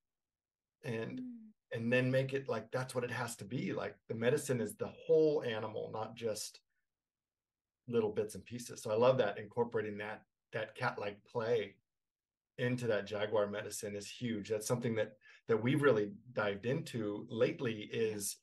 and 0.85 1.21
Mm. 1.21 1.33
and 1.73 1.93
then 1.93 2.11
make 2.11 2.33
it 2.33 2.49
like 2.49 2.71
that's 2.71 2.95
what 2.95 3.05
it 3.05 3.11
has 3.11 3.37
to 3.37 3.45
be. 3.45 3.73
Like 3.73 3.97
the 4.09 4.15
medicine 4.15 4.61
is 4.61 4.75
the 4.77 4.89
whole 4.89 5.43
animal 5.43 5.91
not 5.93 6.15
just 6.17 6.61
little 7.89 8.11
bits 8.13 8.35
and 8.35 8.45
pieces. 8.45 8.83
So 8.83 8.91
i 8.91 8.95
love 8.97 9.19
that 9.19 9.39
incorporating 9.39 9.97
that 9.99 10.23
that 10.53 10.75
cat 10.75 10.99
like 10.99 11.23
play 11.25 11.75
into 12.59 12.87
that 12.87 13.07
jaguar 13.07 13.47
medicine 13.49 13.95
is 13.95 14.09
huge. 14.09 14.49
That's 14.49 14.67
something 14.67 14.95
that 14.97 15.17
that 15.49 15.63
we've 15.63 15.83
really 15.83 16.11
dived 16.33 16.67
into 16.67 17.27
lately 17.31 17.89
is 17.93 18.37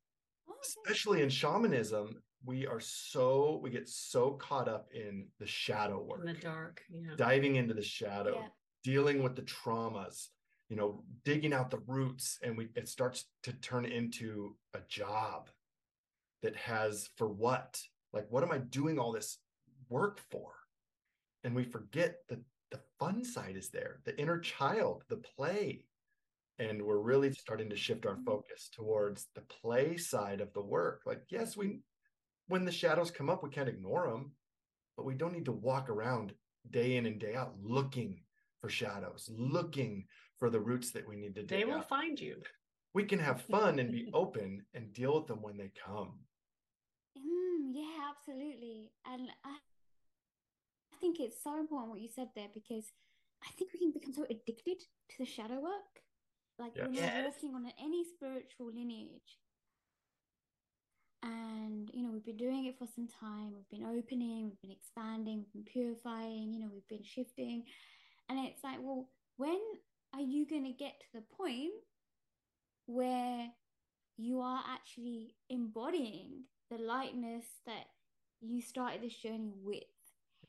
Oh, 0.49 0.53
especially 0.63 1.21
in 1.21 1.29
shamanism 1.29 2.21
we 2.45 2.67
are 2.67 2.79
so 2.81 3.59
we 3.63 3.69
get 3.69 3.87
so 3.87 4.31
caught 4.31 4.67
up 4.67 4.87
in 4.93 5.27
the 5.39 5.47
shadow 5.47 6.01
work 6.03 6.19
in 6.27 6.33
the 6.33 6.39
dark 6.41 6.81
yeah. 6.91 7.15
diving 7.15 7.55
into 7.55 7.73
the 7.73 7.81
shadow 7.83 8.35
Yeah. 8.41 8.47
dealing 8.83 9.23
with 9.23 9.35
the 9.35 9.43
traumas 9.43 10.27
you 10.69 10.75
know 10.75 11.03
digging 11.23 11.53
out 11.53 11.69
the 11.71 11.81
roots 11.87 12.39
and 12.43 12.57
we 12.57 12.67
it 12.75 12.87
starts 12.89 13.25
to 13.43 13.53
turn 13.53 13.85
into 13.85 14.55
a 14.73 14.79
job 14.89 15.49
that 16.41 16.55
has 16.57 17.09
for 17.15 17.29
what? 17.29 17.81
Like 18.11 18.27
what 18.29 18.43
am 18.43 18.51
i 18.51 18.57
doing 18.57 18.99
all 18.99 19.13
this 19.13 19.37
work 19.89 20.19
for? 20.29 20.51
And 21.45 21.55
we 21.55 21.63
forget 21.63 22.17
that 22.27 22.39
the 22.71 22.79
fun 22.99 23.23
side 23.23 23.55
is 23.55 23.69
there 23.69 23.99
the 24.03 24.19
inner 24.19 24.39
child 24.39 25.03
the 25.07 25.17
play 25.17 25.85
and 26.59 26.81
we're 26.81 26.99
really 26.99 27.31
starting 27.33 27.69
to 27.69 27.75
shift 27.75 28.05
our 28.05 28.17
focus 28.25 28.69
towards 28.73 29.27
the 29.35 29.41
play 29.41 29.97
side 29.97 30.41
of 30.41 30.53
the 30.53 30.61
work 30.61 31.01
like 31.05 31.21
yes 31.29 31.57
we 31.57 31.79
when 32.47 32.65
the 32.65 32.71
shadows 32.71 33.11
come 33.11 33.29
up 33.29 33.43
we 33.43 33.49
can't 33.49 33.69
ignore 33.69 34.09
them 34.09 34.31
but 34.97 35.05
we 35.05 35.15
don't 35.15 35.33
need 35.33 35.45
to 35.45 35.51
walk 35.51 35.89
around 35.89 36.33
day 36.71 36.95
in 36.97 37.05
and 37.05 37.19
day 37.19 37.35
out 37.35 37.53
looking 37.61 38.19
for 38.61 38.69
shadows 38.69 39.29
looking 39.37 40.05
for 40.37 40.49
the 40.49 40.59
roots 40.59 40.91
that 40.91 41.07
we 41.07 41.15
need 41.15 41.35
to 41.35 41.41
they 41.43 41.57
dig 41.57 41.67
will 41.67 41.75
up. 41.75 41.89
find 41.89 42.19
you 42.19 42.35
we 42.93 43.03
can 43.03 43.19
have 43.19 43.41
fun 43.41 43.79
and 43.79 43.91
be 43.91 44.09
open 44.13 44.63
and 44.75 44.93
deal 44.93 45.15
with 45.17 45.27
them 45.27 45.41
when 45.41 45.57
they 45.57 45.71
come 45.85 46.13
Mm, 47.17 47.71
yeah, 47.73 48.09
absolutely. 48.09 48.91
And 49.05 49.29
I, 49.45 49.49
I 50.93 50.97
think 50.99 51.19
it's 51.19 51.43
so 51.43 51.59
important 51.59 51.91
what 51.91 52.01
you 52.01 52.09
said 52.13 52.29
there 52.35 52.47
because 52.53 52.85
I 53.43 53.51
think 53.57 53.71
we 53.73 53.79
can 53.79 53.91
become 53.91 54.13
so 54.13 54.23
addicted 54.29 54.79
to 54.79 55.15
the 55.19 55.25
shadow 55.25 55.59
work. 55.59 56.01
Like 56.59 56.75
when 56.75 56.93
Yes. 56.93 57.13
we're 57.15 57.29
walking 57.29 57.55
on 57.55 57.73
any 57.79 58.03
spiritual 58.05 58.67
lineage. 58.67 59.39
And, 61.23 61.89
you 61.93 62.03
know, 62.03 62.11
we've 62.11 62.25
been 62.25 62.37
doing 62.37 62.65
it 62.65 62.77
for 62.77 62.85
some 62.85 63.07
time. 63.07 63.53
We've 63.53 63.69
been 63.69 63.87
opening, 63.87 64.45
we've 64.49 64.61
been 64.61 64.71
expanding, 64.71 65.37
we've 65.37 65.53
been 65.53 65.71
purifying, 65.71 66.53
you 66.53 66.59
know, 66.59 66.69
we've 66.71 66.87
been 66.89 67.03
shifting. 67.03 67.63
And 68.29 68.39
it's 68.39 68.63
like, 68.63 68.77
well, 68.81 69.09
when 69.37 69.59
are 70.13 70.21
you 70.21 70.45
going 70.45 70.65
to 70.65 70.71
get 70.73 70.99
to 70.99 71.05
the 71.13 71.21
point 71.35 71.71
where 72.87 73.47
you 74.17 74.41
are 74.41 74.63
actually 74.69 75.35
embodying 75.49 76.43
the 76.69 76.77
lightness 76.77 77.45
that 77.65 77.85
you 78.41 78.61
started 78.61 79.01
this 79.01 79.15
journey 79.15 79.53
with? 79.63 79.83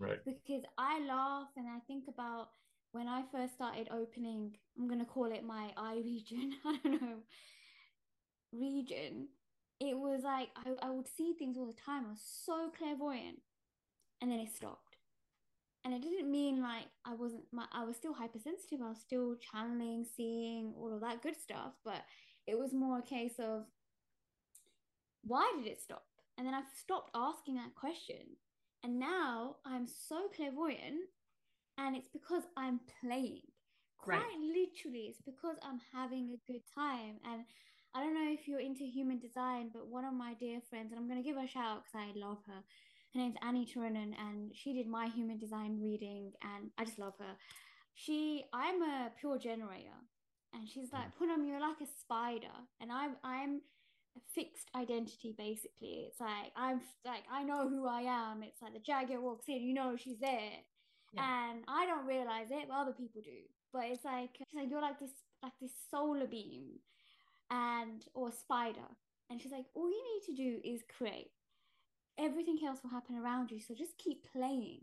right 0.00 0.18
Because 0.24 0.64
I 0.76 1.00
laugh 1.06 1.48
and 1.56 1.66
I 1.68 1.78
think 1.86 2.04
about 2.08 2.48
when 2.94 3.08
I 3.08 3.22
first 3.32 3.54
started 3.54 3.88
opening, 3.90 4.52
I'm 4.78 4.86
going 4.86 5.00
to 5.00 5.04
call 5.04 5.32
it 5.32 5.44
my 5.44 5.70
eye 5.76 6.00
region, 6.02 6.52
I 6.64 6.78
don't 6.82 7.02
know, 7.02 7.16
region. 8.52 9.28
It 9.80 9.98
was 9.98 10.22
like 10.22 10.48
I, 10.56 10.86
I 10.86 10.90
would 10.90 11.08
see 11.08 11.34
things 11.36 11.58
all 11.58 11.66
the 11.66 11.72
time. 11.72 12.04
I 12.06 12.10
was 12.10 12.22
so 12.44 12.70
clairvoyant. 12.78 13.40
And 14.22 14.30
then 14.30 14.38
it 14.38 14.54
stopped. 14.54 14.96
And 15.84 15.92
it 15.92 16.02
didn't 16.02 16.30
mean 16.30 16.62
like 16.62 16.86
I 17.04 17.14
wasn't 17.14 17.42
my 17.52 17.66
I 17.72 17.84
was 17.84 17.96
still 17.96 18.14
hypersensitive. 18.14 18.80
I 18.80 18.90
was 18.90 19.00
still 19.00 19.34
channeling, 19.52 20.06
seeing 20.16 20.72
all 20.78 20.94
of 20.94 21.00
that 21.00 21.20
good 21.20 21.36
stuff, 21.36 21.72
but 21.84 22.02
it 22.46 22.56
was 22.56 22.72
more 22.72 23.00
a 23.00 23.02
case 23.02 23.34
of 23.38 23.64
why 25.24 25.52
did 25.56 25.66
it 25.70 25.82
stop? 25.82 26.04
And 26.38 26.46
then 26.46 26.54
I 26.54 26.62
stopped 26.80 27.10
asking 27.14 27.56
that 27.56 27.74
question. 27.74 28.38
And 28.84 29.00
now 29.00 29.56
I'm 29.66 29.86
so 29.86 30.28
clairvoyant, 30.34 31.08
and 31.78 31.96
it's 31.96 32.08
because 32.08 32.42
I'm 32.56 32.80
playing. 33.00 33.42
Right. 34.06 34.20
Quite 34.20 34.38
literally, 34.40 35.06
it's 35.08 35.22
because 35.24 35.56
I'm 35.62 35.80
having 35.92 36.36
a 36.36 36.52
good 36.52 36.62
time. 36.74 37.16
And 37.24 37.44
I 37.94 38.00
don't 38.00 38.14
know 38.14 38.30
if 38.32 38.46
you're 38.46 38.60
into 38.60 38.84
human 38.84 39.18
design, 39.18 39.70
but 39.72 39.88
one 39.88 40.04
of 40.04 40.12
my 40.12 40.34
dear 40.34 40.60
friends, 40.68 40.92
and 40.92 41.00
I'm 41.00 41.08
going 41.08 41.22
to 41.22 41.26
give 41.26 41.36
her 41.36 41.44
a 41.44 41.48
shout 41.48 41.64
out 41.64 41.82
because 41.84 42.08
I 42.08 42.18
love 42.18 42.38
her. 42.46 42.60
Her 43.14 43.20
name's 43.20 43.36
Annie 43.42 43.66
Turunen, 43.66 44.12
and 44.18 44.50
she 44.54 44.72
did 44.74 44.88
my 44.88 45.06
human 45.06 45.38
design 45.38 45.80
reading, 45.80 46.32
and 46.42 46.70
I 46.76 46.84
just 46.84 46.98
love 46.98 47.14
her. 47.18 47.36
She, 47.94 48.44
I'm 48.52 48.82
a 48.82 49.10
pure 49.18 49.38
generator, 49.38 49.96
and 50.52 50.68
she's 50.68 50.92
like, 50.92 51.06
mm. 51.06 51.12
Poonam, 51.20 51.46
you're 51.46 51.60
like 51.60 51.80
a 51.80 51.86
spider, 51.86 52.52
and 52.80 52.90
I'm, 52.90 53.16
I'm 53.22 53.60
a 54.16 54.20
fixed 54.34 54.68
identity 54.76 55.34
basically. 55.36 56.06
It's 56.08 56.20
like 56.20 56.52
I'm 56.56 56.80
like 57.04 57.24
I 57.30 57.42
know 57.42 57.68
who 57.68 57.86
I 57.86 58.02
am. 58.02 58.42
It's 58.42 58.62
like 58.62 58.72
the 58.72 58.78
jaguar 58.80 59.20
walks 59.20 59.46
in, 59.48 59.62
you 59.62 59.74
know 59.74 59.96
she's 59.96 60.18
there. 60.20 60.52
Yeah. 61.14 61.50
And 61.50 61.64
I 61.68 61.86
don't 61.86 62.06
realize 62.06 62.48
it, 62.50 62.68
but 62.68 62.74
other 62.74 62.92
people 62.92 63.20
do. 63.22 63.42
But 63.72 63.84
it's 63.86 64.04
like 64.04 64.38
like 64.54 64.70
you're 64.70 64.80
like 64.80 64.98
this 65.00 65.10
like 65.42 65.52
this 65.60 65.72
solar 65.90 66.26
beam 66.26 66.78
and 67.50 68.04
or 68.14 68.32
spider. 68.32 68.88
And 69.30 69.40
she's 69.40 69.52
like, 69.52 69.66
all 69.74 69.88
you 69.88 70.02
need 70.14 70.34
to 70.34 70.42
do 70.42 70.60
is 70.64 70.82
create. 70.96 71.30
Everything 72.18 72.58
else 72.64 72.80
will 72.82 72.90
happen 72.90 73.16
around 73.16 73.50
you. 73.50 73.60
So 73.60 73.74
just 73.74 73.98
keep 73.98 74.24
playing. 74.30 74.80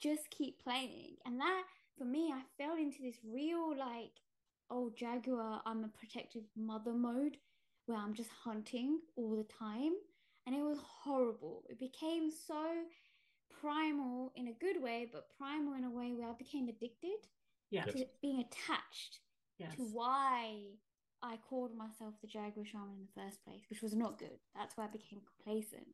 Just 0.00 0.30
keep 0.30 0.62
playing. 0.62 1.16
And 1.26 1.40
that 1.40 1.64
for 1.98 2.04
me, 2.04 2.32
I 2.32 2.40
fell 2.58 2.76
into 2.76 3.02
this 3.02 3.16
real 3.24 3.76
like, 3.76 4.12
oh 4.70 4.92
Jaguar, 4.96 5.62
I'm 5.66 5.84
a 5.84 5.88
protective 5.88 6.44
mother 6.56 6.92
mode 6.92 7.36
where 7.86 7.98
I'm 7.98 8.14
just 8.14 8.30
hunting 8.30 9.00
all 9.16 9.36
the 9.36 9.46
time. 9.58 9.92
And 10.46 10.54
it 10.54 10.62
was 10.62 10.78
horrible. 10.82 11.64
It 11.68 11.78
became 11.78 12.30
so 12.30 12.64
primal 13.60 14.32
in 14.36 14.48
a 14.48 14.52
good 14.52 14.82
way, 14.82 15.08
but 15.12 15.28
primal 15.38 15.74
in 15.74 15.84
a 15.84 15.90
way 15.90 16.12
where 16.12 16.28
I 16.28 16.32
became 16.32 16.68
addicted 16.68 17.26
yes. 17.70 17.92
to 17.92 18.06
being 18.20 18.40
attached 18.40 19.20
yes. 19.58 19.74
to 19.76 19.82
why 19.82 20.60
I 21.22 21.38
called 21.48 21.76
myself 21.76 22.14
the 22.20 22.26
Jaguar 22.26 22.66
Shaman 22.66 22.96
in 22.98 23.06
the 23.06 23.22
first 23.22 23.44
place, 23.44 23.62
which 23.70 23.82
was 23.82 23.94
not 23.94 24.18
good. 24.18 24.38
That's 24.54 24.76
why 24.76 24.84
I 24.84 24.88
became 24.88 25.20
complacent. 25.36 25.88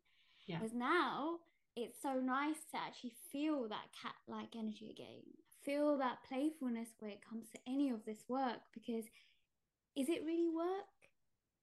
Yeah. 0.46 0.58
Because 0.58 0.74
now 0.74 1.38
it's 1.76 2.00
so 2.02 2.14
nice 2.14 2.58
to 2.72 2.78
actually 2.78 3.14
feel 3.30 3.68
that 3.68 3.92
cat 4.02 4.14
like 4.26 4.56
energy 4.56 4.90
again, 4.90 5.22
feel 5.64 5.96
that 5.98 6.18
playfulness 6.28 6.88
where 6.98 7.10
it 7.10 7.20
comes 7.28 7.48
to 7.50 7.58
any 7.66 7.90
of 7.90 8.04
this 8.04 8.24
work. 8.28 8.60
Because 8.74 9.04
is 9.96 10.08
it 10.08 10.24
really 10.24 10.48
work? 10.48 10.86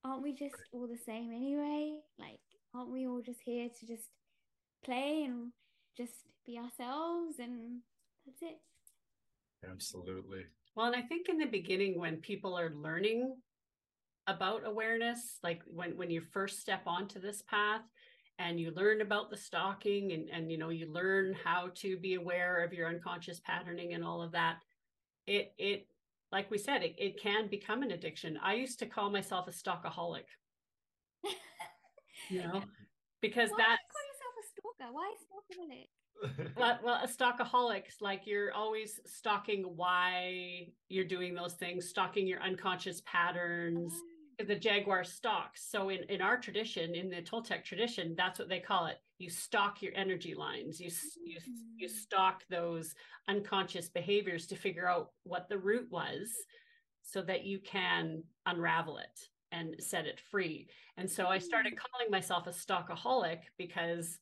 aren't 0.07 0.23
we 0.23 0.33
just 0.33 0.55
all 0.71 0.87
the 0.87 0.97
same 0.97 1.31
anyway? 1.31 1.99
Like, 2.17 2.39
aren't 2.73 2.91
we 2.91 3.07
all 3.07 3.21
just 3.21 3.41
here 3.43 3.69
to 3.79 3.85
just 3.85 4.09
play 4.83 5.23
and 5.23 5.51
just 5.97 6.13
be 6.45 6.57
ourselves 6.57 7.39
and 7.39 7.79
that's 8.25 8.41
it? 8.41 8.59
Absolutely. 9.69 10.43
Well, 10.75 10.85
and 10.85 10.95
I 10.95 11.01
think 11.01 11.27
in 11.27 11.37
the 11.39 11.45
beginning, 11.45 11.99
when 11.99 12.17
people 12.17 12.57
are 12.57 12.69
learning 12.69 13.35
about 14.27 14.61
awareness, 14.65 15.39
like 15.43 15.61
when 15.65 15.97
when 15.97 16.11
you 16.11 16.21
first 16.21 16.59
step 16.59 16.81
onto 16.85 17.19
this 17.19 17.41
path 17.41 17.81
and 18.37 18.59
you 18.59 18.71
learn 18.71 19.01
about 19.01 19.31
the 19.31 19.37
stalking 19.37 20.11
and 20.11 20.29
and 20.29 20.51
you 20.51 20.57
know 20.57 20.69
you 20.69 20.91
learn 20.91 21.35
how 21.43 21.69
to 21.75 21.97
be 21.97 22.13
aware 22.13 22.63
of 22.63 22.73
your 22.73 22.87
unconscious 22.87 23.39
patterning 23.39 23.93
and 23.93 24.03
all 24.03 24.21
of 24.21 24.31
that, 24.33 24.57
it 25.25 25.53
it 25.57 25.87
like 26.31 26.51
we 26.51 26.57
said, 26.57 26.83
it, 26.83 26.95
it 26.97 27.21
can 27.21 27.47
become 27.47 27.81
an 27.83 27.91
addiction. 27.91 28.37
I 28.43 28.55
used 28.55 28.79
to 28.79 28.85
call 28.85 29.09
myself 29.09 29.47
a 29.47 29.51
stalkaholic. 29.51 30.25
you 32.29 32.43
know, 32.43 32.63
because 33.21 33.49
that's 33.57 33.81
call 34.91 35.03
yourself 35.03 35.43
a 35.49 35.53
stalker. 35.53 35.89
Why 36.23 36.53
stalkaholic? 36.53 36.55
well, 36.57 36.79
well, 36.83 37.01
a 37.03 37.07
stalkaholic, 37.07 37.83
like 38.01 38.25
you're 38.25 38.53
always 38.53 38.99
stalking 39.05 39.63
why 39.63 40.67
you're 40.89 41.05
doing 41.05 41.35
those 41.35 41.53
things, 41.53 41.87
stalking 41.87 42.27
your 42.27 42.41
unconscious 42.41 43.01
patterns. 43.05 43.93
Oh 43.95 44.07
the 44.45 44.55
jaguar 44.55 45.03
stalks. 45.03 45.65
So 45.69 45.89
in, 45.89 46.03
in 46.09 46.21
our 46.21 46.37
tradition, 46.37 46.93
in 46.93 47.09
the 47.09 47.21
Toltec 47.21 47.63
tradition, 47.63 48.13
that's 48.15 48.37
what 48.37 48.49
they 48.49 48.59
call 48.59 48.85
it. 48.85 48.97
You 49.17 49.29
stalk 49.29 49.81
your 49.81 49.93
energy 49.95 50.35
lines. 50.35 50.79
You 50.79 50.91
you 51.25 51.39
you 51.75 51.87
mm. 51.87 51.91
stalk 51.91 52.43
those 52.49 52.93
unconscious 53.27 53.89
behaviors 53.89 54.45
to 54.47 54.55
figure 54.55 54.87
out 54.87 55.11
what 55.23 55.49
the 55.49 55.57
root 55.57 55.87
was, 55.89 56.31
so 57.01 57.23
that 57.23 57.45
you 57.45 57.59
can 57.59 58.23
unravel 58.45 58.99
it 58.99 59.19
and 59.51 59.75
set 59.79 60.05
it 60.05 60.19
free. 60.29 60.67
And 60.97 61.09
so 61.09 61.27
I 61.27 61.39
started 61.39 61.73
mm. 61.73 61.77
calling 61.77 62.11
myself 62.11 62.45
a 62.45 62.51
stalkaholic 62.51 63.39
because 63.57 64.19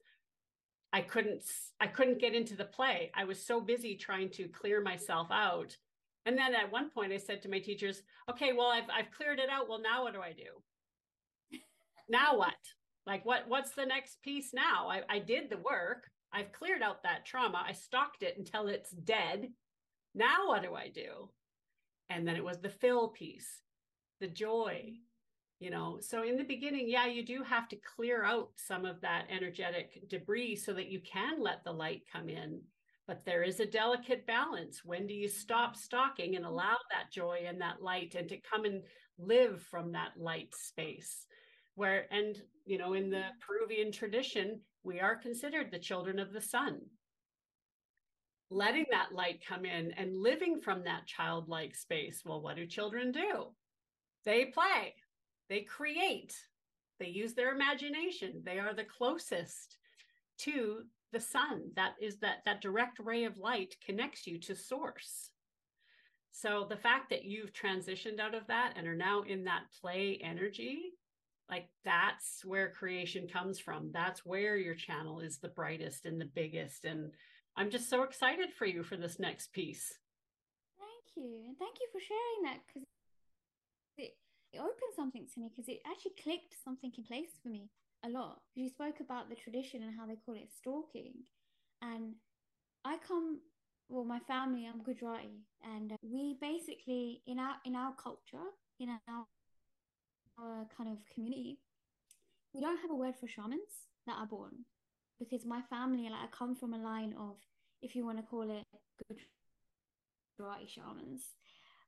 I 0.96 1.02
couldn't 1.02 1.44
I 1.82 1.88
couldn't 1.88 2.22
get 2.22 2.34
into 2.34 2.56
the 2.56 2.64
play. 2.64 3.12
I 3.14 3.26
was 3.26 3.46
so 3.46 3.60
busy 3.60 3.98
trying 3.98 4.30
to 4.30 4.48
clear 4.48 4.80
myself 4.80 5.28
out 5.30 5.76
and 6.26 6.38
then 6.38 6.56
at 6.56 6.72
one 6.72 6.90
point 6.90 7.12
I 7.12 7.18
said 7.18 7.42
to 7.42 7.50
my 7.50 7.60
teachers, 7.60 8.02
okay, 8.32 8.54
well, 8.54 8.70
I've, 8.70 8.90
I've 8.90 9.12
cleared 9.12 9.40
it 9.40 9.50
out. 9.50 9.68
Well, 9.68 9.82
now 9.82 10.04
what 10.04 10.14
do 10.14 10.22
I 10.22 10.32
do? 10.32 11.58
now 12.10 12.38
what? 12.38 12.54
Like 13.06 13.26
what, 13.26 13.44
what's 13.50 13.72
the 13.72 13.86
next 13.86 14.22
piece 14.22 14.54
now? 14.54 14.88
I, 14.88 15.02
I 15.10 15.20
did 15.20 15.50
the 15.50 15.58
work. 15.58 16.10
I've 16.32 16.54
cleared 16.54 16.82
out 16.82 17.04
that 17.04 17.26
trauma. 17.26 17.62
I 17.68 17.74
stalked 17.74 18.24
it 18.24 18.38
until 18.38 18.68
it's 18.68 18.92
dead. 18.92 19.50
Now 20.14 20.48
what 20.48 20.64
do 20.64 20.76
I 20.76 20.88
do? 20.88 21.30
And 22.10 22.26
then 22.26 22.38
it 22.38 22.44
was 22.44 22.62
the 22.62 22.70
fill 22.70 23.10
piece, 23.10 23.50
the 24.22 24.28
joy, 24.28 24.94
you 25.60 25.70
know. 25.70 26.00
So 26.02 26.24
in 26.24 26.38
the 26.38 26.44
beginning, 26.44 26.90
yeah, 26.90 27.08
you 27.08 27.26
do 27.26 27.44
have 27.44 27.68
to 27.70 27.78
clear 27.96 28.24
out 28.24 28.50
some 28.56 28.86
of 28.86 29.02
that 29.02 29.26
energetic 29.30 30.08
debris 30.10 30.58
so 30.58 30.74
that 30.74 30.90
you 30.90 31.00
can 31.02 31.42
let 31.42 31.64
the 31.64 31.72
light 31.72 32.04
come 32.12 32.30
in 32.30 32.62
but 33.08 33.24
there 33.26 33.44
is 33.44 33.60
a 33.60 33.66
delicate 33.66 34.26
balance. 34.26 34.84
When 34.84 35.06
do 35.06 35.14
you 35.14 35.28
stop 35.28 35.76
stalking 35.76 36.36
and 36.36 36.44
mm-hmm. 36.44 36.54
allow 36.54 36.78
that 36.92 37.12
joy 37.12 37.46
and 37.48 37.62
that 37.62 37.82
light 37.82 38.16
and 38.16 38.28
to 38.30 38.38
come 38.38 38.66
and 38.66 38.82
live 39.20 39.62
from 39.62 39.92
that 39.92 40.12
light 40.18 40.54
space? 40.56 41.28
Where, 41.76 42.06
and, 42.12 42.42
you 42.66 42.78
know, 42.78 42.94
in 42.94 43.10
the 43.10 43.18
mm-hmm. 43.18 43.40
Peruvian 43.46 43.92
tradition, 43.92 44.62
we 44.84 45.00
are 45.00 45.16
considered 45.16 45.72
the 45.72 45.80
children 45.80 46.20
of 46.20 46.34
the 46.34 46.42
sun. 46.42 46.80
Letting 48.50 48.86
that 48.92 49.14
light 49.14 49.44
come 49.48 49.66
in 49.66 49.92
and 49.98 50.16
living 50.16 50.62
from 50.62 50.84
that 50.84 51.06
childlike 51.06 51.76
space. 51.76 52.22
Well, 52.26 52.42
what 52.42 52.56
do 52.56 52.66
children 52.66 53.12
do? 53.12 53.48
They 54.24 54.46
play, 54.46 54.96
they 55.50 55.62
create, 55.62 56.36
they 57.00 57.08
use 57.08 57.34
their 57.34 57.54
imagination. 57.54 58.42
They 58.44 58.60
are 58.60 58.74
the 58.74 58.84
closest 58.84 59.78
to 60.40 60.84
the 61.12 61.20
sun. 61.20 61.72
That 61.76 61.94
is 62.02 62.18
that 62.18 62.40
that 62.46 62.62
direct 62.62 63.00
ray 63.00 63.26
of 63.26 63.38
light 63.38 63.76
connects 63.86 64.28
you 64.28 64.40
to 64.42 64.56
source. 64.56 65.32
So 66.32 66.66
the 66.70 66.78
fact 66.78 67.10
that 67.12 67.24
you've 67.24 67.54
transitioned 67.54 68.20
out 68.20 68.36
of 68.36 68.48
that 68.48 68.74
and 68.76 68.88
are 68.88 68.96
now 68.96 69.22
in 69.22 69.46
that 69.46 69.64
play 69.82 70.20
energy 70.22 70.94
like 71.50 71.68
that's 71.84 72.44
where 72.44 72.72
creation 72.72 73.28
comes 73.28 73.60
from. 73.60 73.92
That's 73.94 74.26
where 74.26 74.58
your 74.58 74.76
channel 74.76 75.20
is 75.20 75.38
the 75.38 75.50
brightest 75.50 76.06
and 76.06 76.20
the 76.20 76.26
biggest. 76.26 76.86
And 76.86 77.12
i'm 77.58 77.70
just 77.70 77.90
so 77.90 78.04
excited 78.04 78.52
for 78.52 78.66
you 78.66 78.84
for 78.84 78.98
this 78.98 79.20
next 79.20 79.54
piece. 79.54 79.94
Thank 80.78 81.16
you. 81.26 81.42
And 81.48 81.58
thank 81.58 81.76
you 81.80 81.88
for 81.92 82.00
sharing 82.00 82.44
that 82.44 82.62
because 82.68 82.84
it, 83.98 84.18
it 84.56 84.60
opened 84.60 84.96
something 84.96 85.28
to 85.34 85.40
me 85.40 85.50
because 85.50 85.68
it 85.68 85.82
actually 85.86 86.16
clicked 86.22 86.56
something 86.64 86.92
in 86.98 87.04
place 87.04 87.36
for 87.44 87.50
me 87.50 87.70
a 88.06 88.10
lot. 88.10 88.42
You 88.56 88.70
spoke 88.70 89.00
about 89.00 89.30
the 89.30 89.36
tradition 89.36 89.84
and 89.84 89.94
how 89.98 90.06
they 90.06 90.18
call 90.26 90.36
it 90.36 90.50
stalking, 90.56 91.14
and 91.82 92.16
I 92.84 92.98
come. 93.06 93.40
Well, 93.88 94.04
my 94.04 94.20
family, 94.20 94.66
I'm 94.66 94.82
Gujarati, 94.82 95.46
and 95.64 95.92
uh, 95.92 95.98
we 96.02 96.38
basically 96.42 97.22
in 97.28 97.38
our 97.38 97.56
in 97.66 97.76
our 97.76 97.94
culture, 98.02 98.48
in 98.80 98.90
our, 98.90 99.26
our 100.40 100.66
kind 100.76 100.90
of 100.90 100.98
community, 101.14 101.60
we 102.54 102.62
don't 102.62 102.82
have 102.82 102.90
a 102.90 102.96
word 102.96 103.16
for 103.20 103.28
shamans 103.28 103.92
that 104.08 104.18
are 104.18 104.26
born 104.26 104.66
because 105.20 105.46
my 105.46 105.62
family, 105.70 106.10
like 106.10 106.14
I 106.14 106.28
come 106.36 106.56
from 106.56 106.74
a 106.74 106.78
line 106.78 107.14
of, 107.20 107.38
if 107.82 107.96
you 107.96 108.06
want 108.06 108.18
to 108.18 108.24
call 108.24 108.50
it 108.50 108.66
Gujarati 110.38 110.68
shamans, 110.68 111.24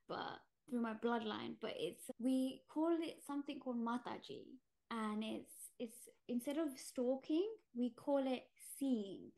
but 0.08 0.38
through 0.68 0.80
my 0.82 0.94
bloodline. 0.94 1.54
But 1.60 1.74
it's 1.78 2.04
we 2.18 2.62
call 2.68 2.96
it 3.00 3.22
something 3.26 3.58
called 3.58 3.76
Mataji, 3.78 4.44
and 4.90 5.22
it's 5.24 5.70
it's 5.78 6.08
instead 6.28 6.58
of 6.58 6.68
stalking, 6.76 7.48
we 7.74 7.90
call 7.90 8.26
it 8.26 8.44
seeing. 8.78 9.30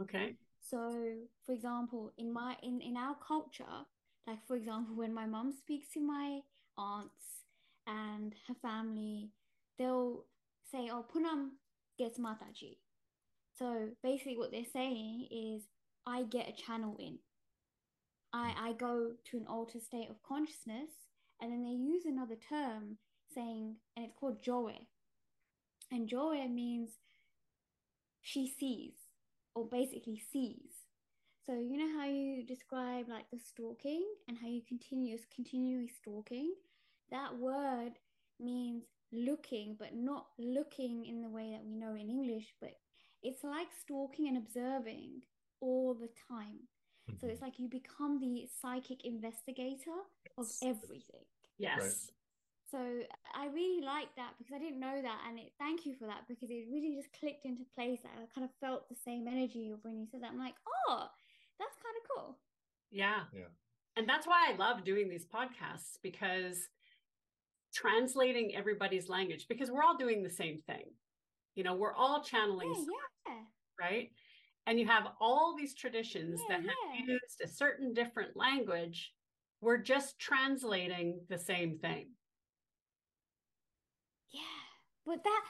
Okay. 0.00 0.36
So, 0.60 0.90
for 1.44 1.52
example, 1.52 2.12
in 2.18 2.32
my 2.32 2.56
in 2.62 2.80
in 2.80 2.96
our 2.96 3.16
culture, 3.26 3.86
like 4.26 4.46
for 4.46 4.56
example, 4.56 4.94
when 4.96 5.14
my 5.14 5.26
mom 5.26 5.52
speaks 5.52 5.88
to 5.94 6.00
my 6.00 6.40
aunts 6.78 7.44
and 7.86 8.34
her 8.48 8.54
family, 8.62 9.30
they'll 9.78 10.24
say, 10.70 10.88
"Oh, 10.90 11.04
Poonam 11.12 11.50
gets 11.98 12.18
Mataji." 12.18 12.78
So 13.58 13.90
basically, 14.02 14.38
what 14.38 14.50
they're 14.50 14.64
saying 14.72 15.28
is, 15.30 15.62
I 16.06 16.22
get 16.24 16.48
a 16.48 16.52
channel 16.52 16.96
in. 16.98 17.18
I 18.32 18.54
I 18.58 18.72
go 18.72 19.12
to 19.30 19.36
an 19.36 19.46
altered 19.46 19.82
state 19.82 20.08
of 20.10 20.22
consciousness, 20.22 20.90
and 21.40 21.52
then 21.52 21.62
they 21.62 21.70
use 21.70 22.04
another 22.06 22.36
term 22.36 22.98
saying, 23.34 23.76
and 23.96 24.06
it's 24.06 24.14
called 24.18 24.42
joy. 24.42 24.78
And 25.90 26.08
Joy 26.08 26.48
means 26.48 26.92
she 28.22 28.48
sees, 28.48 28.94
or 29.54 29.66
basically 29.66 30.22
sees. 30.32 30.86
So 31.44 31.52
you 31.52 31.76
know 31.76 31.98
how 31.98 32.06
you 32.06 32.46
describe 32.46 33.08
like 33.08 33.26
the 33.30 33.38
stalking 33.38 34.02
and 34.26 34.38
how 34.40 34.48
you 34.48 34.62
continuous 34.66 35.22
continually 35.34 35.88
stalking? 35.88 36.54
That 37.10 37.36
word 37.36 37.92
means 38.40 38.84
looking, 39.12 39.76
but 39.78 39.94
not 39.94 40.26
looking 40.38 41.04
in 41.04 41.20
the 41.20 41.28
way 41.28 41.50
that 41.52 41.64
we 41.66 41.74
know 41.74 41.94
in 41.94 42.08
English, 42.08 42.54
but 42.60 42.72
it's 43.22 43.44
like 43.44 43.68
stalking 43.78 44.28
and 44.28 44.38
observing 44.38 45.22
all 45.60 45.94
the 45.94 46.08
time. 46.28 46.60
Mm-hmm. 47.14 47.26
So 47.26 47.30
it's 47.30 47.42
like 47.42 47.58
you 47.58 47.68
become 47.68 48.20
the 48.20 48.48
psychic 48.60 49.04
investigator 49.04 49.96
of 50.38 50.46
everything. 50.62 51.24
Yes. 51.58 52.10
So 52.70 52.78
I 52.78 53.46
really 53.52 53.84
like 53.84 54.08
that 54.16 54.32
because 54.38 54.54
I 54.54 54.58
didn't 54.58 54.80
know 54.80 55.02
that, 55.02 55.18
and 55.28 55.38
it, 55.38 55.52
thank 55.58 55.84
you 55.84 55.94
for 55.94 56.06
that 56.06 56.24
because 56.26 56.48
it 56.48 56.64
really 56.72 56.96
just 56.96 57.12
clicked 57.20 57.44
into 57.44 57.64
place. 57.74 58.00
I 58.04 58.24
kind 58.34 58.44
of 58.44 58.50
felt 58.60 58.88
the 58.88 58.96
same 59.04 59.28
energy 59.28 59.70
of 59.70 59.80
when 59.82 59.98
you 60.00 60.06
said 60.10 60.22
that. 60.22 60.30
I'm 60.30 60.38
like, 60.38 60.54
oh, 60.88 61.06
that's 61.58 61.76
kind 61.76 61.94
of 62.00 62.08
cool. 62.16 62.38
Yeah. 62.90 63.20
Yeah. 63.34 63.52
And 63.96 64.08
that's 64.08 64.26
why 64.26 64.48
I 64.48 64.56
love 64.56 64.84
doing 64.84 65.10
these 65.10 65.26
podcasts 65.26 65.98
because 66.02 66.68
translating 67.74 68.54
everybody's 68.54 69.08
language 69.08 69.46
because 69.48 69.70
we're 69.70 69.82
all 69.82 69.96
doing 69.96 70.22
the 70.22 70.30
same 70.30 70.60
thing. 70.66 70.84
You 71.54 71.64
know, 71.64 71.74
we're 71.74 71.94
all 71.94 72.22
channeling, 72.22 72.72
Yeah, 72.74 73.34
yeah. 73.34 73.34
right? 73.78 74.10
And 74.66 74.78
you 74.78 74.86
have 74.86 75.08
all 75.20 75.56
these 75.56 75.74
traditions 75.74 76.40
Yeah, 76.48 76.56
that 76.56 76.64
have 76.64 76.94
yeah. 76.94 77.04
used 77.06 77.40
a 77.42 77.48
certain 77.48 77.92
different 77.92 78.36
language. 78.36 79.12
We're 79.60 79.78
just 79.78 80.18
translating 80.18 81.20
the 81.28 81.38
same 81.38 81.78
thing. 81.78 82.10
Yeah, 84.32 84.40
but 85.04 85.22
that, 85.24 85.44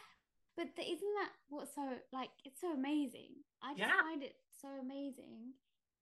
but 0.56 0.66
the, 0.76 0.82
isn't 0.82 1.14
that 1.20 1.30
what's 1.48 1.74
so 1.74 1.88
like? 2.12 2.30
It's 2.44 2.60
so 2.60 2.72
amazing. 2.72 3.30
I 3.62 3.74
just 3.74 3.88
Yeah. 3.88 4.02
find 4.02 4.22
it 4.22 4.36
so 4.60 4.68
amazing. 4.80 5.54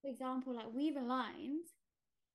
For 0.02 0.08
example, 0.08 0.54
like 0.54 0.72
we've 0.72 0.96
aligned, 0.96 1.66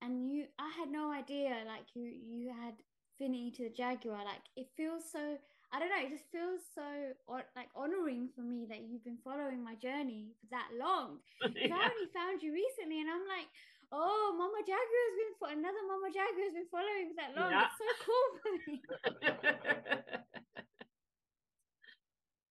and 0.02 0.30
you, 0.30 0.46
I 0.60 0.70
had 0.78 0.90
no 0.92 1.12
idea. 1.12 1.64
Like 1.66 1.96
you, 1.96 2.04
you 2.04 2.50
had 2.50 2.76
affinity 3.16 3.52
to 3.52 3.64
the 3.64 3.70
jaguar. 3.70 4.24
Like 4.24 4.44
it 4.56 4.68
feels 4.78 5.10
so. 5.12 5.38
I 5.76 5.80
don't 5.80 5.90
know. 5.92 6.00
It 6.08 6.12
just 6.16 6.32
feels 6.32 6.62
so 6.74 6.88
like 7.28 7.68
honoring 7.76 8.30
for 8.34 8.42
me 8.42 8.66
that 8.72 8.88
you've 8.88 9.04
been 9.04 9.20
following 9.24 9.60
my 9.62 9.76
journey 9.76 10.32
for 10.40 10.48
that 10.56 10.70
long. 10.80 11.20
'Cause 11.44 11.52
I 11.52 11.84
only 11.92 12.08
found 12.16 12.40
you 12.42 12.54
recently, 12.56 13.02
and 13.02 13.10
I'm 13.12 13.28
like, 13.28 13.48
oh, 13.92 14.34
Mama 14.40 14.64
Jaguar 14.64 15.04
has 15.12 15.18
been 15.20 15.36
for 15.38 15.50
another 15.52 15.84
Mama 15.88 16.08
Jaguar 16.16 16.46
has 16.48 16.54
been 16.56 16.72
following 16.72 17.12
for 17.12 17.18
that 17.20 17.36
long. 17.36 17.52
Yeah. 17.52 17.68
It's 17.68 17.76
so 17.84 17.90
cool 18.08 18.28
for 18.40 18.52
me. 18.64 18.76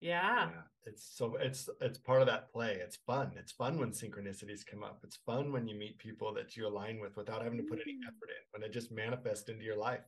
yeah. 0.01 0.51
yeah 0.51 0.63
it's 0.85 1.17
so 1.17 1.37
it's 1.41 1.71
it's 1.81 1.97
part 1.97 2.21
of 2.21 2.27
that 2.27 2.53
play 2.53 2.75
it's 2.75 2.97
fun 3.07 3.33
it's 3.39 3.53
fun 3.53 3.79
when 3.79 3.89
synchronicities 3.91 4.67
come 4.67 4.83
up 4.85 5.01
it's 5.03 5.17
fun 5.17 5.51
when 5.51 5.67
you 5.67 5.75
meet 5.79 5.97
people 5.99 6.35
that 6.35 6.57
you 6.57 6.67
align 6.67 7.01
with 7.01 7.17
without 7.17 7.43
having 7.43 7.57
to 7.57 7.65
put 7.65 7.81
any 7.81 7.95
Mm. 7.95 8.09
effort 8.09 8.29
in 8.29 8.43
when 8.51 8.63
it 8.63 8.73
just 8.75 8.93
manifests 8.93 9.49
into 9.49 9.65
your 9.65 9.77
life 9.79 10.05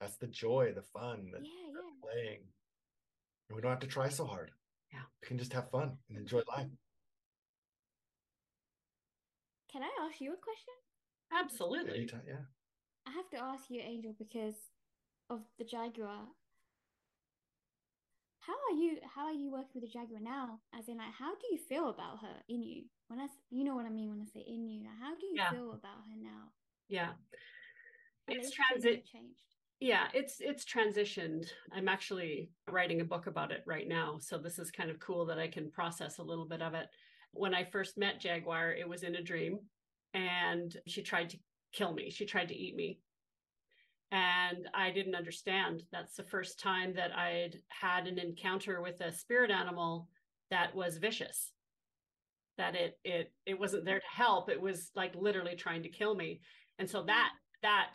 that's 0.00 0.16
the 0.16 0.26
joy 0.28 0.72
the 0.74 0.82
fun 0.82 1.30
the 1.30 1.40
Yeah, 1.40 1.72
yeah. 1.74 1.95
Playing 2.06 2.40
and 3.48 3.56
we 3.56 3.62
don't 3.62 3.70
have 3.70 3.80
to 3.80 3.86
try 3.86 4.08
so 4.08 4.24
hard 4.26 4.50
Yeah. 4.92 5.00
we 5.20 5.28
can 5.28 5.38
just 5.38 5.52
have 5.52 5.70
fun 5.70 5.96
and 6.08 6.18
enjoy 6.18 6.42
life 6.56 6.68
Can 9.72 9.82
I 9.82 9.90
ask 10.06 10.20
you 10.20 10.32
a 10.32 10.36
question? 10.36 10.74
Absolutely. 11.32 11.96
anytime 11.98 12.22
yeah 12.26 12.44
I 13.06 13.10
have 13.12 13.28
to 13.30 13.38
ask 13.38 13.70
you, 13.70 13.80
Angel, 13.80 14.12
because 14.18 14.56
of 15.30 15.40
the 15.58 15.64
Jaguar. 15.64 16.26
How 18.40 18.52
are 18.68 18.76
you? 18.76 18.98
How 19.14 19.26
are 19.26 19.32
you 19.32 19.50
working 19.52 19.70
with 19.80 19.84
the 19.84 19.88
Jaguar 19.96 20.18
now? 20.20 20.58
As 20.76 20.88
in, 20.88 20.96
like, 20.98 21.14
how 21.16 21.32
do 21.34 21.46
you 21.52 21.58
feel 21.68 21.88
about 21.90 22.18
her 22.22 22.34
in 22.48 22.62
you? 22.64 22.82
When 23.06 23.20
I, 23.20 23.24
s- 23.24 23.38
you 23.50 23.62
know 23.62 23.76
what 23.76 23.86
I 23.86 23.90
mean 23.90 24.10
when 24.10 24.20
I 24.20 24.24
say 24.24 24.40
in 24.46 24.66
you. 24.68 24.80
Like, 24.84 24.98
how 25.00 25.14
do 25.14 25.24
you 25.26 25.34
Yeah. 25.36 25.50
feel 25.50 25.70
about 25.72 26.02
her 26.10 26.16
now? 26.20 26.50
Yeah. 26.88 27.12
It's 28.26 28.50
transit 28.50 29.06
changed. 29.06 29.54
Yeah 29.80 30.06
it's 30.14 30.36
it's 30.40 30.64
transitioned. 30.64 31.46
I'm 31.72 31.88
actually 31.88 32.50
writing 32.68 33.00
a 33.00 33.04
book 33.04 33.26
about 33.26 33.52
it 33.52 33.62
right 33.66 33.86
now 33.86 34.18
so 34.20 34.38
this 34.38 34.58
is 34.58 34.70
kind 34.70 34.90
of 34.90 35.00
cool 35.00 35.26
that 35.26 35.38
i 35.38 35.48
can 35.48 35.70
process 35.70 36.18
a 36.18 36.22
little 36.22 36.46
bit 36.46 36.62
of 36.62 36.74
it. 36.74 36.86
When 37.32 37.54
i 37.54 37.64
first 37.64 37.98
met 37.98 38.20
jaguar 38.20 38.72
it 38.72 38.88
was 38.88 39.02
in 39.02 39.16
a 39.16 39.22
dream 39.22 39.58
and 40.14 40.74
she 40.86 41.02
tried 41.02 41.30
to 41.30 41.38
kill 41.72 41.92
me. 41.92 42.10
She 42.10 42.24
tried 42.24 42.48
to 42.48 42.56
eat 42.56 42.74
me. 42.76 43.00
And 44.12 44.68
i 44.74 44.90
didn't 44.90 45.14
understand. 45.14 45.82
That's 45.92 46.16
the 46.16 46.22
first 46.24 46.60
time 46.60 46.94
that 46.94 47.16
i'd 47.16 47.56
had 47.68 48.06
an 48.06 48.18
encounter 48.18 48.80
with 48.80 49.00
a 49.00 49.12
spirit 49.12 49.50
animal 49.50 50.08
that 50.50 50.74
was 50.74 50.98
vicious 50.98 51.52
that 52.58 52.74
it 52.74 52.98
it 53.04 53.32
it 53.44 53.58
wasn't 53.58 53.84
there 53.84 54.00
to 54.00 54.06
help. 54.14 54.48
It 54.48 54.60
was 54.60 54.90
like 54.94 55.14
literally 55.14 55.56
trying 55.56 55.82
to 55.82 55.88
kill 55.88 56.14
me. 56.14 56.40
And 56.78 56.88
so 56.88 57.02
that 57.04 57.30
that 57.62 57.94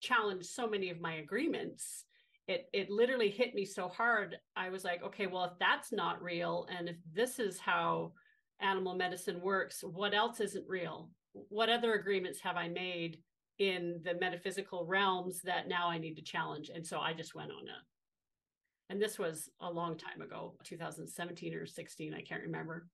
challenged 0.00 0.46
so 0.46 0.68
many 0.68 0.90
of 0.90 1.00
my 1.00 1.14
agreements. 1.14 2.04
It 2.46 2.68
it 2.72 2.90
literally 2.90 3.30
hit 3.30 3.54
me 3.54 3.64
so 3.64 3.88
hard. 3.88 4.36
I 4.56 4.70
was 4.70 4.84
like 4.84 5.02
okay 5.02 5.26
well 5.26 5.44
if 5.44 5.58
that's 5.58 5.92
not 5.92 6.22
real 6.22 6.66
and 6.76 6.88
if 6.88 6.96
this 7.12 7.38
is 7.38 7.58
how 7.58 8.12
animal 8.60 8.94
medicine 8.94 9.40
works 9.40 9.84
what 9.84 10.14
else 10.14 10.40
isn't 10.40 10.68
real? 10.68 11.10
What 11.32 11.68
other 11.68 11.94
agreements 11.94 12.40
have 12.40 12.56
i 12.56 12.68
made 12.68 13.18
in 13.58 14.00
the 14.04 14.14
metaphysical 14.14 14.86
realms 14.86 15.40
that 15.42 15.68
now 15.68 15.88
i 15.88 15.98
need 15.98 16.14
to 16.14 16.22
challenge? 16.22 16.70
And 16.74 16.86
so 16.86 17.00
i 17.00 17.12
just 17.12 17.34
went 17.34 17.50
on 17.50 17.68
a 17.68 18.90
and 18.90 19.02
this 19.02 19.18
was 19.18 19.50
a 19.60 19.70
long 19.70 19.98
time 19.98 20.22
ago 20.22 20.54
2017 20.64 21.54
or 21.54 21.66
16 21.66 22.14
i 22.14 22.22
can't 22.22 22.42
remember. 22.42 22.86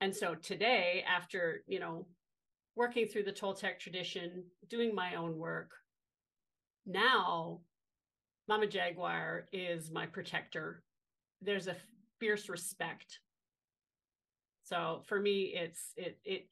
And 0.00 0.14
so 0.14 0.34
today 0.34 1.04
after 1.08 1.62
you 1.66 1.80
know 1.80 2.06
working 2.76 3.08
through 3.08 3.24
the 3.24 3.32
toltec 3.32 3.80
tradition 3.80 4.44
doing 4.68 4.94
my 4.94 5.16
own 5.16 5.36
work 5.36 5.72
now 6.88 7.60
mama 8.48 8.66
jaguar 8.66 9.48
is 9.52 9.90
my 9.92 10.06
protector. 10.06 10.82
There's 11.42 11.68
a 11.68 11.76
fierce 12.20 12.48
respect. 12.48 13.20
So 14.64 15.02
for 15.06 15.20
me 15.20 15.52
it's 15.54 15.92
it 15.96 16.18
it 16.24 16.48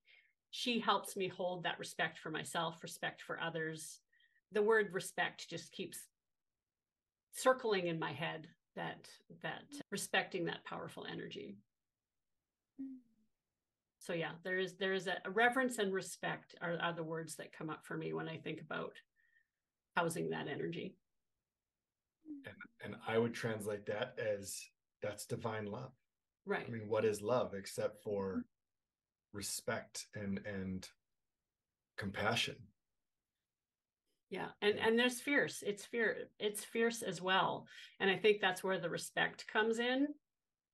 she 0.50 0.80
helps 0.80 1.16
me 1.16 1.28
hold 1.28 1.64
that 1.64 1.78
respect 1.78 2.18
for 2.18 2.30
myself 2.30 2.82
respect 2.82 3.22
for 3.22 3.40
others. 3.40 4.00
The 4.52 4.62
word 4.62 4.88
respect 4.92 5.48
just 5.50 5.72
keeps 5.72 5.98
circling 7.32 7.88
in 7.88 7.98
my 7.98 8.12
head 8.12 8.48
that 8.76 9.08
that 9.42 9.64
respecting 9.90 10.46
that 10.46 10.64
powerful 10.64 11.06
energy. 11.10 11.56
Mm. 12.80 12.98
so 13.98 14.12
yeah 14.12 14.32
there 14.44 14.58
is 14.58 14.74
there 14.76 14.92
is 14.92 15.06
a, 15.06 15.16
a 15.24 15.30
reverence 15.30 15.78
and 15.78 15.92
respect 15.94 16.54
are, 16.60 16.76
are 16.80 16.92
the 16.92 17.02
words 17.02 17.36
that 17.36 17.52
come 17.56 17.70
up 17.70 17.86
for 17.86 17.96
me 17.96 18.12
when 18.12 18.28
i 18.28 18.36
think 18.36 18.60
about 18.60 18.92
housing 19.96 20.30
that 20.30 20.46
energy. 20.48 20.94
And 22.44 22.54
and 22.84 22.94
i 23.08 23.18
would 23.18 23.34
translate 23.34 23.86
that 23.86 24.14
as 24.18 24.60
that's 25.02 25.26
divine 25.26 25.66
love. 25.66 25.92
Right. 26.44 26.64
i 26.66 26.70
mean 26.70 26.88
what 26.88 27.04
is 27.04 27.20
love 27.22 27.54
except 27.54 28.02
for 28.02 28.30
mm-hmm. 28.30 28.40
respect 29.32 30.06
and 30.14 30.40
and 30.46 30.86
compassion? 31.98 32.56
Yeah 34.30 34.48
and 34.60 34.78
and 34.78 34.98
there's 34.98 35.20
fierce 35.20 35.62
it's 35.66 35.84
fear 35.84 36.16
it's 36.38 36.64
fierce 36.64 37.02
as 37.02 37.20
well. 37.20 37.66
And 38.00 38.10
i 38.10 38.16
think 38.16 38.40
that's 38.40 38.62
where 38.62 38.78
the 38.78 38.90
respect 38.90 39.46
comes 39.48 39.78
in 39.78 40.08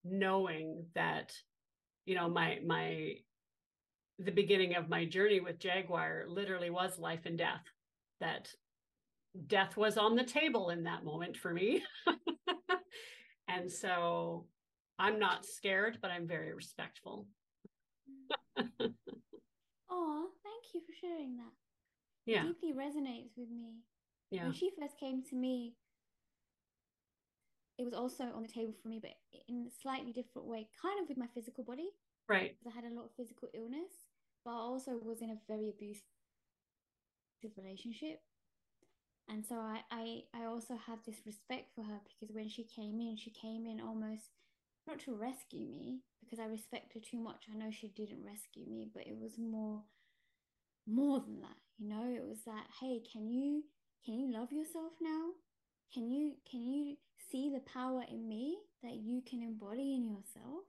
knowing 0.04 0.84
that 0.94 1.32
you 2.06 2.14
know 2.14 2.28
my 2.28 2.58
my 2.66 3.14
the 4.18 4.32
beginning 4.32 4.74
of 4.74 4.88
my 4.88 5.04
journey 5.04 5.40
with 5.40 5.58
jaguar 5.58 6.24
literally 6.28 6.70
was 6.70 6.98
life 6.98 7.24
and 7.24 7.38
death 7.38 7.62
that 8.20 8.48
death 9.46 9.76
was 9.76 9.96
on 9.96 10.14
the 10.16 10.24
table 10.24 10.70
in 10.70 10.84
that 10.84 11.04
moment 11.04 11.36
for 11.36 11.52
me 11.52 11.82
and 13.48 13.70
so 13.72 14.46
i'm 14.98 15.18
not 15.18 15.46
scared 15.46 15.98
but 16.02 16.10
i'm 16.10 16.26
very 16.26 16.52
respectful 16.54 17.26
Oh, 19.94 20.28
thank 20.42 20.64
you 20.74 20.80
for 20.80 20.92
sharing 20.98 21.36
that. 21.36 21.52
yeah 22.24 22.44
It 22.44 22.60
deeply 22.60 22.72
resonates 22.72 23.36
with 23.36 23.50
me. 23.50 23.82
yeah 24.30 24.44
When 24.44 24.52
she 24.54 24.70
first 24.78 24.98
came 24.98 25.22
to 25.28 25.36
me, 25.36 25.74
it 27.78 27.84
was 27.84 27.92
also 27.92 28.24
on 28.34 28.42
the 28.42 28.48
table 28.48 28.72
for 28.82 28.88
me, 28.88 29.00
but 29.02 29.12
in 29.48 29.66
a 29.68 29.70
slightly 29.82 30.12
different 30.12 30.48
way, 30.48 30.66
kind 30.80 30.98
of 31.02 31.08
with 31.08 31.18
my 31.18 31.26
physical 31.34 31.62
body, 31.64 31.90
right 32.28 32.56
because 32.58 32.72
I 32.72 32.74
had 32.74 32.90
a 32.90 32.94
lot 32.94 33.04
of 33.06 33.10
physical 33.16 33.48
illness, 33.54 33.92
but 34.44 34.52
I 34.52 34.60
also 34.60 34.92
was 35.02 35.20
in 35.20 35.30
a 35.30 35.36
very 35.46 35.68
abusive 35.68 36.02
relationship. 37.56 38.20
And 39.28 39.44
so 39.46 39.56
I, 39.56 39.80
I, 39.90 40.22
I 40.34 40.44
also 40.44 40.76
have 40.76 40.98
this 41.06 41.22
respect 41.24 41.74
for 41.74 41.82
her 41.84 42.00
because 42.04 42.34
when 42.34 42.48
she 42.48 42.64
came 42.64 43.00
in, 43.00 43.16
she 43.16 43.30
came 43.30 43.66
in 43.66 43.80
almost 43.80 44.30
not 44.86 44.98
to 45.00 45.14
rescue 45.14 45.66
me 45.66 46.00
because 46.20 46.38
I 46.38 46.46
respect 46.46 46.92
her 46.94 47.00
too 47.00 47.18
much. 47.18 47.46
I 47.52 47.56
know 47.56 47.70
she 47.70 47.88
didn't 47.88 48.24
rescue 48.24 48.66
me, 48.66 48.90
but 48.92 49.06
it 49.06 49.16
was 49.18 49.38
more 49.38 49.82
more 50.86 51.20
than 51.20 51.40
that, 51.40 51.56
you 51.78 51.88
know? 51.88 52.04
It 52.04 52.26
was 52.26 52.38
that, 52.46 52.66
hey, 52.80 53.00
can 53.12 53.28
you 53.28 53.64
can 54.04 54.14
you 54.14 54.32
love 54.32 54.52
yourself 54.52 54.92
now? 55.00 55.30
Can 55.94 56.10
you 56.10 56.34
can 56.50 56.66
you 56.66 56.96
see 57.30 57.50
the 57.50 57.60
power 57.60 58.02
in 58.10 58.28
me 58.28 58.58
that 58.82 58.94
you 58.96 59.22
can 59.22 59.42
embody 59.42 59.94
in 59.94 60.04
yourself 60.04 60.64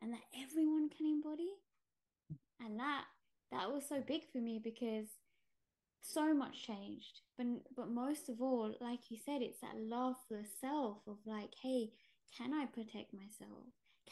and 0.00 0.12
that 0.12 0.22
everyone 0.42 0.88
can 0.88 1.06
embody? 1.06 1.50
And 2.60 2.78
that 2.78 3.04
that 3.50 3.70
was 3.70 3.86
so 3.88 4.00
big 4.00 4.22
for 4.32 4.38
me 4.38 4.60
because 4.62 5.08
so 6.02 6.34
much 6.34 6.66
changed. 6.66 7.20
But 7.36 7.46
but 7.76 7.88
most 7.88 8.28
of 8.28 8.40
all, 8.40 8.74
like 8.80 9.10
you 9.10 9.18
said, 9.24 9.42
it's 9.42 9.60
that 9.60 9.76
love 9.78 10.16
for 10.28 10.42
self 10.60 10.98
of 11.06 11.16
like, 11.26 11.54
hey, 11.62 11.90
can 12.36 12.52
I 12.52 12.66
protect 12.66 13.14
myself? 13.14 13.64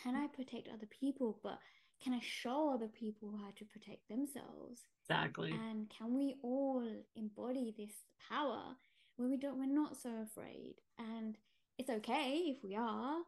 Can 0.02 0.14
I 0.14 0.26
protect 0.28 0.68
other 0.68 0.86
people? 0.86 1.38
But 1.42 1.58
can 2.02 2.14
I 2.14 2.20
show 2.22 2.72
other 2.72 2.88
people 2.88 3.34
how 3.36 3.50
to 3.56 3.64
protect 3.64 4.08
themselves? 4.08 4.82
exactly 5.04 5.50
And 5.52 5.90
can 5.90 6.14
we 6.14 6.36
all 6.42 6.86
embody 7.16 7.74
this 7.76 7.92
power 8.30 8.76
where 9.16 9.28
we 9.28 9.36
don't 9.36 9.58
we're 9.58 9.66
not 9.66 9.96
so 10.00 10.10
afraid 10.22 10.76
and 10.98 11.36
it's 11.78 11.90
okay 11.90 12.44
if 12.46 12.62
we 12.62 12.74
are 12.76 13.18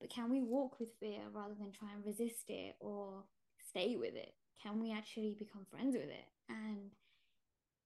but 0.00 0.10
can 0.10 0.30
we 0.30 0.40
walk 0.40 0.78
with 0.80 0.88
fear 1.00 1.20
rather 1.32 1.54
than 1.54 1.72
try 1.72 1.88
and 1.94 2.04
resist 2.04 2.44
it 2.48 2.74
or 2.80 3.22
stay 3.68 3.96
with 3.96 4.14
it 4.14 4.34
can 4.62 4.80
we 4.80 4.92
actually 4.92 5.36
become 5.38 5.64
friends 5.70 5.94
with 5.94 6.08
it 6.08 6.26
and 6.48 6.90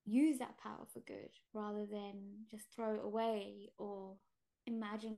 use 0.05 0.39
that 0.39 0.59
power 0.59 0.87
for 0.93 1.01
good 1.01 1.31
rather 1.55 1.87
than 1.87 2.47
just 2.51 2.67
throw 2.75 2.95
it 2.95 3.05
away 3.05 3.71
or 3.79 4.15
imagine 4.67 5.17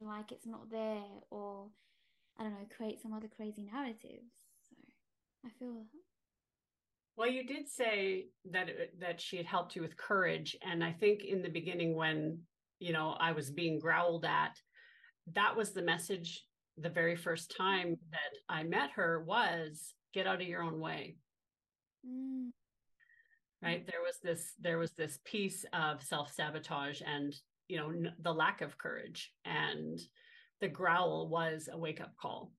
like 0.00 0.32
it's 0.32 0.46
not 0.46 0.70
there 0.70 1.02
or 1.30 1.66
I 2.38 2.44
don't 2.44 2.52
know, 2.52 2.66
create 2.74 3.02
some 3.02 3.12
other 3.12 3.28
crazy 3.28 3.62
narratives. 3.62 4.32
So 4.68 4.76
I 5.44 5.50
feel 5.58 5.74
that. 5.74 5.86
Well, 7.16 7.28
you 7.28 7.46
did 7.46 7.68
say 7.68 8.28
that 8.50 8.68
that 8.98 9.20
she 9.20 9.36
had 9.36 9.44
helped 9.44 9.76
you 9.76 9.82
with 9.82 9.96
courage, 9.96 10.56
and 10.62 10.82
I 10.82 10.92
think 10.92 11.24
in 11.24 11.42
the 11.42 11.50
beginning 11.50 11.94
when 11.94 12.38
you 12.78 12.94
know 12.94 13.14
I 13.20 13.32
was 13.32 13.50
being 13.50 13.78
growled 13.78 14.24
at, 14.24 14.56
that 15.34 15.54
was 15.54 15.72
the 15.72 15.82
message. 15.82 16.46
The 16.78 16.88
very 16.88 17.16
first 17.16 17.54
time 17.54 17.96
that 18.10 18.38
I 18.48 18.62
met 18.62 18.92
her 18.92 19.22
was 19.22 19.92
get 20.14 20.26
out 20.26 20.40
of 20.40 20.48
your 20.48 20.62
own 20.62 20.80
way. 20.80 21.16
Mm. 22.08 22.52
Right? 23.62 23.80
Mm-hmm. 23.80 23.90
There 23.90 24.00
was 24.02 24.16
this 24.22 24.52
there 24.60 24.78
was 24.78 24.92
this 24.92 25.18
piece 25.24 25.64
of 25.72 26.02
self 26.02 26.32
sabotage 26.32 27.02
and 27.06 27.34
you 27.68 27.76
know 27.76 27.90
n- 27.90 28.14
the 28.20 28.32
lack 28.32 28.62
of 28.62 28.78
courage 28.78 29.32
and 29.44 30.00
the 30.60 30.68
growl 30.68 31.28
was 31.28 31.68
a 31.70 31.78
wake 31.78 32.00
up 32.00 32.14
call. 32.20 32.52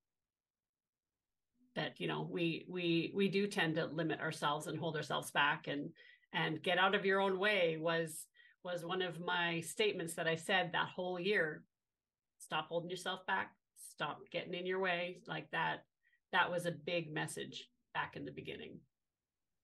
That 1.76 2.00
you 2.00 2.08
know 2.08 2.28
we 2.30 2.66
we 2.70 3.12
we 3.16 3.30
do 3.30 3.48
tend 3.48 3.76
to 3.76 3.86
limit 3.86 4.20
ourselves 4.20 4.68
and 4.68 4.78
hold 4.78 4.96
ourselves 4.96 5.32
back 5.32 5.68
and 5.68 5.90
and 6.34 6.62
get 6.62 6.78
out 6.78 6.96
of 6.96 7.06
your 7.06 7.20
own 7.20 7.40
way 7.40 7.78
was 7.80 8.28
was 8.64 8.86
one 8.86 9.02
of 9.02 9.20
my 9.20 9.62
statements 9.62 10.14
that 10.16 10.28
I 10.28 10.36
said 10.36 10.72
that 10.74 10.90
whole 10.90 11.20
year. 11.20 11.64
Stop 12.40 12.68
holding 12.70 12.90
yourself 12.90 13.26
back. 13.26 13.52
Stop 13.92 14.20
getting 14.32 14.54
in 14.54 14.66
your 14.66 14.80
way. 14.80 15.22
Like 15.28 15.50
that 15.52 15.84
that 16.32 16.52
was 16.52 16.66
a 16.66 16.72
big 16.72 17.14
message 17.14 17.68
back 17.94 18.16
in 18.16 18.26
the 18.26 18.32
beginning 18.32 18.80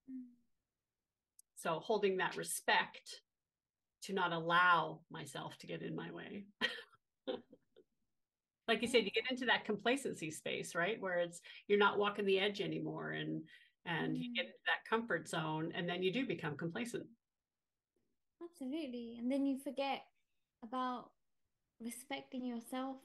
mm-hmm. 0.09 0.36
So 1.57 1.79
holding 1.79 2.17
that 2.17 2.37
respect 2.37 3.21
to 4.03 4.13
not 4.13 4.31
allow 4.31 5.01
myself 5.11 5.57
to 5.57 5.67
get 5.67 5.81
in 5.81 5.95
my 5.95 6.11
way. 6.11 6.45
Like 8.67 8.81
you 8.81 8.87
said 8.87 9.05
you 9.05 9.11
get 9.11 9.31
into 9.31 9.45
that 9.45 9.65
complacency 9.65 10.29
space 10.29 10.75
right? 10.75 10.99
Where 10.99 11.19
it's 11.19 11.39
you're 11.67 11.79
not 11.79 11.97
walking 11.97 12.25
the 12.25 12.39
edge 12.39 12.61
anymore 12.61 13.11
and 13.11 13.41
and 13.85 14.15
mm. 14.15 14.19
you 14.19 14.33
get 14.35 14.45
into 14.45 14.57
that 14.65 14.89
comfort 14.89 15.27
zone 15.29 15.71
and 15.73 15.87
then 15.87 16.03
you 16.03 16.11
do 16.11 16.27
become 16.27 16.57
complacent. 16.57 17.05
Absolutely. 18.43 19.15
And 19.17 19.31
then 19.31 19.45
you 19.45 19.57
forget 19.57 20.03
about 20.63 21.11
respecting 21.79 22.45
yourself 22.45 22.97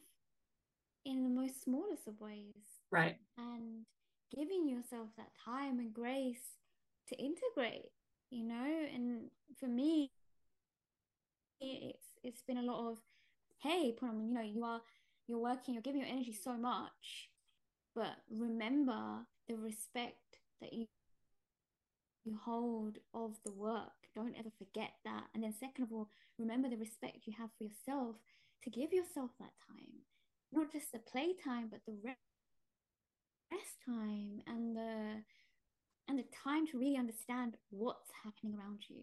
in 1.04 1.22
the 1.22 1.30
most 1.30 1.62
smallest 1.62 2.08
of 2.08 2.20
ways. 2.20 2.54
Right. 2.90 3.16
And 3.38 3.84
giving 4.34 4.68
yourself 4.68 5.08
that 5.16 5.30
time 5.44 5.78
and 5.78 5.92
grace 5.92 6.58
to 7.08 7.16
integrate 7.16 7.90
you 8.32 8.44
know 8.44 8.86
and 8.94 9.30
for 9.58 9.66
me 9.66 10.10
it's 11.60 12.06
it's 12.24 12.42
been 12.42 12.58
a 12.58 12.62
lot 12.62 12.90
of 12.90 12.98
hey 13.62 13.94
Poonam, 14.00 14.26
you 14.26 14.34
know 14.34 14.40
you 14.40 14.64
are 14.64 14.80
you're 15.28 15.38
working, 15.38 15.74
you're 15.74 15.82
giving 15.82 16.00
your 16.00 16.10
energy 16.10 16.32
so 16.32 16.54
much, 16.54 17.30
but 17.94 18.16
remember 18.30 19.24
the 19.48 19.56
respect 19.56 20.38
that 20.60 20.72
you 20.72 20.86
you 22.24 22.38
hold 22.44 22.98
of 23.14 23.36
the 23.44 23.52
work. 23.52 23.90
Don't 24.14 24.36
ever 24.38 24.50
forget 24.56 24.92
that. 25.04 25.24
And 25.34 25.42
then 25.42 25.52
second 25.58 25.84
of 25.84 25.92
all, 25.92 26.08
remember 26.38 26.68
the 26.68 26.76
respect 26.76 27.26
you 27.26 27.34
have 27.38 27.50
for 27.58 27.64
yourself 27.64 28.16
to 28.62 28.70
give 28.70 28.92
yourself 28.92 29.30
that 29.40 29.52
time. 29.66 30.04
Not 30.52 30.70
just 30.70 30.92
the 30.92 30.98
play 30.98 31.34
time 31.44 31.68
but 31.70 31.80
the 31.86 31.96
rest 32.04 32.18
time 33.84 34.42
and 34.46 34.76
the 34.76 35.22
and 36.08 36.18
the 36.18 36.24
time 36.44 36.66
to 36.68 36.78
really 36.78 36.96
understand 36.96 37.56
what's 37.70 38.10
happening 38.24 38.54
around 38.58 38.80
you. 38.88 39.02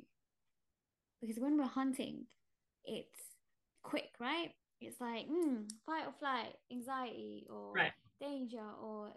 Because 1.21 1.37
when 1.39 1.57
we're 1.57 1.65
hunting, 1.65 2.25
it's 2.85 3.19
quick, 3.83 4.11
right? 4.19 4.51
it's 4.81 5.01
like 5.01 5.27
mm, 5.27 5.69
fight 5.85 6.05
or 6.07 6.13
flight, 6.19 6.53
anxiety 6.71 7.45
or 7.49 7.73
right. 7.73 7.91
danger 8.21 8.63
or 8.81 9.11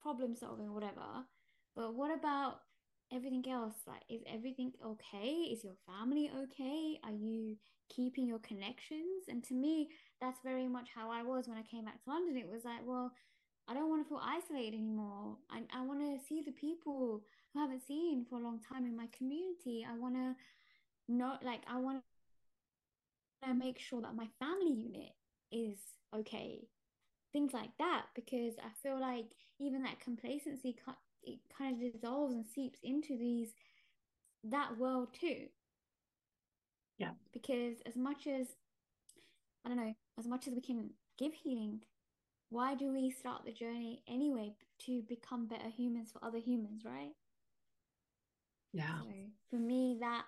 problem 0.00 0.36
solving, 0.36 0.72
whatever. 0.72 1.24
But 1.74 1.94
what 1.94 2.16
about 2.16 2.60
everything 3.12 3.44
else? 3.50 3.74
Like, 3.86 4.02
is 4.08 4.22
everything 4.32 4.72
okay? 4.84 5.28
Is 5.28 5.64
your 5.64 5.76
family 5.86 6.30
okay? 6.44 6.98
Are 7.04 7.12
you 7.12 7.56
keeping 7.88 8.26
your 8.26 8.38
connections? 8.40 9.24
And 9.28 9.42
to 9.44 9.54
me, 9.54 9.88
that's 10.20 10.40
very 10.44 10.68
much 10.68 10.88
how 10.94 11.10
I 11.10 11.22
was 11.22 11.48
when 11.48 11.58
I 11.58 11.62
came 11.62 11.84
back 11.84 12.02
to 12.04 12.10
London. 12.10 12.36
It 12.36 12.48
was 12.48 12.64
like, 12.64 12.80
well, 12.84 13.12
I 13.68 13.74
don't 13.74 13.90
want 13.90 14.02
to 14.04 14.08
feel 14.08 14.22
isolated 14.22 14.74
anymore. 14.74 15.36
I, 15.50 15.62
I 15.76 15.82
want 15.82 16.00
to 16.00 16.24
see 16.26 16.42
the 16.42 16.52
people 16.52 17.22
who 17.52 17.60
I 17.60 17.62
haven't 17.62 17.86
seen 17.86 18.24
for 18.28 18.36
a 18.36 18.42
long 18.42 18.60
time 18.60 18.86
in 18.86 18.96
my 18.96 19.08
community. 19.16 19.86
I 19.88 19.98
want 19.98 20.14
to 20.14 20.34
know, 21.08 21.34
like, 21.42 21.60
I 21.70 21.78
want 21.78 22.02
to 23.44 23.54
make 23.54 23.78
sure 23.78 24.00
that 24.00 24.16
my 24.16 24.26
family 24.38 24.72
unit 24.72 25.12
is 25.52 25.78
okay 26.14 26.66
things 27.32 27.52
like 27.52 27.70
that 27.78 28.06
because 28.14 28.54
i 28.58 28.68
feel 28.82 29.00
like 29.00 29.26
even 29.58 29.82
that 29.82 30.00
complacency 30.00 30.76
it 31.22 31.38
kind 31.56 31.74
of 31.82 31.92
dissolves 31.92 32.34
and 32.34 32.46
seeps 32.46 32.78
into 32.82 33.16
these 33.16 33.48
that 34.44 34.76
world 34.78 35.08
too 35.18 35.46
yeah 36.98 37.10
because 37.32 37.76
as 37.86 37.96
much 37.96 38.26
as 38.26 38.48
i 39.64 39.68
don't 39.68 39.78
know 39.78 39.94
as 40.18 40.26
much 40.26 40.46
as 40.46 40.54
we 40.54 40.60
can 40.60 40.90
give 41.18 41.32
healing 41.32 41.80
why 42.50 42.74
do 42.74 42.92
we 42.92 43.10
start 43.10 43.42
the 43.44 43.52
journey 43.52 44.02
anyway 44.08 44.54
to 44.78 45.02
become 45.08 45.46
better 45.46 45.68
humans 45.68 46.10
for 46.12 46.24
other 46.24 46.38
humans 46.38 46.82
right 46.84 47.12
yeah 48.72 49.00
so 49.00 49.08
for 49.50 49.56
me 49.56 49.96
that 50.00 50.24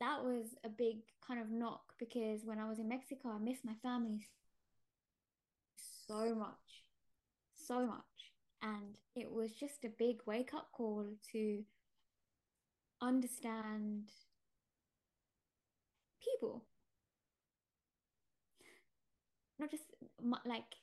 that 0.00 0.24
was 0.24 0.54
a 0.64 0.68
big 0.68 0.98
kind 1.26 1.40
of 1.40 1.50
knock 1.50 1.94
because 1.98 2.44
when 2.44 2.58
I 2.58 2.68
was 2.68 2.78
in 2.78 2.88
Mexico, 2.88 3.30
I 3.30 3.38
missed 3.38 3.64
my 3.64 3.74
family 3.82 4.26
so 6.06 6.34
much, 6.34 6.84
so 7.54 7.86
much. 7.86 8.02
And 8.62 8.96
it 9.14 9.30
was 9.30 9.52
just 9.52 9.84
a 9.84 9.88
big 9.88 10.16
wake 10.26 10.54
up 10.54 10.68
call 10.72 11.06
to 11.32 11.62
understand 13.00 14.10
people. 16.22 16.64
Not 19.58 19.70
just 19.70 19.84
like, 20.44 20.74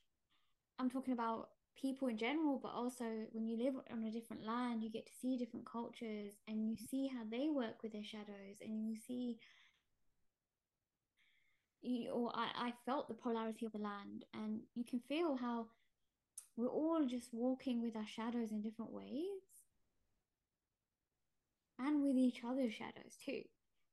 I'm 0.82 0.90
talking 0.90 1.14
about 1.14 1.50
people 1.80 2.08
in 2.08 2.18
general, 2.18 2.60
but 2.62 2.74
also 2.74 3.06
when 3.34 3.48
you 3.48 3.56
live 3.56 3.76
on 3.92 4.04
a 4.04 4.12
different 4.12 4.44
land, 4.46 4.84
you 4.84 4.90
get 4.90 5.06
to 5.06 5.12
see 5.22 5.38
different 5.38 5.66
cultures 5.72 6.34
and 6.48 6.68
you 6.68 6.76
mm-hmm. 6.76 6.86
see 6.90 7.08
how 7.08 7.22
they 7.30 7.50
work 7.50 7.84
with 7.84 7.94
their 7.94 8.04
shadows 8.04 8.58
and 8.62 8.90
you 8.90 8.96
see 9.08 9.38
you, 11.84 12.10
or 12.10 12.32
I, 12.34 12.48
I 12.56 12.74
felt 12.86 13.08
the 13.08 13.14
polarity 13.14 13.68
of 13.68 13.74
the 13.74 13.78
land 13.78 14.26
and 14.34 14.62
you 14.74 14.84
can 14.84 15.02
feel 15.08 15.36
how 15.36 15.68
we're 16.58 16.68
all 16.68 17.06
just 17.08 17.30
walking 17.32 17.82
with 17.82 17.96
our 17.96 18.08
shadows 18.08 18.52
in 18.52 18.62
different 18.62 18.92
ways 18.92 19.42
and 21.78 22.04
with 22.04 22.16
each 22.16 22.42
other's 22.44 22.74
shadows 22.74 23.18
too. 23.24 23.44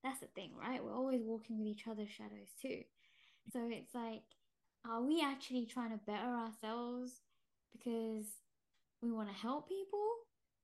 That's 0.02 0.20
the 0.20 0.26
thing 0.28 0.52
right? 0.58 0.82
We're 0.82 0.96
always 0.96 1.20
walking 1.22 1.58
with 1.58 1.68
each 1.68 1.86
other's 1.86 2.10
shadows 2.10 2.48
too. 2.62 2.82
So 3.52 3.68
it's 3.70 3.94
like 3.94 4.22
are 4.90 5.02
we 5.02 5.22
actually 5.22 5.66
trying 5.66 5.90
to 5.90 6.00
better 6.06 6.28
ourselves 6.28 7.20
because 7.72 8.26
we 9.02 9.12
want 9.12 9.28
to 9.28 9.34
help 9.34 9.68
people? 9.68 10.08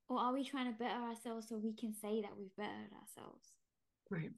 Or 0.07 0.19
are 0.19 0.33
we 0.33 0.43
trying 0.43 0.71
to 0.71 0.77
better 0.77 0.99
ourselves 1.01 1.47
so 1.49 1.57
we 1.57 1.73
can 1.73 1.93
say 1.93 2.21
that 2.21 2.37
we've 2.37 2.55
bettered 2.57 2.93
ourselves? 2.93 3.53
Right. 4.09 4.31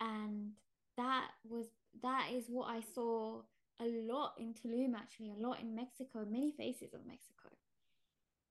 And 0.00 0.52
that 0.96 1.28
was 1.48 1.66
that 2.02 2.28
is 2.34 2.44
what 2.48 2.68
i 2.68 2.80
saw 2.94 3.40
a 3.80 3.84
lot 3.84 4.34
in 4.38 4.54
tulum 4.54 4.94
actually 4.94 5.30
a 5.30 5.46
lot 5.46 5.60
in 5.60 5.74
mexico 5.74 6.24
many 6.28 6.52
faces 6.52 6.94
of 6.94 7.00
mexico. 7.06 7.48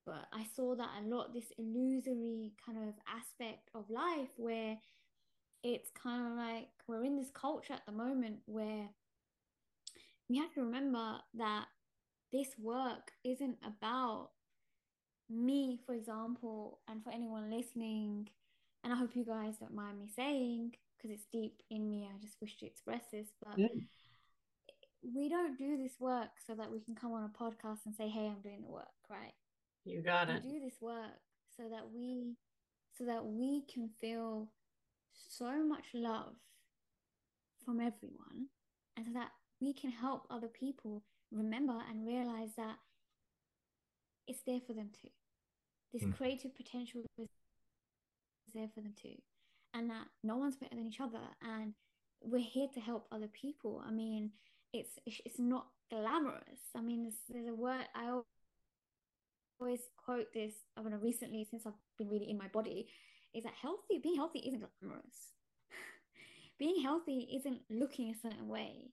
But 0.04 0.26
i 0.32 0.44
saw 0.56 0.74
that 0.74 0.90
a 1.00 1.08
lot 1.08 1.32
this 1.32 1.52
illusory 1.58 2.52
kind 2.64 2.78
of 2.78 2.94
aspect 3.06 3.70
of 3.74 3.88
life 3.88 4.30
where 4.36 4.76
it's 5.62 5.90
kind 5.90 6.26
of 6.26 6.32
like 6.36 6.68
we're 6.88 7.04
in 7.04 7.16
this 7.16 7.30
culture 7.32 7.72
at 7.72 7.86
the 7.86 7.92
moment 7.92 8.38
where 8.46 8.88
we 10.32 10.38
have 10.38 10.54
to 10.54 10.62
remember 10.62 11.18
that 11.34 11.66
this 12.32 12.48
work 12.58 13.12
isn't 13.22 13.58
about 13.62 14.30
me, 15.28 15.78
for 15.84 15.94
example, 15.94 16.78
and 16.88 17.04
for 17.04 17.10
anyone 17.10 17.50
listening, 17.50 18.30
and 18.82 18.94
I 18.94 18.96
hope 18.96 19.14
you 19.14 19.26
guys 19.26 19.58
don't 19.58 19.74
mind 19.74 19.98
me 19.98 20.08
saying 20.16 20.72
because 20.96 21.10
it's 21.10 21.26
deep 21.30 21.60
in 21.70 21.90
me. 21.90 22.08
I 22.08 22.18
just 22.18 22.40
wish 22.40 22.56
to 22.58 22.66
express 22.66 23.02
this, 23.12 23.26
but 23.44 23.58
yeah. 23.58 23.68
we 25.02 25.28
don't 25.28 25.58
do 25.58 25.76
this 25.76 25.96
work 26.00 26.30
so 26.46 26.54
that 26.54 26.72
we 26.72 26.80
can 26.80 26.94
come 26.94 27.12
on 27.12 27.24
a 27.24 27.38
podcast 27.38 27.84
and 27.84 27.94
say, 27.94 28.08
"Hey, 28.08 28.26
I'm 28.26 28.40
doing 28.40 28.62
the 28.62 28.72
work," 28.72 28.88
right? 29.10 29.34
You 29.84 30.02
got 30.02 30.28
we 30.28 30.34
it. 30.34 30.42
We 30.44 30.50
do 30.52 30.60
this 30.64 30.80
work 30.80 31.20
so 31.58 31.64
that 31.68 31.90
we, 31.94 32.36
so 32.96 33.04
that 33.04 33.22
we 33.22 33.64
can 33.70 33.90
feel 34.00 34.48
so 35.12 35.62
much 35.62 35.84
love 35.92 36.36
from 37.66 37.80
everyone 37.80 38.46
and 38.96 39.04
so 39.06 39.12
that 39.12 39.30
we 39.62 39.72
can 39.72 39.90
help 39.90 40.26
other 40.28 40.48
people 40.48 41.02
remember 41.30 41.74
and 41.88 42.06
realize 42.06 42.50
that 42.56 42.76
it's 44.26 44.42
there 44.46 44.60
for 44.66 44.72
them 44.72 44.90
too. 45.00 45.08
This 45.92 46.02
mm. 46.02 46.16
creative 46.16 46.54
potential 46.56 47.02
is 47.18 47.28
there 48.54 48.68
for 48.74 48.80
them 48.80 48.94
too 49.00 49.16
and 49.74 49.88
that 49.88 50.06
no 50.22 50.36
one's 50.36 50.56
better 50.56 50.74
than 50.74 50.86
each 50.86 51.00
other 51.00 51.20
and 51.42 51.72
we're 52.20 52.40
here 52.40 52.68
to 52.74 52.80
help 52.80 53.06
other 53.10 53.28
people. 53.28 53.82
I 53.86 53.90
mean 53.90 54.30
it's 54.72 54.90
it's 55.06 55.38
not 55.38 55.66
glamorous. 55.90 56.60
I 56.76 56.80
mean 56.80 57.02
there's, 57.02 57.20
there's 57.28 57.48
a 57.48 57.54
word 57.54 57.86
i 57.94 58.20
always 59.60 59.80
quote 59.96 60.26
this 60.34 60.54
i 60.76 60.82
mean 60.82 60.98
recently 61.00 61.46
since 61.48 61.64
i've 61.66 61.72
been 61.96 62.08
really 62.08 62.28
in 62.28 62.36
my 62.36 62.48
body 62.48 62.88
is 63.32 63.44
that 63.44 63.52
healthy 63.60 64.00
being 64.02 64.16
healthy 64.16 64.40
isn't 64.40 64.64
glamorous. 64.80 65.32
Being 66.58 66.82
healthy 66.82 67.28
isn't 67.34 67.60
looking 67.70 68.10
a 68.10 68.28
certain 68.28 68.46
way 68.46 68.92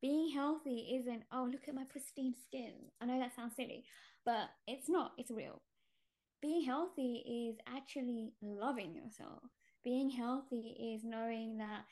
being 0.00 0.30
healthy 0.32 0.98
isn't 1.00 1.22
oh 1.32 1.48
look 1.50 1.68
at 1.68 1.74
my 1.74 1.84
pristine 1.84 2.34
skin. 2.46 2.72
I 3.00 3.06
know 3.06 3.18
that 3.18 3.34
sounds 3.34 3.56
silly 3.56 3.84
but 4.26 4.50
it's 4.66 4.88
not 4.88 5.12
it's 5.16 5.30
real. 5.30 5.62
Being 6.42 6.64
healthy 6.64 7.48
is 7.48 7.56
actually 7.66 8.32
loving 8.42 8.94
yourself. 8.94 9.42
Being 9.82 10.10
healthy 10.10 10.94
is 10.94 11.04
knowing 11.04 11.58
that 11.58 11.84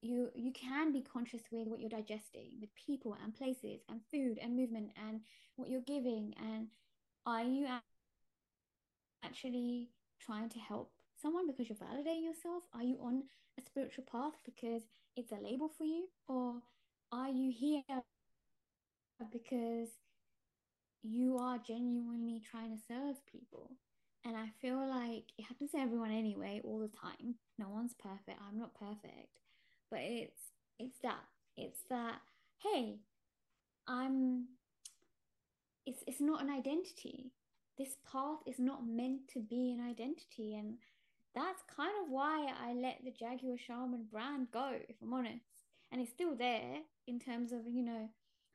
you 0.00 0.30
you 0.34 0.52
can 0.52 0.92
be 0.92 1.02
conscious 1.02 1.42
with 1.50 1.68
what 1.68 1.80
you're 1.80 1.90
digesting 1.90 2.52
with 2.60 2.70
people 2.74 3.16
and 3.22 3.34
places 3.34 3.80
and 3.88 4.00
food 4.10 4.38
and 4.40 4.56
movement 4.56 4.90
and 5.06 5.20
what 5.56 5.68
you're 5.68 5.82
giving. 5.82 6.34
And 6.40 6.68
are 7.26 7.42
you 7.42 7.66
actually 9.22 9.90
trying 10.24 10.48
to 10.50 10.58
help 10.58 10.92
someone 11.20 11.46
because 11.46 11.68
you're 11.68 11.76
validating 11.76 12.24
yourself? 12.24 12.62
Are 12.72 12.82
you 12.82 12.98
on 13.02 13.24
a 13.58 13.62
spiritual 13.62 14.04
path 14.10 14.34
because 14.44 14.82
it's 15.16 15.32
a 15.32 15.36
label 15.42 15.70
for 15.76 15.84
you 15.84 16.08
or 16.28 16.54
are 17.12 17.28
you 17.30 17.52
here 17.56 17.82
because 19.32 19.88
you 21.02 21.38
are 21.38 21.58
genuinely 21.58 22.42
trying 22.50 22.76
to 22.76 22.82
serve 22.88 23.16
people? 23.30 23.70
And 24.24 24.36
i 24.36 24.48
feel 24.60 24.78
like 24.78 25.24
it 25.38 25.44
happens 25.48 25.70
to 25.72 25.78
everyone 25.78 26.10
anyway 26.10 26.60
all 26.64 26.78
the 26.78 26.88
time. 26.88 27.36
No 27.58 27.68
one's 27.68 27.94
perfect. 27.94 28.38
I'm 28.46 28.58
not 28.58 28.74
perfect. 28.74 29.38
But 29.90 30.00
it's 30.02 30.40
it's 30.78 30.98
that. 31.02 31.24
It's 31.56 31.80
that 31.90 32.20
hey 32.62 32.98
i'm 33.88 34.46
it's 35.86 36.02
it's 36.06 36.20
not 36.20 36.42
an 36.42 36.50
identity. 36.50 37.32
This 37.78 37.96
path 38.10 38.38
is 38.46 38.58
not 38.58 38.86
meant 38.86 39.28
to 39.32 39.40
be 39.40 39.72
an 39.72 39.80
identity. 39.80 40.54
And 40.54 40.74
that's 41.34 41.62
kind 41.74 41.92
of 42.02 42.10
why 42.10 42.52
I 42.64 42.72
let 42.72 42.98
the 43.04 43.12
Jaguar 43.12 43.56
Shaman 43.58 44.06
brand 44.10 44.48
go, 44.52 44.72
if 44.88 44.96
I'm 45.02 45.12
honest. 45.12 45.44
And 45.92 46.00
it's 46.00 46.10
still 46.10 46.34
there 46.36 46.78
in 47.06 47.18
terms 47.18 47.52
of, 47.52 47.60
you 47.68 47.82
know, 47.82 48.08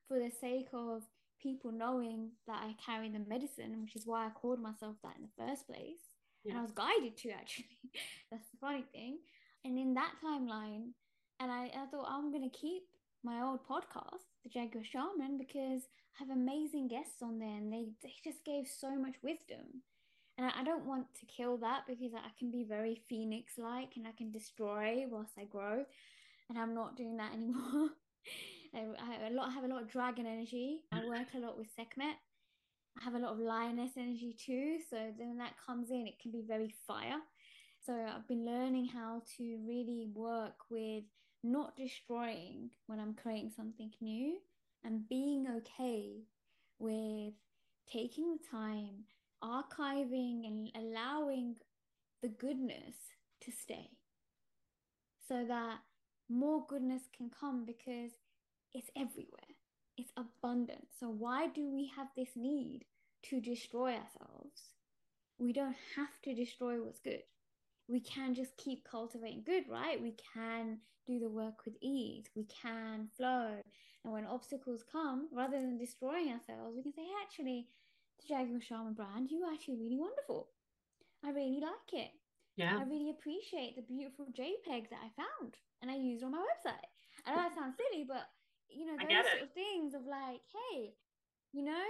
for 0.07 0.19
the 0.19 0.30
sake 0.30 0.67
of 0.73 1.03
people 1.41 1.71
knowing 1.71 2.32
that 2.47 2.61
I 2.63 2.76
carry 2.84 3.09
the 3.09 3.19
medicine, 3.19 3.82
which 3.82 3.95
is 3.95 4.05
why 4.05 4.26
I 4.26 4.30
called 4.30 4.61
myself 4.61 4.95
that 5.03 5.15
in 5.17 5.23
the 5.23 5.45
first 5.45 5.67
place. 5.67 6.01
Yeah. 6.43 6.51
And 6.51 6.59
I 6.59 6.61
was 6.61 6.71
guided 6.71 7.17
to 7.17 7.32
actually. 7.32 7.67
That's 8.32 8.49
the 8.51 8.57
funny 8.59 8.86
thing. 8.91 9.19
And 9.63 9.78
in 9.78 9.93
that 9.95 10.13
timeline, 10.23 10.91
and 11.39 11.51
I, 11.51 11.65
I 11.65 11.86
thought 11.91 12.07
I'm 12.09 12.32
going 12.32 12.49
to 12.49 12.57
keep 12.57 12.84
my 13.23 13.41
old 13.41 13.59
podcast, 13.67 14.30
The 14.43 14.49
Jaguar 14.49 14.84
Shaman, 14.84 15.38
because 15.38 15.84
I 16.15 16.23
have 16.23 16.30
amazing 16.30 16.88
guests 16.88 17.21
on 17.21 17.39
there 17.39 17.57
and 17.57 17.73
they, 17.73 17.88
they 18.03 18.13
just 18.23 18.45
gave 18.45 18.67
so 18.67 18.95
much 18.95 19.15
wisdom. 19.23 19.82
And 20.38 20.47
I, 20.47 20.61
I 20.61 20.63
don't 20.63 20.86
want 20.86 21.07
to 21.19 21.25
kill 21.25 21.57
that 21.57 21.83
because 21.88 22.13
I 22.13 22.29
can 22.38 22.51
be 22.51 22.63
very 22.63 23.01
phoenix 23.07 23.53
like 23.57 23.91
and 23.95 24.07
I 24.07 24.11
can 24.17 24.31
destroy 24.31 25.05
whilst 25.09 25.33
I 25.38 25.45
grow. 25.45 25.86
And 26.49 26.57
I'm 26.57 26.75
not 26.75 26.97
doing 26.97 27.17
that 27.17 27.33
anymore. 27.33 27.89
I, 28.73 28.79
I, 28.79 29.29
a 29.29 29.33
lot, 29.33 29.53
have 29.53 29.63
a 29.63 29.67
lot 29.67 29.81
of 29.81 29.89
dragon 29.89 30.25
energy. 30.25 30.81
I 30.91 30.99
mm. 30.99 31.09
work 31.09 31.27
a 31.36 31.39
lot 31.39 31.57
with 31.57 31.67
Sekhmet. 31.75 32.15
I 32.99 33.03
have 33.03 33.15
a 33.15 33.19
lot 33.19 33.33
of 33.33 33.39
lioness 33.39 33.91
energy 33.97 34.36
too. 34.38 34.77
So 34.89 34.97
then 35.17 35.29
when 35.29 35.38
that 35.38 35.53
comes 35.65 35.89
in, 35.89 36.07
it 36.07 36.19
can 36.21 36.31
be 36.31 36.43
very 36.47 36.73
fire. 36.88 37.19
So 37.86 37.93
I've 37.93 38.27
been 38.27 38.45
learning 38.45 38.88
how 38.88 39.21
to 39.38 39.57
really 39.65 40.07
work 40.13 40.55
with 40.69 41.03
not 41.43 41.75
destroying 41.75 42.71
when 42.88 42.99
I'm 42.99 43.13
creating 43.13 43.51
something 43.55 43.91
new 44.01 44.38
and 44.83 45.07
being 45.07 45.45
okay 45.57 46.23
with 46.79 47.33
taking 47.91 48.31
the 48.31 48.39
time 48.49 49.03
archiving 49.45 50.47
and 50.47 50.69
allowing 50.75 51.55
the 52.21 52.29
goodness 52.29 52.95
to 53.41 53.51
stay 53.51 53.89
so 55.27 55.45
that 55.47 55.77
more 56.29 56.65
goodness 56.67 57.03
can 57.15 57.29
come 57.29 57.65
because 57.65 58.11
it's 58.73 58.89
everywhere. 58.95 59.55
It's 59.97 60.11
abundant. 60.17 60.87
So, 60.99 61.07
why 61.07 61.47
do 61.47 61.69
we 61.69 61.91
have 61.95 62.07
this 62.17 62.29
need 62.35 62.85
to 63.29 63.39
destroy 63.39 63.91
ourselves? 63.91 64.73
We 65.37 65.53
don't 65.53 65.75
have 65.95 66.21
to 66.23 66.33
destroy 66.33 66.81
what's 66.81 66.99
good. 66.99 67.23
We 67.87 67.99
can 67.99 68.33
just 68.33 68.57
keep 68.57 68.83
cultivating 68.83 69.43
good, 69.45 69.65
right? 69.69 70.01
We 70.01 70.15
can 70.33 70.79
do 71.05 71.19
the 71.19 71.29
work 71.29 71.65
with 71.65 71.75
ease. 71.81 72.25
We 72.35 72.45
can 72.45 73.09
flow. 73.15 73.61
And 74.03 74.13
when 74.13 74.25
obstacles 74.25 74.83
come, 74.91 75.27
rather 75.31 75.59
than 75.59 75.77
destroying 75.77 76.29
ourselves, 76.29 76.75
we 76.75 76.83
can 76.83 76.93
say, 76.93 77.03
hey, 77.03 77.11
actually, 77.23 77.67
the 78.20 78.28
Jaguar 78.28 78.61
Shaman 78.61 78.93
brand, 78.93 79.32
you 79.32 79.43
are 79.43 79.53
actually 79.53 79.78
really 79.78 79.97
wonderful. 79.97 80.49
I 81.24 81.32
really 81.32 81.59
like 81.59 81.91
it. 81.93 82.11
Yeah. 82.55 82.78
I 82.80 82.84
really 82.84 83.09
appreciate 83.09 83.76
the 83.76 83.82
beautiful 83.82 84.26
JPEG 84.32 84.89
that 84.89 85.03
I 85.03 85.11
found 85.16 85.55
and 85.82 85.91
I 85.91 85.95
used 85.95 86.24
on 86.24 86.32
my 86.32 86.39
website. 86.39 86.88
I 87.26 87.32
know 87.32 87.41
that 87.41 87.55
sounds 87.55 87.76
silly, 87.76 88.05
but 88.07 88.30
you 88.70 88.86
know, 88.86 88.97
those 88.97 89.26
sort 89.32 89.43
of 89.43 89.53
things 89.53 89.93
of 89.93 90.01
like, 90.05 90.41
hey, 90.51 90.93
you 91.51 91.63
know, 91.63 91.86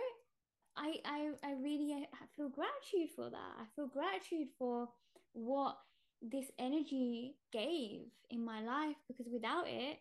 I 0.78 0.96
I 1.06 1.30
I 1.44 1.54
really 1.62 1.94
I 1.94 2.26
feel 2.36 2.50
gratitude 2.50 3.14
for 3.16 3.30
that. 3.30 3.54
I 3.60 3.66
feel 3.76 3.88
gratitude 3.88 4.48
for 4.58 4.90
what 5.34 5.78
this 6.22 6.46
energy 6.60 7.36
gave 7.52 8.08
in 8.30 8.44
my 8.44 8.62
life 8.62 8.96
because 9.08 9.28
without 9.32 9.68
it, 9.68 10.00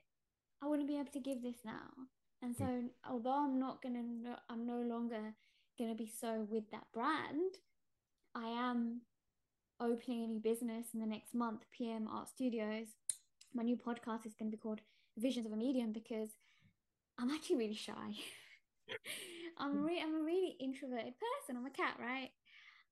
I 0.63 0.67
wouldn't 0.67 0.89
be 0.89 0.99
able 0.99 1.13
to 1.13 1.21
give 1.21 1.43
this 1.43 1.59
now. 1.65 1.91
And 2.43 2.57
so, 2.57 2.65
mm. 2.65 2.89
although 3.09 3.45
I'm 3.45 3.59
not 3.59 3.83
gonna, 3.83 4.03
I'm 4.51 4.67
no 4.67 4.81
longer 4.81 5.35
going 5.79 5.91
to 5.91 5.97
be 5.97 6.11
so 6.21 6.47
with 6.51 6.71
that 6.71 6.87
brand, 6.93 7.59
I 8.35 8.47
am 8.47 9.03
opening 9.81 10.25
a 10.25 10.27
new 10.27 10.41
business 10.41 10.87
in 10.95 11.01
the 11.01 11.07
next 11.07 11.35
month, 11.35 11.65
PM 11.77 12.09
Art 12.09 12.29
Studios. 12.29 12.89
My 13.55 13.63
new 13.63 13.77
podcast 13.77 14.27
is 14.27 14.35
going 14.35 14.51
to 14.51 14.57
be 14.57 14.61
called 14.61 14.81
Visions 15.17 15.47
of 15.47 15.53
a 15.53 15.57
Medium 15.57 15.93
because 15.93 16.31
I'm 17.19 17.31
actually 17.31 17.57
really 17.57 17.75
shy. 17.75 17.93
I'm 19.59 19.85
re- 19.85 20.03
I'm 20.03 20.15
a 20.15 20.25
really 20.25 20.57
introverted 20.61 21.15
person. 21.19 21.57
I'm 21.57 21.67
a 21.67 21.71
cat, 21.71 21.97
right? 22.01 22.31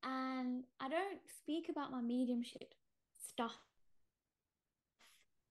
And 0.05 0.65
I 0.81 0.89
don't 0.89 1.21
speak 1.39 1.69
about 1.69 1.91
my 1.91 2.01
mediumship 2.01 2.75
stuff 3.29 3.57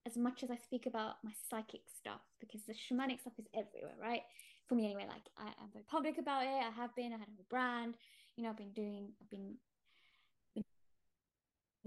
as 0.05 0.17
much 0.17 0.43
as 0.43 0.49
I 0.49 0.57
speak 0.57 0.85
about 0.85 1.15
my 1.23 1.31
psychic 1.49 1.81
stuff 1.95 2.21
because 2.39 2.61
the 2.63 2.73
shamanic 2.73 3.21
stuff 3.21 3.33
is 3.37 3.45
everywhere, 3.53 3.95
right? 4.01 4.23
For 4.71 4.75
me 4.75 4.85
anyway 4.85 5.05
like 5.05 5.27
I, 5.37 5.47
am 5.61 5.69
very 5.73 5.83
public 5.83 6.17
about 6.17 6.43
it. 6.43 6.47
I 6.47 6.71
have 6.73 6.95
been 6.95 7.11
i 7.11 7.17
had 7.17 7.27
a 7.27 7.43
brand 7.49 7.95
you 8.37 8.43
know 8.43 8.51
i've 8.51 8.57
been 8.57 8.71
doing 8.71 9.09
i've 9.21 9.29
been, 9.29 9.55
been 10.55 10.63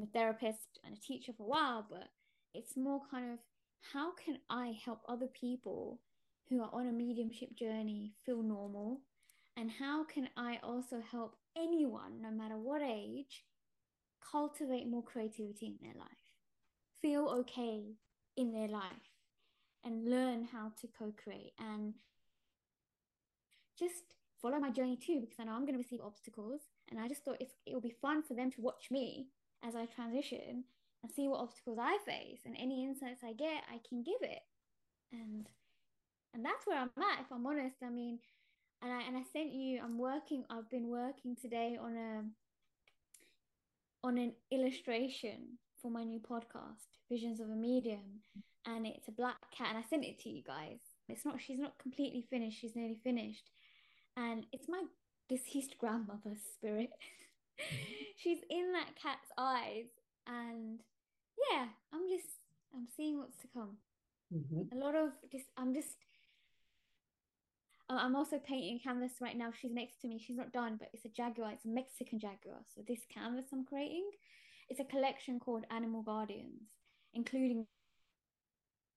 a 0.03 0.07
therapist 0.13 0.81
and 0.85 0.95
a 0.95 1.01
teacher 1.01 1.33
for 1.35 1.45
a 1.45 1.47
while 1.47 1.87
but 1.89 2.09
it's 2.53 2.77
more 2.77 3.01
kind 3.11 3.33
of 3.33 3.39
how 3.95 4.13
can 4.13 4.39
i 4.51 4.75
help 4.85 5.01
other 5.09 5.29
people 5.29 5.99
who 6.51 6.61
are 6.61 6.69
on 6.75 6.89
a 6.89 6.93
mediumship 6.93 7.57
journey 7.57 8.13
feel 8.27 8.43
normal? 8.43 9.01
And 9.57 9.71
how 9.71 10.05
can 10.05 10.29
i 10.37 10.59
also 10.63 11.01
help 11.11 11.37
anyone 11.57 12.21
no 12.21 12.31
matter 12.31 12.59
what 12.59 12.83
age 12.83 13.45
cultivate 14.31 14.87
more 14.87 15.03
creativity 15.03 15.69
in 15.69 15.79
their 15.81 15.99
life 15.99 16.35
feel 17.01 17.29
okay 17.41 17.95
in 18.37 18.53
their 18.53 18.69
life 18.69 19.15
and 19.85 20.11
learn 20.11 20.49
how 20.51 20.73
to 20.81 20.89
co-create. 20.99 21.53
And 21.59 21.95
just 23.79 24.15
follow 24.41 24.59
my 24.59 24.71
journey 24.71 24.97
too 24.97 25.21
because 25.21 25.37
I 25.41 25.45
know 25.45 25.53
I'm 25.53 25.67
going 25.67 25.75
to 25.75 25.79
receive 25.79 26.01
obstacles. 26.05 26.61
And 26.91 27.01
I 27.01 27.09
just 27.09 27.25
thought 27.25 27.39
it's, 27.41 27.55
it 27.67 27.75
will 27.75 27.81
be 27.81 27.95
fun 28.03 28.23
for 28.23 28.35
them 28.35 28.51
to 28.53 28.61
watch 28.61 28.89
me 28.91 29.29
as 29.67 29.75
I 29.75 29.87
transition 29.87 30.65
and 31.03 31.13
see 31.13 31.29
what 31.29 31.41
obstacles 31.41 31.79
I 31.81 31.99
face 32.07 32.41
and 32.45 32.57
any 32.59 32.85
insights 32.85 33.23
I 33.25 33.33
get, 33.33 33.63
I 33.71 33.81
can 33.89 34.03
give 34.03 34.23
it. 34.23 34.41
And 35.13 35.49
and 36.35 36.45
that's 36.45 36.67
where 36.67 36.79
I'm 36.79 36.91
at, 36.99 37.21
if 37.21 37.31
I'm 37.31 37.47
honest. 37.47 37.77
I 37.85 37.91
mean, 37.91 38.19
and 38.83 38.93
I 38.93 39.03
and 39.03 39.17
I 39.17 39.23
sent 39.33 39.53
you. 39.53 39.81
I'm 39.83 39.99
working. 39.99 40.45
I've 40.51 40.69
been 40.69 40.89
working 40.89 41.37
today 41.41 41.79
on 41.81 41.97
a 41.97 44.07
on 44.07 44.19
an 44.19 44.33
illustration 44.51 45.59
for 45.81 45.91
my 45.91 46.03
new 46.03 46.19
podcast, 46.19 46.99
Visions 47.11 47.41
of 47.41 47.49
a 47.49 47.55
Medium, 47.55 48.21
and 48.67 48.87
it's 48.87 49.09
a 49.09 49.13
black 49.13 49.37
cat. 49.57 49.69
And 49.71 49.79
I 49.79 49.83
sent 49.89 50.05
it 50.05 50.19
to 50.21 50.29
you 50.29 50.43
guys. 50.43 50.81
It's 51.09 51.25
not. 51.25 51.41
She's 51.41 51.61
not 51.61 51.79
completely 51.79 52.27
finished. 52.29 52.61
She's 52.61 52.75
nearly 52.75 52.99
finished, 53.05 53.51
and 54.17 54.47
it's 54.53 54.69
my 54.69 54.83
deceased 55.29 55.77
grandmother's 55.81 56.43
spirit. 56.55 56.91
She's 58.17 58.39
in 58.51 58.73
that 58.73 58.97
cat's 59.01 59.31
eyes, 59.39 59.87
and 60.27 60.81
yeah, 61.51 61.67
I'm 61.93 62.09
just 62.09 62.29
I'm 62.75 62.87
seeing 62.97 63.19
what's 63.19 63.37
to 63.39 63.49
come. 63.53 63.77
Mhm. 64.33 64.73
A 64.73 64.77
lot 64.77 64.95
of 64.95 65.11
just 65.31 65.47
I'm 65.57 65.75
just 65.75 65.97
I'm 67.89 68.17
also 68.17 68.39
painting 68.39 68.81
a 68.81 68.83
canvas 68.83 69.13
right 69.21 69.37
now. 69.37 69.53
She's 69.53 69.73
next 69.73 70.01
to 70.01 70.09
me. 70.09 70.19
She's 70.19 70.37
not 70.37 70.53
done, 70.53 70.77
but 70.79 70.89
it's 70.93 71.05
a 71.05 71.11
jaguar. 71.11 71.51
It's 71.53 71.67
a 71.67 71.69
Mexican 71.69 72.19
jaguar. 72.19 72.61
So 72.75 72.83
this 72.87 73.01
canvas 73.13 73.47
I'm 73.53 73.65
creating, 73.65 74.09
it's 74.71 74.81
a 74.81 74.85
collection 74.85 75.39
called 75.39 75.67
Animal 75.71 76.03
Guardians, 76.03 76.63
including 77.13 77.67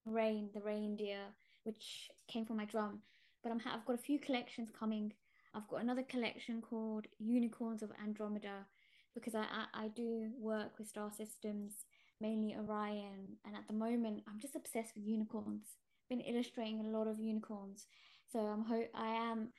Rain, 0.05 0.49
the 0.53 0.61
reindeer, 0.61 1.19
which 1.63 2.09
came 2.29 2.45
from 2.45 2.57
my 2.57 2.65
drum. 2.65 3.01
But 3.47 3.53
I'm 3.53 3.79
I've 3.79 3.85
got 3.85 3.95
a 3.95 3.97
few 3.97 4.19
collections 4.19 4.69
coming. 4.77 5.13
I've 5.53 5.69
got 5.69 5.81
another 5.81 6.03
collection 6.03 6.61
called 6.61 7.07
Unicorns 7.17 7.81
of 7.81 7.91
Andromeda 8.03 8.65
because 9.13 9.35
I, 9.35 9.43
I, 9.43 9.85
I 9.85 9.87
do 9.87 10.31
work 10.37 10.77
with 10.77 10.89
star 10.89 11.11
systems, 11.15 11.85
mainly 12.19 12.55
Orion, 12.55 13.37
and 13.45 13.55
at 13.55 13.65
the 13.67 13.73
moment 13.73 14.23
I'm 14.27 14.37
just 14.41 14.57
obsessed 14.57 14.95
with 14.95 15.05
unicorns. 15.05 15.77
Been 16.09 16.19
illustrating 16.19 16.81
a 16.81 16.89
lot 16.89 17.07
of 17.07 17.21
unicorns, 17.21 17.87
so 18.29 18.39
I'm 18.39 18.65
ho- 18.65 18.89
I 18.93 19.07
am 19.31 19.53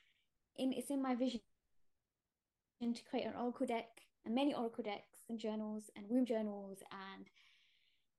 in 0.59 0.75
it's 0.75 0.91
in 0.91 1.01
my 1.01 1.15
vision 1.15 1.41
to 2.83 3.03
create 3.09 3.25
an 3.25 3.37
oracle 3.41 3.67
deck 3.67 3.89
and 4.27 4.35
many 4.35 4.53
oracle 4.53 4.85
decks 4.85 5.21
and 5.31 5.39
journals 5.39 5.85
and 5.97 6.05
womb 6.11 6.27
journals 6.27 6.81
and 6.93 7.27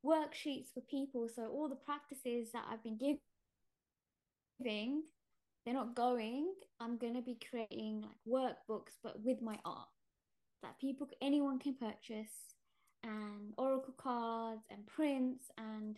worksheets 0.04 0.74
for 0.74 0.82
people. 0.82 1.28
So 1.30 1.48
all 1.48 1.70
the 1.70 1.76
practices 1.76 2.54
that 2.54 2.66
I've 2.72 2.82
been 2.82 2.98
giving, 4.60 5.04
they're 5.66 5.74
not 5.74 5.95
going. 5.95 6.53
I'm 6.80 6.97
gonna 6.97 7.22
be 7.22 7.38
creating 7.49 8.01
like 8.01 8.18
workbooks, 8.28 8.97
but 9.03 9.22
with 9.24 9.41
my 9.41 9.57
art 9.66 9.88
that 10.62 10.80
people, 10.80 11.07
anyone 11.22 11.60
can 11.60 11.76
purchase, 11.76 12.55
and 13.03 13.53
oracle 13.57 13.93
cards 13.97 14.64
and 14.70 14.86
prints 14.86 15.45
and 15.57 15.97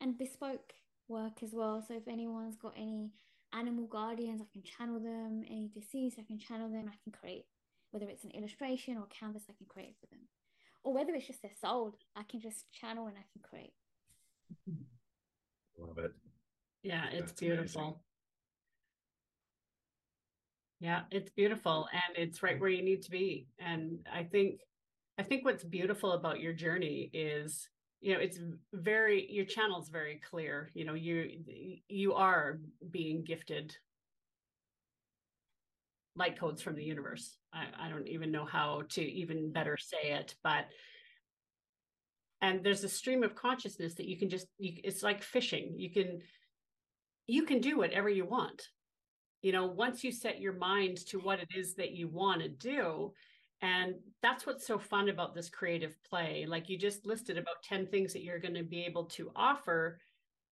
and 0.00 0.16
bespoke 0.16 0.72
work 1.08 1.42
as 1.42 1.52
well. 1.52 1.82
So 1.86 1.94
if 1.94 2.06
anyone's 2.06 2.56
got 2.56 2.74
any 2.76 3.10
animal 3.52 3.86
guardians, 3.86 4.40
I 4.40 4.46
can 4.52 4.62
channel 4.62 5.00
them. 5.00 5.42
Any 5.48 5.68
deceased, 5.74 6.18
I 6.18 6.22
can 6.22 6.38
channel 6.38 6.68
them. 6.68 6.86
I 6.88 6.96
can 7.02 7.12
create 7.12 7.46
whether 7.90 8.06
it's 8.06 8.24
an 8.24 8.30
illustration 8.32 8.98
or 8.98 9.06
canvas, 9.06 9.44
I 9.48 9.54
can 9.54 9.66
create 9.66 9.96
for 9.98 10.06
them 10.06 10.20
or 10.84 10.94
whether 10.94 11.14
it's 11.14 11.26
just 11.26 11.42
their 11.42 11.52
soul, 11.60 11.94
I 12.16 12.22
can 12.22 12.40
just 12.40 12.70
channel 12.72 13.06
and 13.06 13.16
I 13.16 13.24
can 13.32 13.42
create. 13.42 13.72
Love 15.78 15.98
it. 15.98 16.12
Yeah, 16.82 17.04
it's 17.12 17.32
That's 17.32 17.42
amazing. 17.42 17.94
Yeah, 20.80 21.02
it's 21.10 21.30
beautiful 21.30 21.88
mm. 21.92 21.94
and 21.94 22.28
it's 22.28 22.42
right 22.42 22.56
mm. 22.56 22.60
where 22.60 22.70
you 22.70 22.82
need 22.82 23.02
to 23.02 23.10
be. 23.10 23.46
And 23.58 23.98
I 24.12 24.24
think 24.24 24.60
I 25.18 25.22
think 25.22 25.44
what's 25.44 25.64
beautiful 25.64 26.12
about 26.12 26.40
your 26.40 26.52
journey 26.52 27.10
is 27.12 27.68
you 28.00 28.14
know 28.14 28.20
it's 28.20 28.38
very 28.72 29.26
your 29.30 29.44
channel's 29.44 29.88
very 29.88 30.20
clear 30.30 30.70
you 30.74 30.84
know 30.84 30.94
you 30.94 31.30
you 31.88 32.14
are 32.14 32.60
being 32.90 33.24
gifted 33.24 33.74
light 36.14 36.38
codes 36.38 36.62
from 36.62 36.74
the 36.74 36.84
universe 36.84 37.38
I, 37.52 37.86
I 37.86 37.88
don't 37.88 38.08
even 38.08 38.30
know 38.30 38.44
how 38.44 38.82
to 38.90 39.02
even 39.02 39.52
better 39.52 39.76
say 39.76 40.12
it 40.12 40.34
but 40.42 40.66
and 42.40 42.62
there's 42.62 42.84
a 42.84 42.88
stream 42.88 43.24
of 43.24 43.34
consciousness 43.34 43.94
that 43.94 44.06
you 44.06 44.16
can 44.16 44.28
just 44.28 44.46
you, 44.58 44.74
it's 44.84 45.02
like 45.02 45.22
fishing 45.22 45.74
you 45.76 45.90
can 45.90 46.20
you 47.26 47.44
can 47.44 47.60
do 47.60 47.76
whatever 47.76 48.08
you 48.08 48.24
want 48.24 48.62
you 49.42 49.52
know 49.52 49.66
once 49.66 50.02
you 50.02 50.12
set 50.12 50.40
your 50.40 50.52
mind 50.52 50.96
to 51.06 51.18
what 51.18 51.38
it 51.40 51.48
is 51.56 51.74
that 51.74 51.92
you 51.92 52.08
want 52.08 52.40
to 52.40 52.48
do 52.48 53.12
and 53.60 53.94
that's 54.22 54.46
what's 54.46 54.66
so 54.66 54.78
fun 54.78 55.08
about 55.08 55.34
this 55.34 55.48
creative 55.48 55.96
play 56.08 56.46
like 56.48 56.68
you 56.68 56.78
just 56.78 57.06
listed 57.06 57.36
mm-hmm. 57.36 57.42
about 57.42 57.62
10 57.62 57.86
things 57.86 58.12
that 58.12 58.22
you're 58.22 58.38
going 58.38 58.54
to 58.54 58.62
be 58.62 58.84
able 58.84 59.04
to 59.04 59.30
offer 59.34 59.98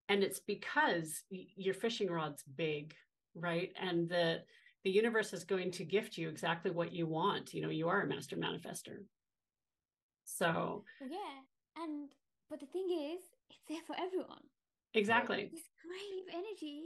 and 0.10 0.24
it's 0.24 0.40
because 0.40 1.24
your 1.30 1.74
fishing 1.74 2.10
rod's 2.10 2.44
big 2.56 2.94
right 3.36 3.72
and 3.80 4.10
the 4.10 4.42
the 4.84 4.92
universe 4.92 5.34
is 5.34 5.44
going 5.44 5.72
to 5.72 5.84
gift 5.84 6.18
you 6.18 6.30
exactly 6.30 6.72
what 6.72 6.92
you 6.94 7.08
want 7.08 7.54
you 7.54 7.62
know 7.62 7.70
you 7.70 7.88
are 7.88 8.02
a 8.02 8.08
master 8.08 8.36
manifester 8.36 8.98
so 10.26 10.84
yeah, 11.02 11.84
and 11.84 12.10
but 12.50 12.60
the 12.60 12.66
thing 12.66 12.88
is, 12.90 13.22
it's 13.50 13.62
there 13.70 13.82
for 13.88 13.96
everyone. 13.98 14.44
exactly 14.94 15.50
This 15.52 15.70
creative 15.82 16.34
energy 16.34 16.84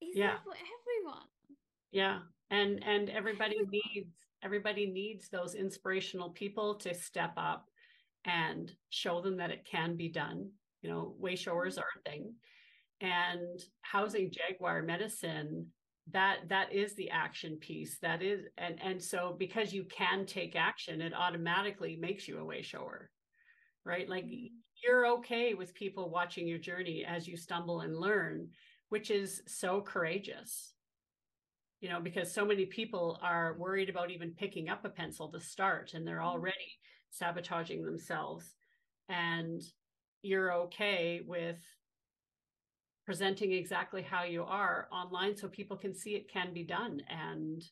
is 0.00 0.16
Yeah. 0.16 0.26
there 0.28 0.40
for 0.44 0.54
everyone. 0.56 1.28
Yeah 1.90 2.18
and 2.50 2.82
and 2.84 3.10
everybody 3.10 3.56
needs 3.70 4.14
everybody 4.42 4.86
needs 4.86 5.28
those 5.28 5.54
inspirational 5.54 6.30
people 6.30 6.74
to 6.76 6.94
step 6.94 7.32
up 7.36 7.68
and 8.24 8.72
show 8.90 9.20
them 9.20 9.36
that 9.36 9.50
it 9.50 9.66
can 9.70 9.96
be 9.96 10.08
done. 10.08 10.50
You 10.82 10.90
know 10.90 11.14
way 11.18 11.34
showers 11.36 11.78
are 11.78 11.84
a 11.96 12.10
thing 12.10 12.34
and 13.00 13.60
housing 13.82 14.30
jaguar 14.32 14.82
medicine 14.82 15.66
that 16.12 16.48
that 16.48 16.72
is 16.72 16.94
the 16.94 17.10
action 17.10 17.56
piece 17.56 17.98
that 18.00 18.22
is 18.22 18.46
and 18.58 18.80
and 18.82 19.02
so 19.02 19.34
because 19.38 19.72
you 19.72 19.84
can 19.84 20.26
take 20.26 20.56
action 20.56 21.00
it 21.00 21.12
automatically 21.14 21.96
makes 21.96 22.28
you 22.28 22.38
a 22.38 22.44
way 22.44 22.62
shower 22.62 23.10
right? 23.84 24.08
Like 24.08 24.26
Mhm. 24.26 24.50
you're 24.82 25.06
okay 25.18 25.54
with 25.54 25.74
people 25.74 26.10
watching 26.10 26.46
your 26.46 26.58
journey 26.58 27.04
as 27.04 27.26
you 27.26 27.36
stumble 27.36 27.80
and 27.80 27.96
learn 27.96 28.50
which 28.90 29.10
is 29.10 29.42
so 29.46 29.82
courageous 29.82 30.74
you 31.80 31.88
know 31.88 32.00
because 32.00 32.32
so 32.32 32.44
many 32.44 32.66
people 32.66 33.18
are 33.22 33.56
worried 33.58 33.88
about 33.88 34.10
even 34.10 34.32
picking 34.34 34.68
up 34.68 34.84
a 34.84 34.88
pencil 34.88 35.30
to 35.30 35.40
start 35.40 35.94
and 35.94 36.06
they're 36.06 36.18
Mhm. 36.18 36.24
already 36.34 36.78
sabotaging 37.10 37.84
themselves 37.84 38.56
and 39.08 39.62
you're 40.22 40.52
okay 40.52 41.20
with 41.20 41.64
presenting 43.04 43.52
exactly 43.52 44.02
how 44.02 44.24
you 44.24 44.44
are 44.44 44.88
online 44.92 45.36
so 45.36 45.48
people 45.48 45.76
can 45.76 45.94
see 45.94 46.14
it 46.14 46.28
can 46.28 46.52
be 46.52 46.64
done 46.64 47.00
and 47.08 47.62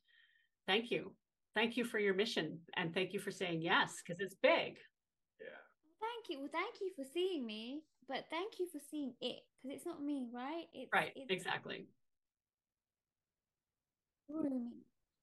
thank 0.67 0.91
you 0.91 1.15
thank 1.55 1.77
you 1.77 1.85
for 1.85 1.99
your 1.99 2.15
mission 2.15 2.65
and 2.75 2.95
thank 2.95 3.13
you 3.13 3.21
for 3.21 3.31
saying 3.31 3.61
yes 3.61 4.03
because 4.03 4.21
it's 4.21 4.37
big 4.37 4.79
Yeah. 5.39 5.61
Thank 6.01 6.31
you. 6.31 6.41
Well, 6.41 6.49
thank 6.51 6.81
you 6.81 6.91
for 6.95 7.05
seeing 7.05 7.45
me, 7.45 7.83
but 8.09 8.29
thank 8.31 8.59
you 8.59 8.67
for 8.69 8.79
seeing 8.79 9.15
it 9.21 9.47
because 9.63 9.77
it's 9.77 9.87
not 9.87 10.03
me, 10.03 10.29
right? 10.33 10.67
It's 10.73 10.91
right 10.93 11.13
it's 11.17 11.31
exactly 11.31 11.89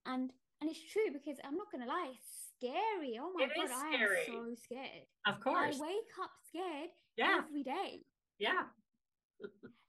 and 0.06 0.32
and 0.62 0.70
it's 0.70 0.80
true 0.92 1.12
because 1.12 1.38
I'm 1.44 1.58
not 1.58 1.72
gonna 1.72 1.88
lie, 1.88 2.12
it's 2.14 2.52
scary. 2.58 3.20
Oh 3.20 3.32
my 3.36 3.44
It 3.46 3.52
god, 3.56 3.70
I 3.72 3.96
am 3.96 4.10
so 4.26 4.56
scared. 4.64 5.06
of 5.26 5.40
course 5.40 5.76
I 5.78 5.82
wake 5.82 6.12
up 6.22 6.32
scared 6.48 6.90
yeah 7.18 7.40
every 7.48 7.64
day. 7.64 8.02
yeah 8.40 8.64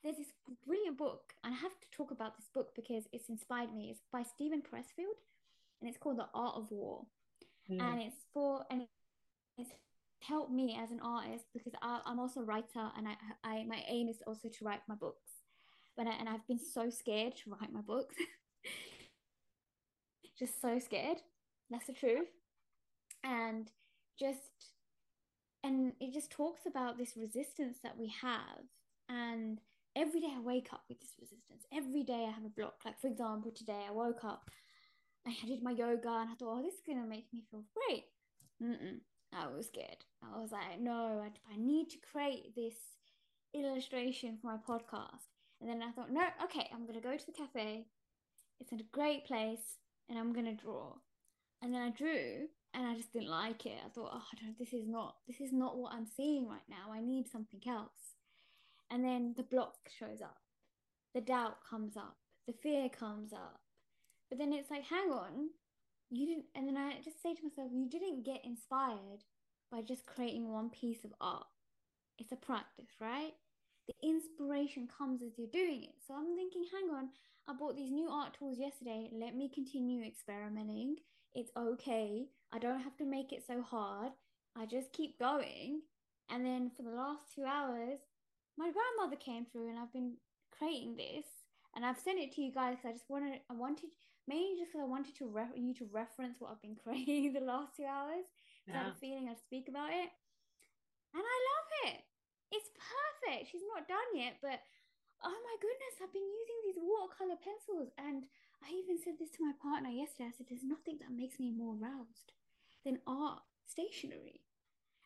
There's 0.03 0.17
this 0.17 0.33
brilliant 0.67 0.99
book, 0.99 1.33
and 1.45 1.55
I 1.55 1.57
have 1.57 1.73
to 1.81 1.87
talk 1.97 2.11
about 2.11 2.37
this 2.37 2.49
book 2.53 2.75
because 2.75 3.05
it's 3.13 3.29
inspired 3.29 3.73
me. 3.75 3.91
It's 3.91 4.03
by 4.13 4.23
Steven 4.23 4.61
Pressfield, 4.63 5.19
and 5.81 5.89
it's 5.89 5.99
called 5.99 6.19
The 6.19 6.29
Art 6.35 6.57
of 6.57 6.71
War. 6.71 7.07
Mm. 7.71 7.81
and 7.81 8.03
it's 8.03 8.17
for 8.35 8.63
and 8.71 8.83
it's 9.57 9.71
helped 10.21 10.53
me 10.53 10.79
as 10.83 10.91
an 10.91 11.01
artist 11.01 11.47
because 11.55 11.73
I, 11.81 12.01
I'm 12.05 12.19
also 12.21 12.41
a 12.41 12.45
writer 12.45 12.91
and 12.97 13.09
I, 13.09 13.15
I 13.43 13.65
my 13.65 13.83
aim 13.89 14.09
is 14.09 14.19
also 14.27 14.49
to 14.49 14.65
write 14.65 14.81
my 14.87 14.95
books 14.95 15.31
but 15.97 16.07
I, 16.07 16.11
and 16.21 16.29
I've 16.29 16.47
been 16.47 16.59
so 16.59 16.91
scared 16.91 17.35
to 17.37 17.51
write 17.51 17.73
my 17.73 17.81
books 17.81 18.15
just 20.39 20.61
so 20.61 20.79
scared 20.79 21.19
that's 21.71 21.87
the 21.87 21.93
truth 21.93 22.29
and 23.23 23.71
just 24.19 24.73
and 25.63 25.93
it 26.01 26.13
just 26.13 26.31
talks 26.31 26.67
about 26.67 26.99
this 26.99 27.17
resistance 27.17 27.79
that 27.83 27.99
we 27.99 28.13
have 28.21 28.65
and 29.09 29.61
every 29.97 30.21
day 30.21 30.33
I 30.37 30.41
wake 30.41 30.69
up 30.73 30.83
with 30.89 31.01
this 31.01 31.15
resistance 31.21 31.65
every 31.73 32.03
day 32.03 32.27
I 32.29 32.33
have 32.33 32.45
a 32.45 32.49
block 32.49 32.75
like 32.85 33.01
for 33.01 33.07
example 33.07 33.51
today 33.51 33.81
I 33.89 33.93
woke 33.93 34.25
up 34.25 34.51
I 35.27 35.35
did 35.47 35.63
my 35.63 35.71
yoga 35.71 36.09
and 36.09 36.31
I 36.31 36.35
thought, 36.35 36.59
oh, 36.59 36.63
this 36.63 36.75
is 36.75 36.81
gonna 36.87 37.07
make 37.07 37.27
me 37.33 37.43
feel 37.51 37.65
great. 37.75 38.05
Mm-mm. 38.63 39.01
I 39.33 39.49
was 39.49 39.67
scared. 39.67 40.05
I 40.23 40.39
was 40.39 40.53
like, 40.53 40.81
no, 40.81 41.23
I, 41.25 41.31
I 41.53 41.57
need 41.57 41.89
to 41.91 41.99
create 42.13 42.55
this 42.55 42.75
illustration 43.55 44.39
for 44.41 44.49
my 44.49 44.57
podcast. 44.57 45.33
And 45.61 45.71
then 45.71 45.83
I 45.83 45.93
thought, 45.93 46.13
no, 46.13 46.23
okay, 46.45 46.69
I'm 46.73 46.87
gonna 46.87 47.01
go 47.01 47.17
to 47.17 47.27
the 47.27 47.33
cafe. 47.33 47.87
It's 48.61 48.73
a 48.73 48.77
great 48.93 49.27
place, 49.27 49.79
and 50.09 50.19
I'm 50.19 50.33
gonna 50.33 50.55
draw. 50.55 50.95
And 51.63 51.73
then 51.73 51.83
I 51.83 51.91
drew, 51.91 52.49
and 52.75 52.87
I 52.87 52.95
just 52.95 53.13
didn't 53.13 53.31
like 53.31 53.67
it. 53.67 53.79
I 53.85 53.89
thought, 53.89 54.11
oh, 54.13 54.25
this 54.59 54.73
is 54.73 54.87
not, 54.87 55.17
this 55.27 55.41
is 55.41 55.53
not 55.53 55.79
what 55.79 55.93
I'm 55.93 56.07
seeing 56.07 56.49
right 56.49 56.67
now. 56.69 56.93
I 56.93 57.01
need 57.01 57.29
something 57.31 57.61
else. 57.67 58.17
And 58.91 59.05
then 59.05 59.35
the 59.37 59.45
block 59.45 59.77
shows 59.99 60.21
up, 60.21 60.37
the 61.15 61.21
doubt 61.21 61.59
comes 61.69 61.97
up, 61.97 62.17
the 62.47 62.53
fear 62.53 62.89
comes 62.89 63.33
up. 63.33 63.61
But 64.29 64.39
then 64.39 64.53
it's 64.53 64.71
like, 64.71 64.85
hang 64.85 65.11
on, 65.11 65.51
you 66.11 66.27
didn't. 66.27 66.47
And 66.55 66.69
then 66.69 66.77
I 66.77 66.95
just 67.03 67.23
say 67.23 67.35
to 67.35 67.43
myself, 67.43 67.71
you 67.73 67.89
didn't 67.89 68.25
get 68.25 68.45
inspired 68.45 69.25
by 69.71 69.81
just 69.83 70.07
creating 70.07 70.53
one 70.53 70.71
piece 70.71 71.05
of 71.05 71.15
art. 71.21 71.47
It's 72.19 72.33
a 72.33 72.37
practice, 72.37 72.91
right? 73.01 73.33
The 73.87 74.09
inspiration 74.09 74.89
comes 74.99 75.23
as 75.23 75.39
you're 75.39 75.47
doing 75.53 75.85
it. 75.85 75.95
So 76.07 76.15
I'm 76.15 76.37
thinking, 76.37 76.65
hang 76.73 76.91
on, 76.95 77.09
I 77.47 77.53
bought 77.53 77.77
these 77.77 77.91
new 77.91 78.09
art 78.09 78.37
tools 78.39 78.59
yesterday. 78.59 79.11
Let 79.13 79.37
me 79.37 79.51
continue 79.53 80.03
experimenting. 80.03 80.97
It's 81.35 81.51
okay. 81.57 82.27
I 82.53 82.59
don't 82.59 82.81
have 82.81 82.97
to 82.99 83.05
make 83.05 83.33
it 83.33 83.45
so 83.47 83.61
hard. 83.61 84.13
I 84.57 84.67
just 84.67 84.93
keep 84.93 85.19
going. 85.19 85.83
And 86.31 86.45
then 86.45 86.71
for 86.75 86.83
the 86.83 86.97
last 86.97 87.35
two 87.35 87.45
hours, 87.45 87.99
my 88.57 88.71
grandmother 88.71 89.17
came 89.21 89.45
through 89.45 89.69
and 89.69 89.79
I've 89.79 89.93
been 89.93 90.15
creating 90.57 90.97
this 90.97 91.27
and 91.75 91.85
I've 91.85 91.99
sent 91.99 92.21
it 92.21 92.33
to 92.35 92.41
you 92.41 92.53
guys 92.53 92.77
because 92.77 92.89
I 92.89 92.93
just 92.93 93.11
wanted, 93.11 93.41
I 93.51 93.55
wanted, 93.55 93.91
mainly 94.27 94.57
just 94.59 94.73
because 94.73 94.87
I 94.87 94.89
wanted 94.89 95.17
to 95.19 95.27
re- 95.27 95.59
you 95.59 95.75
to 95.75 95.89
reference 95.93 96.37
what 96.39 96.53
I've 96.53 96.63
been 96.63 96.79
creating 96.83 97.35
the 97.35 97.45
last 97.45 97.77
two 97.77 97.85
hours. 97.85 98.25
Yeah. 98.67 98.75
I 98.75 98.79
had 98.85 98.93
a 98.95 99.01
feeling 99.01 99.29
I'd 99.29 99.43
speak 99.43 99.69
about 99.69 99.91
it. 99.91 100.09
And 101.13 101.23
I 101.23 101.37
love 101.51 101.93
it. 101.93 102.01
It's 102.53 102.71
perfect. 102.79 103.51
She's 103.51 103.67
not 103.75 103.89
done 103.89 104.11
yet, 104.15 104.39
but 104.41 104.63
oh 105.25 105.41
my 105.41 105.57
goodness, 105.61 106.01
I've 106.01 106.13
been 106.13 106.29
using 106.29 106.61
these 106.65 106.81
watercolor 106.81 107.41
pencils. 107.41 107.91
And 107.97 108.29
I 108.61 108.69
even 108.77 109.01
said 109.01 109.17
this 109.19 109.33
to 109.37 109.45
my 109.45 109.57
partner 109.61 109.91
yesterday. 109.91 110.29
I 110.29 110.37
said, 110.37 110.47
there's 110.49 110.65
nothing 110.65 111.01
that 111.01 111.13
makes 111.13 111.41
me 111.41 111.51
more 111.51 111.75
aroused 111.75 112.33
than 112.85 113.01
art 113.09 113.43
stationery. 113.67 114.45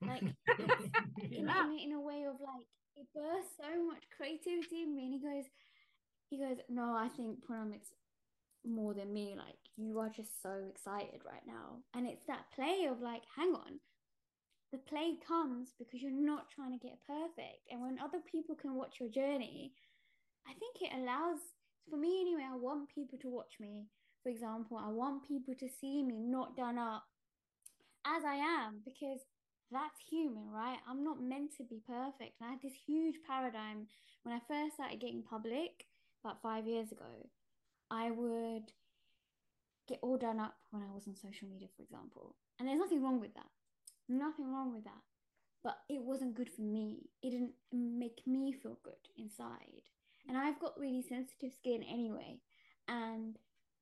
Like, 0.03 0.23
yeah. 1.31 1.67
in, 1.67 1.91
in, 1.91 1.93
a 1.95 2.01
way 2.01 2.27
of 2.27 2.39
like, 2.43 2.67
it 2.99 3.07
bursts 3.15 3.59
so 3.59 3.71
much 3.87 4.07
creativity 4.15 4.83
in 4.83 4.95
me. 4.95 5.07
And 5.07 5.15
he 5.15 5.23
goes, 5.23 5.47
he 6.31 6.39
goes, 6.39 6.59
no, 6.69 6.95
I 6.95 7.09
think 7.09 7.47
Poonam, 7.47 7.75
more 8.67 8.95
than 8.95 9.13
me. 9.13 9.35
Like, 9.37 9.59
you 9.77 9.99
are 9.99 10.11
just 10.11 10.43
so 10.43 10.67
excited 10.69 11.23
right 11.25 11.47
now. 11.47 11.83
And 11.95 12.07
it's 12.07 12.27
that 12.27 12.51
play 12.55 12.87
of 12.91 13.01
like, 13.01 13.23
hang 13.35 13.55
on, 13.55 13.81
the 14.73 14.79
play 14.79 15.17
comes 15.27 15.75
because 15.79 16.03
you're 16.03 16.13
not 16.13 16.51
trying 16.51 16.79
to 16.79 16.87
get 16.87 16.99
perfect. 17.07 17.67
And 17.71 17.81
when 17.81 17.99
other 17.99 18.19
people 18.31 18.55
can 18.55 18.75
watch 18.75 18.97
your 19.01 19.09
journey, 19.09 19.73
I 20.49 20.53
think 20.55 20.81
it 20.81 20.97
allows, 20.97 21.39
for 21.91 21.97
me 21.97 22.21
anyway, 22.21 22.47
I 22.51 22.57
want 22.57 22.89
people 22.89 23.19
to 23.19 23.29
watch 23.29 23.61
me. 23.61 23.87
For 24.23 24.31
example, 24.31 24.81
I 24.83 24.89
want 24.89 25.29
people 25.29 25.55
to 25.55 25.69
see 25.81 26.03
me 26.03 26.19
not 26.19 26.57
done 26.57 26.79
up 26.79 27.05
as 28.07 28.25
I 28.25 28.37
am 28.37 28.81
because 28.85 29.21
that's 29.71 30.01
human, 30.11 30.51
right? 30.51 30.79
I'm 30.89 31.05
not 31.05 31.23
meant 31.23 31.57
to 31.59 31.65
be 31.65 31.83
perfect. 31.87 32.41
And 32.41 32.49
I 32.49 32.51
had 32.53 32.63
this 32.63 32.73
huge 32.87 33.17
paradigm 33.27 33.87
when 34.23 34.35
I 34.35 34.41
first 34.49 34.75
started 34.75 35.01
getting 35.01 35.23
public 35.23 35.87
about 36.25 36.43
five 36.43 36.67
years 36.67 36.91
ago. 36.91 37.29
I 37.91 38.11
would 38.11 38.73
get 39.87 39.99
all 40.03 40.17
done 40.17 40.41
up 40.41 40.57
when 40.71 40.83
I 40.83 40.95
was 40.95 41.07
on 41.07 41.17
social 41.17 41.49
media, 41.49 41.69
for 41.77 41.83
example. 41.83 42.35
And 42.59 42.69
there's 42.69 42.79
nothing 42.79 43.03
wrong 43.03 43.21
with 43.21 43.35
that. 43.35 43.49
Nothing 44.09 44.53
wrong 44.53 44.73
with 44.75 44.85
that. 44.85 45.03
But 45.63 45.79
it 45.89 46.01
wasn't 46.03 46.35
good 46.35 46.51
for 46.51 46.63
me. 46.63 47.11
It 47.23 47.31
didn't 47.31 47.53
make 47.73 48.21
me 48.27 48.53
feel 48.53 48.79
good 48.83 48.95
inside. 49.17 49.83
And 50.29 50.37
I've 50.37 50.61
got 50.61 50.79
really 50.79 51.03
sensitive 51.03 51.53
skin 51.55 51.83
anyway. 51.83 52.39
And 52.87 53.37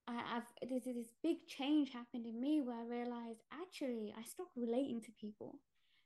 I, 0.09 0.15
have 0.35 0.45
there's 0.69 0.85
this 0.85 1.13
big 1.23 1.39
change 1.49 1.91
happened 1.91 2.27
in 2.27 2.41
me 2.41 2.61
where 2.61 2.77
I 2.77 2.85
realized 2.85 3.43
actually 3.53 4.15
I 4.17 4.23
stopped 4.23 4.57
relating 4.57 5.01
to 5.03 5.13
people 5.21 5.59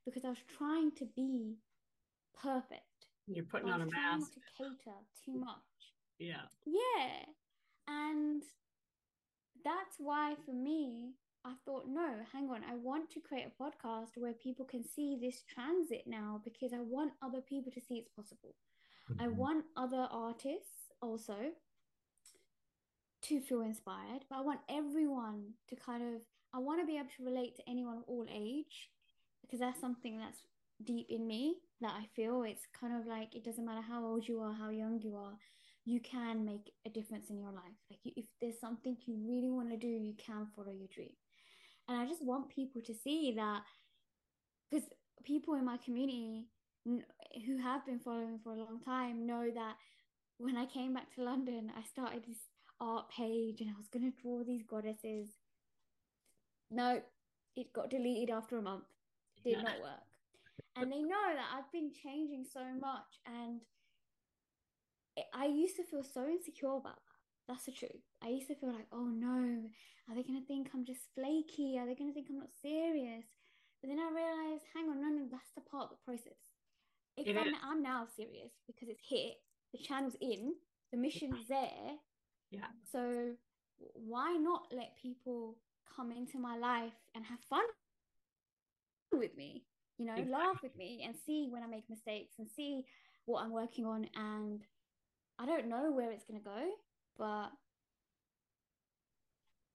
because 0.06 0.24
I 0.24 0.30
was 0.30 0.42
trying 0.56 0.92
to 0.92 1.06
be 1.14 1.56
perfect. 2.42 2.84
You're 3.26 3.44
putting 3.44 3.68
on 3.68 3.82
a 3.82 3.86
mask. 3.86 4.32
To 4.34 4.40
cater 4.56 4.96
too 5.24 5.38
much. 5.38 5.58
Yeah. 6.18 6.48
Yeah. 6.66 7.24
And 7.88 8.42
that's 9.64 9.96
why 9.98 10.34
for 10.46 10.52
me, 10.52 11.12
I 11.44 11.54
thought, 11.64 11.84
no, 11.88 12.16
hang 12.32 12.50
on, 12.50 12.62
I 12.70 12.74
want 12.74 13.10
to 13.10 13.20
create 13.20 13.46
a 13.46 13.62
podcast 13.62 14.16
where 14.16 14.34
people 14.34 14.66
can 14.66 14.84
see 14.84 15.18
this 15.20 15.42
transit 15.48 16.02
now 16.06 16.40
because 16.44 16.72
I 16.74 16.80
want 16.80 17.12
other 17.22 17.40
people 17.40 17.72
to 17.72 17.80
see 17.80 17.94
it's 17.94 18.10
possible. 18.14 18.54
Mm-hmm. 19.10 19.22
I 19.22 19.28
want 19.28 19.64
other 19.76 20.06
artists 20.10 20.92
also 21.02 21.36
to 23.22 23.40
feel 23.40 23.62
inspired, 23.62 24.24
but 24.28 24.38
I 24.38 24.40
want 24.42 24.60
everyone 24.68 25.52
to 25.68 25.76
kind 25.76 26.02
of, 26.02 26.22
I 26.54 26.58
want 26.58 26.80
to 26.80 26.86
be 26.86 26.96
able 26.96 27.08
to 27.16 27.24
relate 27.24 27.56
to 27.56 27.68
anyone 27.68 27.98
of 27.98 28.04
all 28.06 28.26
age 28.32 28.90
because 29.42 29.60
that's 29.60 29.80
something 29.80 30.18
that's 30.18 30.38
deep 30.84 31.06
in 31.10 31.26
me 31.26 31.56
that 31.80 31.92
I 31.92 32.06
feel 32.16 32.42
it's 32.42 32.66
kind 32.78 32.98
of 32.98 33.06
like 33.06 33.34
it 33.34 33.44
doesn't 33.44 33.64
matter 33.64 33.82
how 33.86 34.04
old 34.04 34.26
you 34.26 34.40
are, 34.40 34.52
how 34.52 34.70
young 34.70 35.00
you 35.02 35.16
are, 35.16 35.36
you 35.84 36.00
can 36.00 36.44
make 36.44 36.72
a 36.86 36.90
difference 36.90 37.30
in 37.30 37.38
your 37.38 37.52
life. 37.52 37.76
Like 37.90 38.00
if 38.04 38.24
there's 38.40 38.60
something 38.60 38.96
you 39.06 39.16
really 39.26 39.50
want 39.50 39.70
to 39.70 39.76
do, 39.76 39.88
you 39.88 40.14
can 40.14 40.46
follow 40.54 40.72
your 40.72 40.88
dream. 40.94 41.12
And 41.88 41.98
I 41.98 42.06
just 42.06 42.24
want 42.24 42.48
people 42.48 42.80
to 42.82 42.94
see 42.94 43.32
that 43.36 43.62
because 44.70 44.88
people 45.24 45.54
in 45.54 45.64
my 45.64 45.76
community 45.78 46.46
who 46.84 47.58
have 47.62 47.84
been 47.86 47.98
following 47.98 48.38
for 48.42 48.52
a 48.52 48.58
long 48.58 48.80
time 48.84 49.26
know 49.26 49.50
that 49.54 49.76
when 50.38 50.56
I 50.56 50.66
came 50.66 50.94
back 50.94 51.14
to 51.14 51.22
London, 51.22 51.70
I 51.76 51.82
started 51.82 52.24
this 52.26 52.48
art 52.80 53.10
page 53.10 53.60
and 53.60 53.70
I 53.70 53.76
was 53.76 53.88
going 53.88 54.10
to 54.10 54.22
draw 54.22 54.42
these 54.42 54.62
goddesses. 54.62 55.28
No, 56.70 57.02
it 57.56 57.72
got 57.72 57.90
deleted 57.90 58.30
after 58.30 58.56
a 58.56 58.62
month. 58.62 58.84
Did 59.44 59.56
yeah. 59.56 59.62
not 59.62 59.80
work. 59.80 60.06
And 60.76 60.90
they 60.90 61.02
know 61.02 61.28
that 61.34 61.50
I've 61.56 61.70
been 61.72 61.90
changing 61.92 62.44
so 62.50 62.60
much. 62.80 63.20
And 63.26 63.60
I 65.34 65.46
used 65.46 65.76
to 65.76 65.84
feel 65.84 66.04
so 66.04 66.26
insecure 66.26 66.76
about 66.76 66.96
that. 66.96 67.18
That's 67.48 67.64
the 67.64 67.72
truth. 67.72 68.04
I 68.22 68.28
used 68.28 68.48
to 68.48 68.54
feel 68.54 68.72
like, 68.72 68.86
oh 68.92 69.10
no, 69.12 69.64
are 70.08 70.14
they 70.14 70.22
going 70.22 70.40
to 70.40 70.46
think 70.46 70.70
I'm 70.72 70.84
just 70.84 71.08
flaky? 71.14 71.76
Are 71.78 71.86
they 71.86 71.94
going 71.94 72.10
to 72.10 72.14
think 72.14 72.28
I'm 72.30 72.38
not 72.38 72.54
serious? 72.62 73.24
But 73.80 73.88
then 73.88 73.98
I 73.98 74.08
realized, 74.08 74.64
hang 74.72 74.88
on, 74.88 75.00
no, 75.00 75.08
no, 75.08 75.26
that's 75.30 75.50
the 75.54 75.62
part 75.62 75.90
of 75.90 75.90
the 75.90 76.04
process. 76.04 76.38
If 77.16 77.36
I'm, 77.36 77.54
I'm 77.62 77.82
now 77.82 78.06
serious 78.16 78.50
because 78.66 78.88
it's 78.88 79.02
hit, 79.06 79.34
the 79.72 79.78
channel's 79.78 80.16
in, 80.20 80.54
the 80.90 80.98
mission's 80.98 81.48
there. 81.48 81.98
Yeah. 82.50 82.66
So 82.90 83.32
why 83.94 84.36
not 84.40 84.62
let 84.72 84.96
people 85.00 85.56
come 85.96 86.10
into 86.12 86.38
my 86.38 86.56
life 86.56 86.92
and 87.14 87.24
have 87.24 87.38
fun 87.48 87.64
with 89.12 89.36
me? 89.36 89.64
You 89.98 90.06
know, 90.06 90.14
exactly. 90.14 90.32
laugh 90.32 90.56
with 90.62 90.76
me 90.76 91.02
and 91.04 91.14
see 91.26 91.48
when 91.50 91.62
I 91.62 91.66
make 91.66 91.84
mistakes 91.90 92.34
and 92.38 92.48
see 92.56 92.84
what 93.26 93.42
I'm 93.44 93.52
working 93.52 93.84
on. 93.84 94.06
And 94.14 94.62
I 95.38 95.46
don't 95.46 95.68
know 95.68 95.92
where 95.92 96.10
it's 96.10 96.24
going 96.24 96.40
to 96.40 96.44
go, 96.44 96.70
but 97.18 97.50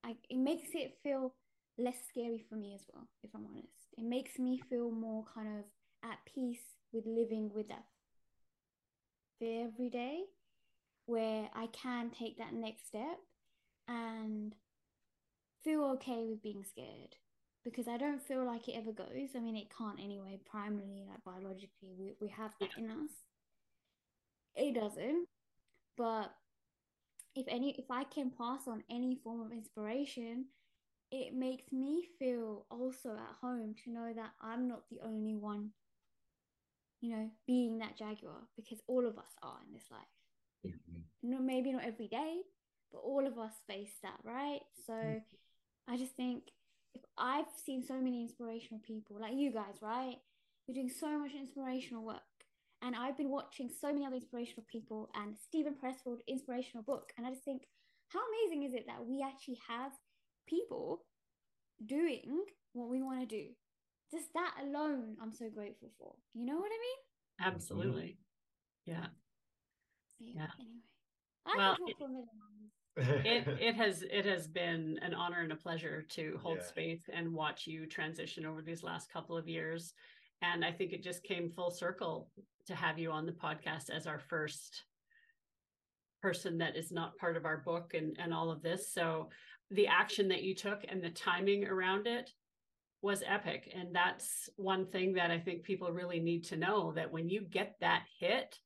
I, 0.04 0.16
it 0.30 0.38
makes 0.38 0.70
it 0.74 0.98
feel 1.04 1.34
less 1.78 1.98
scary 2.10 2.44
for 2.50 2.56
me 2.56 2.74
as 2.74 2.82
well, 2.94 3.08
if 3.24 3.30
I'm 3.36 3.46
honest. 3.46 3.68
It 3.98 4.04
makes 4.04 4.40
me 4.40 4.62
feel 4.70 4.92
more 4.92 5.26
kind 5.34 5.48
of 5.48 5.64
at 6.10 6.18
peace 6.26 6.75
with 6.92 7.06
living 7.06 7.52
with 7.54 7.68
that 7.70 7.86
fear 9.40 9.68
every 9.68 9.90
day, 9.90 10.24
where 11.06 11.50
I 11.54 11.68
can 11.68 12.10
take 12.10 12.38
that 12.38 12.54
next 12.54 12.88
step 12.88 13.20
and 13.88 14.54
feel 15.64 15.84
okay 15.96 16.26
with 16.26 16.42
being 16.42 16.64
scared 16.64 17.16
because 17.64 17.88
I 17.88 17.98
don't 17.98 18.22
feel 18.22 18.46
like 18.46 18.68
it 18.68 18.76
ever 18.78 18.92
goes. 18.92 19.36
I 19.36 19.40
mean, 19.40 19.56
it 19.56 19.76
can't 19.76 20.00
anyway, 20.00 20.40
primarily, 20.50 21.04
like 21.10 21.24
biologically, 21.26 21.96
we, 21.98 22.14
we 22.22 22.30
have 22.30 22.52
that 22.60 22.78
in 22.78 22.92
us. 22.92 23.10
It 24.56 24.76
doesn't. 24.76 25.28
But 25.98 26.32
if 27.36 27.46
any 27.50 27.72
if 27.72 27.90
I 27.90 28.04
can 28.04 28.32
pass 28.32 28.68
on 28.68 28.84
any 28.90 29.20
form 29.24 29.42
of 29.42 29.52
inspiration, 29.52 30.46
it 31.12 31.34
makes 31.34 31.72
me 31.72 32.04
feel 32.20 32.66
also 32.70 33.14
at 33.14 33.36
home 33.42 33.76
to 33.84 33.92
know 33.92 34.14
that 34.16 34.32
I'm 34.42 34.68
not 34.68 34.84
the 34.90 35.00
only 35.04 35.36
one, 35.36 35.72
you 37.06 37.16
know, 37.16 37.30
being 37.46 37.78
that 37.78 37.98
jaguar 37.98 38.48
because 38.56 38.80
all 38.88 39.06
of 39.06 39.18
us 39.18 39.32
are 39.44 39.60
in 39.68 39.74
this 39.74 39.86
life. 39.92 40.02
Mm-hmm. 40.66 41.30
No, 41.30 41.40
maybe 41.40 41.72
not 41.72 41.86
every 41.86 42.08
day, 42.08 42.38
but 42.92 43.00
all 43.00 43.28
of 43.28 43.38
us 43.38 43.54
face 43.68 43.94
that, 44.02 44.18
right? 44.24 44.62
So 44.88 44.94
mm-hmm. 44.94 45.94
I 45.94 45.98
just 45.98 46.16
think 46.16 46.44
if 46.96 47.02
I've 47.18 47.46
seen 47.64 47.84
so 47.84 47.96
many 47.96 48.24
inspirational 48.24 48.82
people 48.86 49.18
like 49.20 49.34
you 49.36 49.52
guys, 49.52 49.76
right? 49.82 50.16
You're 50.66 50.76
doing 50.76 50.90
so 50.90 51.20
much 51.20 51.32
inspirational 51.38 52.04
work. 52.04 52.22
And 52.82 52.96
I've 52.96 53.18
been 53.18 53.30
watching 53.30 53.70
so 53.70 53.94
many 53.94 54.06
other 54.06 54.16
inspirational 54.16 54.66
people 54.72 55.10
and 55.16 55.36
Steven 55.38 55.76
Pressfield 55.76 56.20
inspirational 56.28 56.84
book. 56.84 57.12
And 57.18 57.26
I 57.26 57.30
just 57.30 57.44
think, 57.44 57.64
how 58.10 58.20
amazing 58.20 58.64
is 58.64 58.74
it 58.74 58.86
that 58.88 59.06
we 59.06 59.24
actually 59.24 59.60
have 59.68 59.92
people 60.48 61.06
doing 61.86 62.46
what 62.74 62.90
we 62.90 63.04
want 63.04 63.22
to 63.22 63.26
do? 63.26 63.46
Just 64.12 64.34
that 64.34 64.54
alone, 64.64 65.16
I'm 65.22 65.32
so 65.32 65.50
grateful 65.50 65.90
for. 65.98 66.14
You 66.34 66.46
know 66.46 66.56
what 66.56 66.72
I 66.72 66.80
mean? 66.80 67.54
Absolutely. 67.54 68.18
Yeah. 68.86 69.08
Yeah. 70.20 70.34
yeah. 70.36 70.48
Anyway, 70.60 70.82
I 71.46 71.58
well, 71.58 71.76
talk 71.76 71.90
it, 71.90 71.96
for 71.98 72.06
a 72.06 73.08
minute. 73.18 73.26
it 73.26 73.60
it 73.62 73.76
has 73.76 74.04
it 74.10 74.26
has 74.26 74.48
been 74.48 75.00
an 75.02 75.14
honor 75.14 75.42
and 75.42 75.52
a 75.52 75.56
pleasure 75.56 76.06
to 76.12 76.40
hold 76.42 76.60
yeah. 76.60 76.66
space 76.66 77.04
and 77.14 77.34
watch 77.34 77.68
you 77.68 77.86
transition 77.86 78.46
over 78.46 78.62
these 78.62 78.84
last 78.84 79.12
couple 79.12 79.36
of 79.36 79.50
years 79.50 79.94
and 80.42 80.64
i 80.64 80.72
think 80.72 80.94
it 80.94 81.04
just 81.04 81.22
came 81.24 81.52
full 81.52 81.72
circle 81.72 82.30
to 82.68 82.74
have 82.74 82.98
you 82.98 83.12
on 83.12 83.26
the 83.26 83.34
podcast 83.34 83.90
as 83.90 84.08
our 84.08 84.20
first 84.20 84.86
person 86.26 86.58
that 86.58 86.76
is 86.76 86.92
not 86.92 87.16
part 87.18 87.38
of 87.38 87.46
our 87.46 87.58
book 87.58 87.94
and, 87.94 88.18
and 88.20 88.34
all 88.34 88.50
of 88.50 88.64
this. 88.64 88.92
So 88.92 89.30
the 89.70 89.86
action 89.86 90.28
that 90.30 90.42
you 90.42 90.56
took 90.56 90.84
and 90.88 91.00
the 91.00 91.12
timing 91.12 91.68
around 91.68 92.08
it 92.08 92.32
was 93.06 93.24
epic. 93.26 93.72
And 93.74 93.96
that's 93.96 94.50
one 94.58 94.86
thing 94.88 95.14
that 95.14 95.32
I 95.32 95.40
think 95.40 95.64
people 95.64 95.92
really 95.92 96.20
need 96.20 96.44
to 96.46 96.58
know 96.58 96.92
that 96.94 97.12
when 97.12 97.30
you 97.30 97.42
get 97.42 97.76
that 97.80 98.04
hit, 98.20 98.58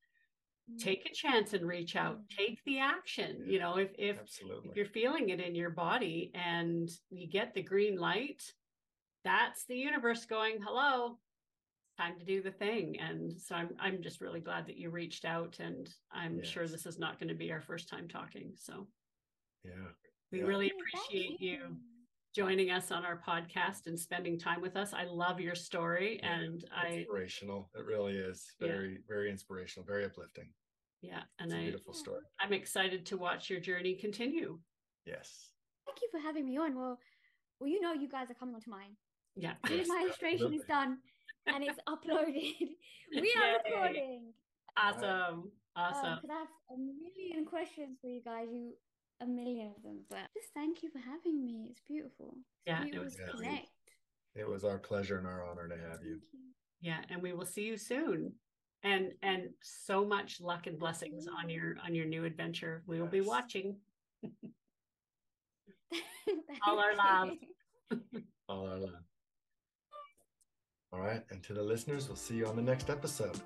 take 0.78 1.06
a 1.06 1.14
chance 1.14 1.54
and 1.54 1.68
reach 1.68 1.96
out 1.96 2.18
mm-hmm. 2.18 2.44
take 2.44 2.64
the 2.64 2.78
action 2.78 3.44
you 3.48 3.58
know 3.58 3.78
if 3.78 3.90
if, 3.98 4.18
if 4.40 4.76
you're 4.76 4.86
feeling 4.86 5.30
it 5.30 5.40
in 5.40 5.56
your 5.56 5.72
body 5.72 6.32
and 6.36 6.92
you 7.10 7.28
get 7.28 7.56
the 7.56 7.64
green 7.64 7.98
light 7.98 8.44
that's 9.26 9.66
the 9.66 9.76
universe 9.76 10.28
going 10.28 10.60
hello 10.64 11.18
time 12.00 12.18
to 12.18 12.26
do 12.26 12.42
the 12.42 12.52
thing. 12.52 12.98
And 13.00 13.34
so 13.40 13.56
I'm 13.56 13.70
I'm 13.80 14.02
just 14.02 14.22
really 14.22 14.40
glad 14.40 14.68
that 14.68 14.78
you 14.78 14.90
reached 14.90 15.26
out 15.26 15.58
and 15.60 15.90
I'm 16.12 16.44
sure 16.44 16.68
this 16.68 16.86
is 16.86 16.98
not 16.98 17.20
going 17.20 17.30
to 17.30 17.36
be 17.36 17.52
our 17.52 17.62
first 17.62 17.90
time 17.90 18.08
talking. 18.08 18.54
So 18.56 18.88
Yeah. 19.64 19.92
we 20.32 20.40
Yeah. 20.40 20.46
really 20.46 20.70
thank 20.70 20.82
appreciate 20.82 21.42
you 21.42 21.78
joining 22.36 22.70
us 22.72 22.92
on 22.92 23.06
our 23.06 23.22
podcast 23.28 23.88
and 23.88 24.00
spending 24.00 24.38
time 24.38 24.62
with 24.62 24.76
us. 24.76 24.94
I 24.94 25.06
love 25.06 25.40
your 25.40 25.56
story 25.56 26.20
Yeah, 26.22 26.40
and 26.40 26.66
I 26.76 26.88
inspirational. 26.98 27.70
It 27.76 27.86
really 27.86 28.18
is 28.18 28.54
Yeah. 28.60 28.68
very, 28.68 29.00
very 29.08 29.30
inspirational, 29.32 29.86
very 29.86 30.06
uplifting. 30.06 30.54
yeah, 31.02 31.24
and 31.40 31.48
It's 31.52 31.54
a 31.56 31.58
I 31.58 31.62
beautiful 31.64 31.94
story. 31.94 32.22
I'm 32.40 32.54
excited 32.54 33.06
to 33.08 33.18
watch 33.18 33.50
your 33.50 33.60
journey 33.60 33.96
continue. 33.96 34.60
Yes. 35.06 35.52
Thank 35.86 36.02
you 36.02 36.10
for 36.12 36.20
having 36.20 36.46
me 36.46 36.58
on. 36.58 36.76
Well, 36.76 37.00
well, 37.60 37.70
you 37.70 37.82
know, 37.82 37.94
you 37.94 38.08
guys 38.08 38.30
are 38.30 38.36
coming 38.36 38.56
onto 38.56 38.70
mine. 38.70 38.96
Yeah. 39.36 39.56
As 39.64 39.70
soon 39.70 39.80
as 39.80 39.88
Yes, 39.88 39.96
my 39.96 40.02
illustration 40.04 40.54
is 40.54 40.64
done 40.68 41.00
and 41.48 41.64
it's 41.64 41.80
uploaded, 41.88 42.76
we 43.12 43.34
are 43.38 43.48
Yay. 43.48 43.58
recording. 43.66 44.34
Awesome. 44.78 45.52
Awesome. 45.76 46.14
Oh, 46.14 46.16
because 46.22 46.30
I 46.30 46.40
have 46.40 46.48
a 46.72 46.78
million 46.78 47.46
questions 47.46 47.98
for 48.02 48.08
you 48.08 48.22
guys. 48.24 48.48
You 48.52 48.74
a 49.22 49.26
million 49.26 49.72
of 49.76 49.84
them, 49.84 50.00
but 50.10 50.20
just 50.34 50.54
thank 50.54 50.84
you 50.84 50.90
for 50.90 51.00
having 51.00 51.44
me. 51.44 51.68
It's 51.70 51.82
beautiful. 51.88 52.36
It's 52.38 52.48
Yeah, 52.68 52.86
it 52.86 53.04
was 53.04 53.16
to 53.16 53.24
connect. 53.32 53.68
It 54.36 54.48
was 54.48 54.64
our 54.64 54.78
pleasure 54.78 55.18
and 55.18 55.28
our 55.28 55.44
honor 55.44 55.68
to 55.68 55.76
have 55.76 56.04
you. 56.04 56.12
You. 56.12 56.20
yeah 56.82 57.00
and 57.10 57.22
we 57.22 57.34
will 57.34 57.46
see 57.46 57.64
you 57.64 57.78
soon 57.78 58.32
and 58.84 59.12
and 59.22 59.50
so 59.62 60.06
much 60.06 60.40
luck 60.40 60.68
and 60.68 60.80
blessings 60.80 61.28
on 61.28 61.50
your 61.50 61.76
on 61.84 61.94
your 61.94 62.06
new 62.06 62.24
adventure 62.24 62.84
we 62.86 63.02
will 63.02 63.08
be 63.08 63.22
watching 63.22 63.76
All 66.68 66.80
our 66.80 66.96
love. 66.96 67.38
All 68.50 68.68
our 68.68 68.78
love. 68.78 69.04
All 70.92 71.00
right. 71.00 71.24
And 71.30 71.44
to 71.44 71.54
the 71.54 71.64
listeners, 71.64 72.08
we'll 72.08 72.16
see 72.16 72.36
you 72.36 72.48
on 72.48 72.56
the 72.56 72.62
next 72.62 72.90
episode. 72.90 73.40